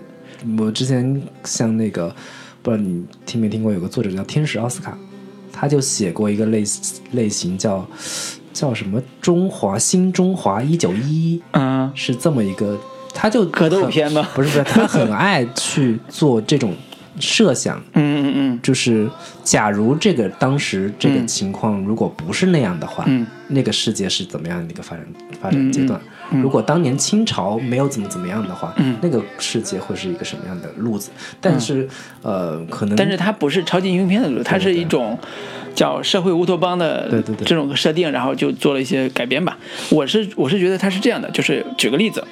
[0.58, 2.14] 我之前像那个，
[2.62, 4.96] 不知道你听没听过，有个作者叫天使奥斯卡，
[5.52, 6.62] 他就写过一个类
[7.12, 7.86] 类型叫
[8.52, 12.78] 叫什么中华新中华一九一一，嗯，是这么一个，
[13.12, 16.72] 他就格斗很片吗不是不是，他很爱去做这种
[17.20, 18.60] 设想，嗯嗯嗯。
[18.62, 19.08] 就是
[19.42, 21.26] 假如这个当时这个嗯。
[21.26, 23.26] 情况如果不是那样的话，嗯。
[23.48, 25.06] 那个世界是怎么样的一个发展
[25.40, 26.00] 发展阶段？
[26.30, 28.96] 如果当年清朝没有怎么怎么样的话，嗯。
[29.02, 31.10] 那个世界会是一个什么样的路子？
[31.40, 31.88] 但是、
[32.22, 35.18] 呃，可能但是它不是超级英雄片的路，它是一种
[35.74, 39.56] 叫社会乌托邦的这种设定，然后就做了一些改编吧。
[39.90, 42.24] 我是我是觉得它是这样的，就是举个例子，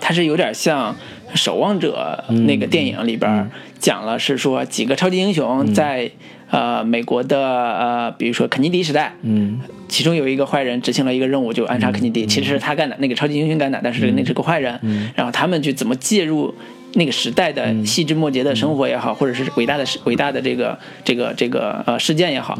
[0.00, 0.92] 它是有点像
[1.34, 6.10] 《守望者》那个电影里边讲了，是说几个超级英雄在、
[6.50, 9.60] 呃美国的呃比如说肯尼迪时代，嗯。
[9.88, 14.80] 其中有一个坏人执行了一个任务，就暗杀肯尼迪，其实是他干的，那个超级英雄干的，但是那是个坏人。
[15.14, 16.54] 然后他们去怎么介入
[16.94, 22.58] 那个时代的细枝末节的生活也好，或者是伟大的事伟大的这个这个这个呃事件也好，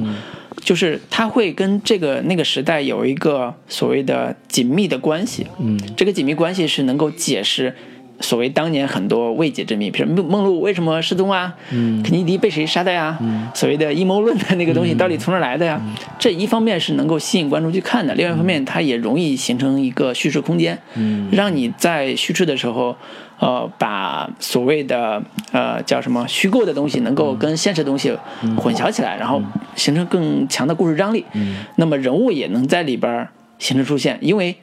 [0.61, 5.47] 就是他会跟这个那个时代有一个所谓的紧密的关系。
[5.59, 5.81] 嗯。
[5.97, 7.75] 这个紧密关系是能够解释
[8.23, 11.55] 所谓当年很多未解之谜，比如梦梦露为什么失踪啊？
[11.71, 13.19] 嗯肯尼迪被谁杀的呀？
[13.53, 15.79] 所谓的阴谋论的那个东西到底从哪儿来的呀？
[16.19, 22.97] 这一方面是能够吸引观众去看的，另外一方面它也容易形成一个叙事空间，嗯让你在叙事的时候。
[23.39, 25.21] 呃，把所谓的
[25.51, 28.17] 呃叫什么虚构的东西能够跟现实的东西
[28.57, 29.43] 混淆起来，然后
[29.75, 31.25] 形成更强的故事张力。
[31.75, 33.29] 那么人物也能在里边儿
[33.59, 34.55] 形成出现，因为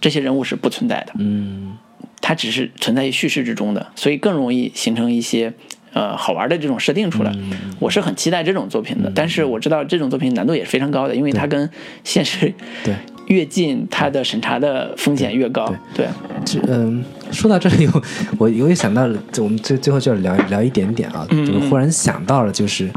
[0.00, 1.76] 这些人物是不存在的，嗯
[2.20, 5.52] 它只是存在于叙事之中的，所以更容易形成一些
[5.92, 7.32] 呃好玩的这种设定出来。
[7.78, 11.68] 我是很期待这种作品的，但是我知道这种作品难度也是非常高的，因为它跟
[12.04, 12.52] 现实
[12.84, 12.94] 对。
[13.28, 15.70] 越近，它的审查的风险越高。
[15.94, 16.06] 对，
[16.46, 18.02] 这嗯，说到这里，我
[18.38, 22.88] 我我也想到了，就我们最最后就要聊聊一点点啊，嗯就忽然想到了，就是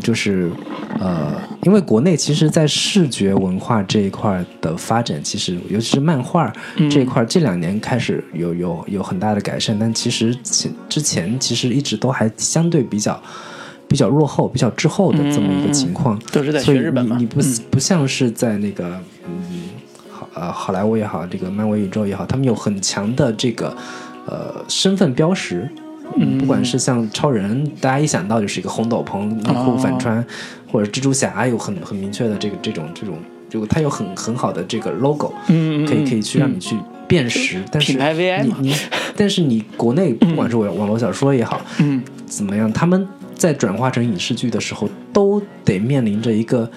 [0.00, 0.50] 就是
[0.98, 13.20] 呃，因为国内其实，在视觉文化这一块儿的发展，其实尤其是漫画嗯这一块儿，这两年开始有有有很大的改善，但其实前之前其实一直都还相对比较。
[13.86, 18.98] 比较落后、比较滞后的这么一个情况，都是在学日本嘛你你不、嗯不像是在那个
[19.28, 19.62] 嗯
[20.10, 23.76] 好呃好莱坞也好，这个漫威宇宙也好，他们有很强的这个
[24.26, 25.70] 呃身份标识。
[26.16, 30.24] 嗯，不管是像超人，大家一想到就是一个红斗篷、内裤反穿，
[30.70, 33.18] 或者蜘蛛侠有很很明确的这个这种这种，
[33.48, 36.76] 就它有很很好的这个 logo，嗯，可以可以去让你去
[37.08, 37.62] 辨识。
[37.70, 38.56] 但是品牌 VI 嘛。
[38.60, 38.74] 你你，
[39.16, 42.02] 但是你国内不管是网网络小说也好，嗯。
[42.26, 43.06] 怎么样，他们
[43.36, 46.68] 在转化成影视剧的时候，都得面临着一个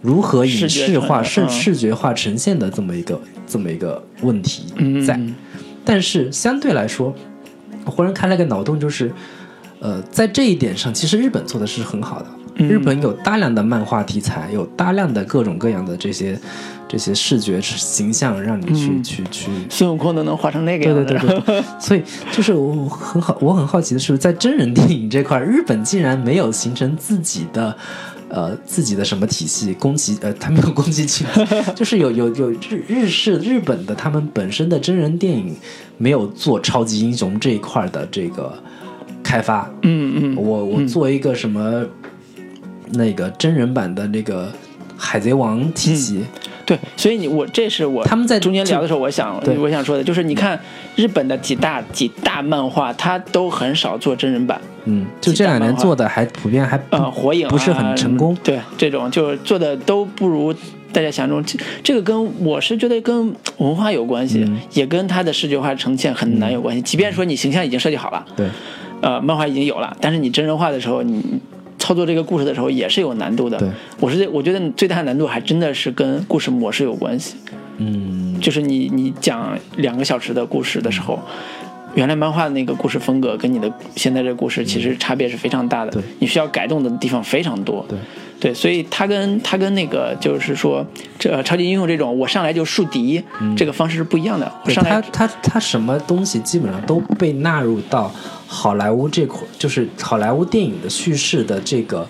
[0.00, 5.20] 如何影视化、视视觉化呈现的这么一个这么一个问题嗯在。
[5.84, 7.14] 但是相对来说，我
[7.84, 9.12] 忽然开了个脑洞，就是，
[9.80, 12.26] 呃，在这一点上，其实日本做的是很好的。
[12.26, 16.38] 嗯日本有大量的漫画题材，有大量的各种各样的这些
[16.86, 21.02] 这些视觉形象，让你去、嗯去去孙悟空都能画成那个样子。
[21.02, 27.74] 对对对，对 所以就是我很好，我很好奇的是，在真人电影这块，日本竟然没有形成自己的。
[28.32, 29.74] 呃，自己的什么体系？
[29.74, 31.26] 宫崎呃，他没有宫崎骏，
[31.76, 35.54] 就是有有有日日式日本的他们本身的真人电影
[35.98, 38.50] 没有做超级英雄这一块的这个
[39.22, 39.70] 开发。
[39.82, 41.84] 嗯嗯，我我做一个什么
[42.92, 44.50] 那个真人版的那个
[44.96, 46.24] 海贼王体系，
[46.64, 50.58] 对，所以你我这是我他们在中间聊的时候，我想对我想说的就是，你看
[50.96, 58.36] 日本的几大几大漫画，它都很少做真人版，嗯，就这两年做的还普遍还呃，火影、啊、不是很成功。
[58.42, 60.54] 对，这种就是做的都不如
[60.92, 61.42] 大家想中。
[61.44, 66.82] 这这个跟我是觉得跟文化有关系，嗯也跟它的视觉化呈现很难有关系。
[66.82, 68.46] 即便说你形象已经设计好了，对，
[69.00, 71.22] 呃，漫画已经有了，但是你真人化的时候，你
[71.82, 73.58] 操作这个故事的时候也是有难度的。
[73.58, 73.68] 对，
[73.98, 77.34] 我是我觉得最大的难度还真的是跟故事模式有关系。
[77.78, 81.18] 嗯，就是你你讲两个小时的故事的时候，
[81.96, 87.84] 原来漫画的那个故事风格跟你的现在这个故事其实差别是非常大的，对你需要改动的地方非常多。
[87.88, 87.98] 对
[88.38, 90.84] 对，所以他跟他跟那个就是说，
[91.18, 93.22] 这超级英雄这种我上来就树敌、
[93.56, 94.52] 这个方式是不一样的。
[94.64, 98.12] 我上来他他他什么东西基本上都被纳入到
[98.54, 102.06] 好莱坞这块，就是好莱坞电影的叙事的这个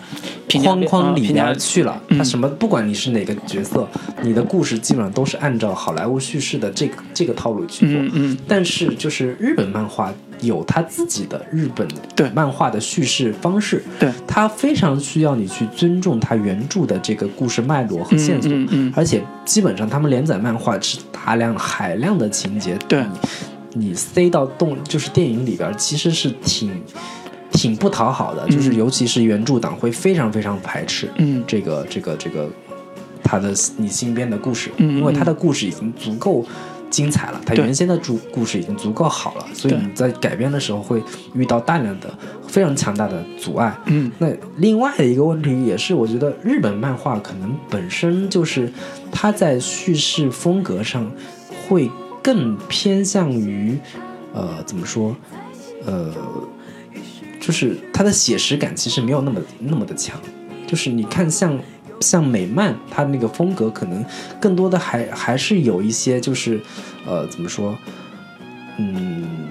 [0.61, 2.03] 框框里面去了。
[2.09, 2.19] 嗯。
[2.19, 3.89] 他什么，不管你是哪个角色，
[4.23, 8.03] 你的故事基本上都是按照好莱坞叙事的这个这个套路去做。
[8.03, 8.39] 嗯嗯。
[8.49, 11.87] 但是就是日本漫画有他自己的日本
[12.17, 12.29] 对。
[12.31, 14.11] 漫画的叙事方式，对。
[14.27, 23.05] 它非常需要你去尊重它原著的这个故事脉络和线索，嗯嗯嗯而且基本上他们连载漫画是大量海量的情节，对
[23.75, 26.71] 你你塞到动就是电影里边，其实是挺
[27.51, 31.43] 挺不讨好的，就是尤其是原著党会非常非常排斥，嗯。
[31.47, 32.49] 这个这个这个
[33.23, 36.45] 他的你新编的故事，因为他的故事已经足够
[36.91, 41.03] 精彩了，他原先的主故事已经足够好了，所以你在改编的时候会
[41.35, 42.13] 遇到大量的
[42.47, 43.75] 非常强大的阻碍。
[43.87, 44.11] 嗯。
[44.19, 44.29] 那
[44.59, 48.71] 另外的一个问题也是，我觉得日本漫画可能本身就是
[49.11, 51.11] 它在叙事风格上
[51.67, 51.91] 会
[52.23, 53.77] 更偏向于，
[54.33, 55.17] 呃，怎么说，
[55.85, 56.15] 呃，
[57.41, 60.21] 就是它的写实感其实没有那么那么的强，
[60.67, 61.59] 就是你看像
[62.01, 64.05] 像美漫，它那个风格可能
[64.41, 66.61] 更多的还还是有一些就是，
[67.07, 67.77] 呃，怎么说，
[68.79, 69.49] 嗯。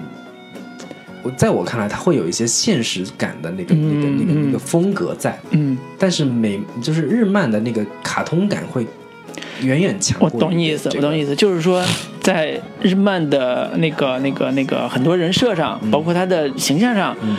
[1.24, 8.84] 我在我看来，它会有一些现实感的那个、那个、那个、那个风格在，嗯，但是美就是日漫的那个卡通感会
[9.60, 11.80] 远远强我懂你意思，这个我懂你意思，就是说，
[12.22, 17.36] 在日漫的那个、那个、那个很多人设上，包括他的形象上，嗯。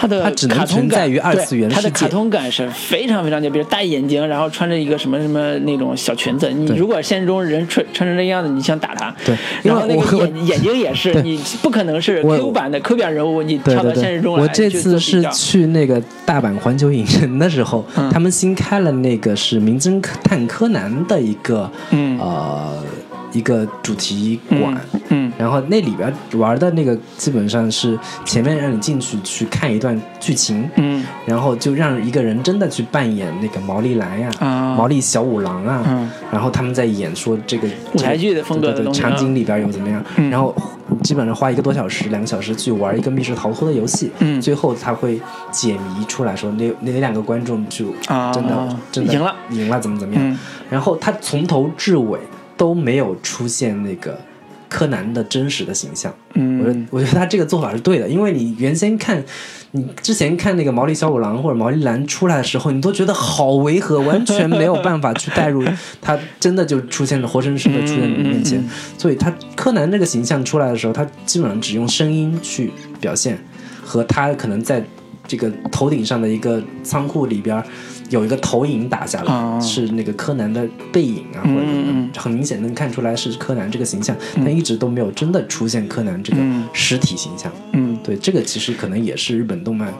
[0.00, 6.48] 它的卡通感存在于二次元对它的卡通感是非常非常牛，比如大眼睛，然后穿着一个什么什么那种小裙子。
[6.52, 9.36] 你如果现实中人穿穿成这样子，你想打他，对。
[9.64, 18.08] 然后那个眼眼睛也是，你不可能是 Q 版的 Q 版人物，你跳到现实中来我这次是去那个大阪环球影城的时候，嗯。
[18.12, 22.16] 他们新开了那个是《名侦探柯南》的一个、嗯。
[22.20, 22.84] 呃
[23.32, 24.74] 一个主题馆。
[24.92, 25.32] 嗯嗯。
[25.38, 31.04] 然后那里边玩的那个基本上是前面让你进去去看一段剧情，嗯。
[31.26, 34.74] 然后就让一个人真的去扮演那个毛利兰呀、啊。
[34.74, 36.10] 毛利小五郎啊，嗯。
[36.30, 40.28] 然后他们在演说这个舞台剧的风格的对对对场景里边有怎么样，嗯。
[40.30, 40.54] 然后
[41.02, 44.40] 基本上花一个多小时、两个小时去玩一个密室逃脱的游戏，嗯。
[44.40, 49.34] 最后他会解谜出来说那那两个观众就啊真的、真的赢了。
[49.50, 50.38] 赢了怎么怎么样，嗯。
[50.68, 52.18] 然后他从头至尾
[52.58, 54.20] 都没有出现那个
[54.68, 59.24] 柯南的真实的形象，我觉得嗯我觉得他这个做法是对的，因为你原先看，
[59.70, 65.64] 你之前看那个毛利小五郎或者毛利兰出来的时候，你都觉得好违和，完全没有办法去代入，
[66.02, 68.58] 他真的就出现了，活生生的出现在你面前。
[68.58, 72.70] 嗯嗯所以他柯南这个形象出来的时候，他基本上只用声音去
[73.00, 73.38] 表现，
[73.82, 74.84] 和他可能在
[75.26, 77.64] 这个头顶上的一个仓库里边。
[78.10, 79.60] 有一个投影打下来，啊。
[79.60, 82.10] 是那个柯南的背影啊，或者嗯嗯。
[82.16, 86.66] 很明显能看出来是柯南这个形象，但一直都没有真的出现柯南这个嗯。
[86.72, 87.52] 实体形象。
[87.72, 89.92] 嗯，对，这个其实可能也是日本动漫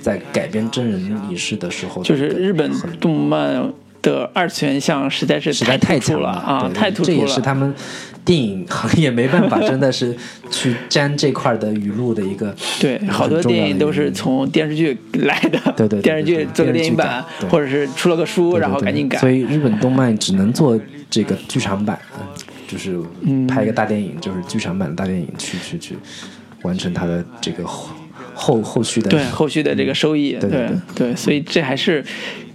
[0.00, 2.70] 在改编真人影视的时候的就是日本
[3.00, 3.72] 动漫
[4.02, 7.16] 的二次元像实在是实在太强了啊，太突出了。
[7.16, 7.72] 也是他们
[8.24, 10.14] 电影行业没办法，真的是
[10.50, 19.18] 去沾这块的语录的一个对，好多电影都是从电视剧来的，对对对 电视剧做个电影版或者是出了个书，然后赶紧改。
[19.18, 22.26] 所以日本动漫只能做这个剧场版，嗯
[22.66, 22.98] 就是
[23.46, 25.94] 拍一个大电影，就是剧场版的大电影去去去
[26.62, 27.90] 完成它的这个后
[28.34, 32.02] 后后续的对后续的这个收益，对对对所以这还是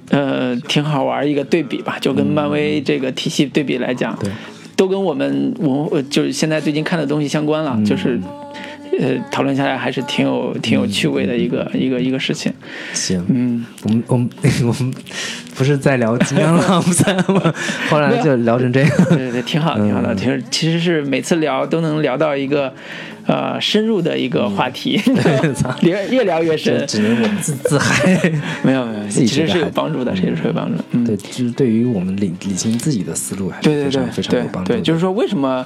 [0.09, 4.31] 呃挺好玩一个对比吧，就跟漫威这个体系对比来讲，嗯
[4.75, 8.19] 都跟我们文呃就是现在最近看的东西相关了，嗯就是。
[8.99, 12.51] 呃，讨论下来还是挺有挺有趣味的一个、一个一个事情。
[12.93, 14.29] 行，嗯，我们我们
[14.65, 14.93] 我们
[15.55, 17.53] 不是在聊金刚狼三吗？
[17.89, 18.89] 后来就聊成这样。
[19.09, 20.13] 对对对，挺好的，挺好的。
[20.13, 22.73] 嗯其实其实是每次聊都能聊到一个
[23.27, 24.97] 呃深入的一个话题，
[25.55, 26.85] 操越越聊越深。
[26.87, 28.31] 只能我们自自嗨。
[28.63, 30.83] 没有没有，其实是有帮助的，其实是有帮助的。
[30.91, 34.79] 嗯，对，就是对于我们理理清自己的思路还是对对对非常非常有帮助的。
[34.79, 35.65] 对，就是说为什么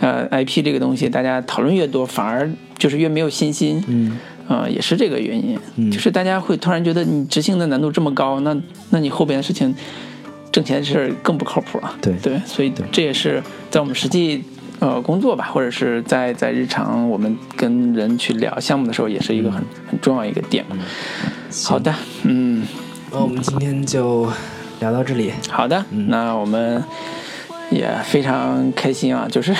[0.00, 3.82] 呃 IP 这个东西大家讨论越多，反而就是越没有信心。
[3.88, 4.18] 嗯，
[4.48, 8.56] 呃，也是这个原因，嗯就是大家会突然觉得你执行的难度这么高，那
[8.90, 9.74] 那你后边的事情
[10.52, 11.94] 挣钱的事儿更不靠谱了。
[12.00, 14.44] 对对，所以这也是在我们实际
[14.78, 20.76] 呃工作吧，或者是在在日常我们跟人去聊项目的时候，也是一个很、很重要一个点嘛。
[21.64, 21.92] 好的，
[22.24, 22.62] 嗯，
[23.10, 24.30] 那我们今天就
[24.80, 25.32] 聊到这里。
[25.48, 26.82] 好的，嗯那我们
[27.70, 29.54] 也非常开心啊，就是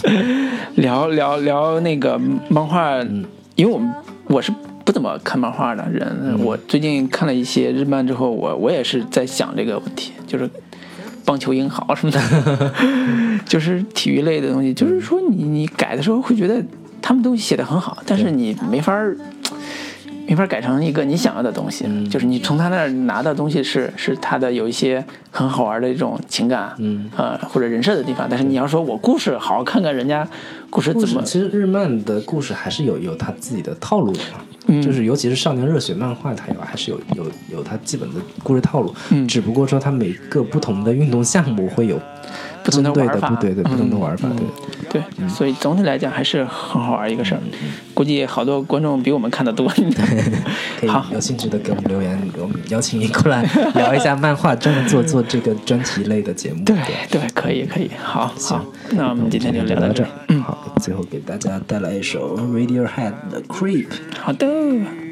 [0.76, 3.24] 聊聊聊那个漫画，嗯
[3.54, 3.92] 因为我们
[4.28, 4.52] 我是
[4.84, 10.48] 不怎么看漫画的人，嗯我最近看了一些日漫之后，我我也是在想这个问题，就是
[11.24, 12.72] 棒球英豪什么的，
[13.46, 16.62] 就是体育类的东西，就是说你你改的时候会觉得
[17.02, 19.16] 他们东西写的很好，但是你没法儿。
[20.30, 22.08] 没法改成一个你想要的东西，嗯。
[22.08, 27.10] 就是你从他那儿拿到的东西是是他的有一些很好玩的一种情感，嗯。
[27.16, 30.26] 呃或者人设的地方，但是你要说我故事好好看看人家
[30.70, 34.38] 故事怎么，其实日漫的故事还是有有他自己的套路的嘛，
[34.68, 34.80] 嗯。
[34.80, 39.26] 就是尤其是少年热血漫画，它有还是有有有它基本的故事套路，嗯。
[39.26, 41.98] 只不过说它每个不同的运动项目会有
[42.64, 44.46] 不同的玩法，的不对对不同的玩法，嗯对。
[44.90, 47.40] 对，所以总体来讲还是很好玩一个事儿，
[47.94, 49.70] 估计好多观众比我们看的多。
[50.88, 56.64] 好有兴趣的给我们留言，我们邀请你过来聊一下漫画，专门做做这个专题类的节目。
[56.64, 56.76] 对
[57.08, 58.60] 对，可以可以，好好行，
[58.90, 60.10] 那我们今天就聊到这儿到这儿。。
[60.28, 63.86] 嗯，好，最后给大家带来一首 Radiohead 的《Creep》。
[64.20, 65.09] 好的。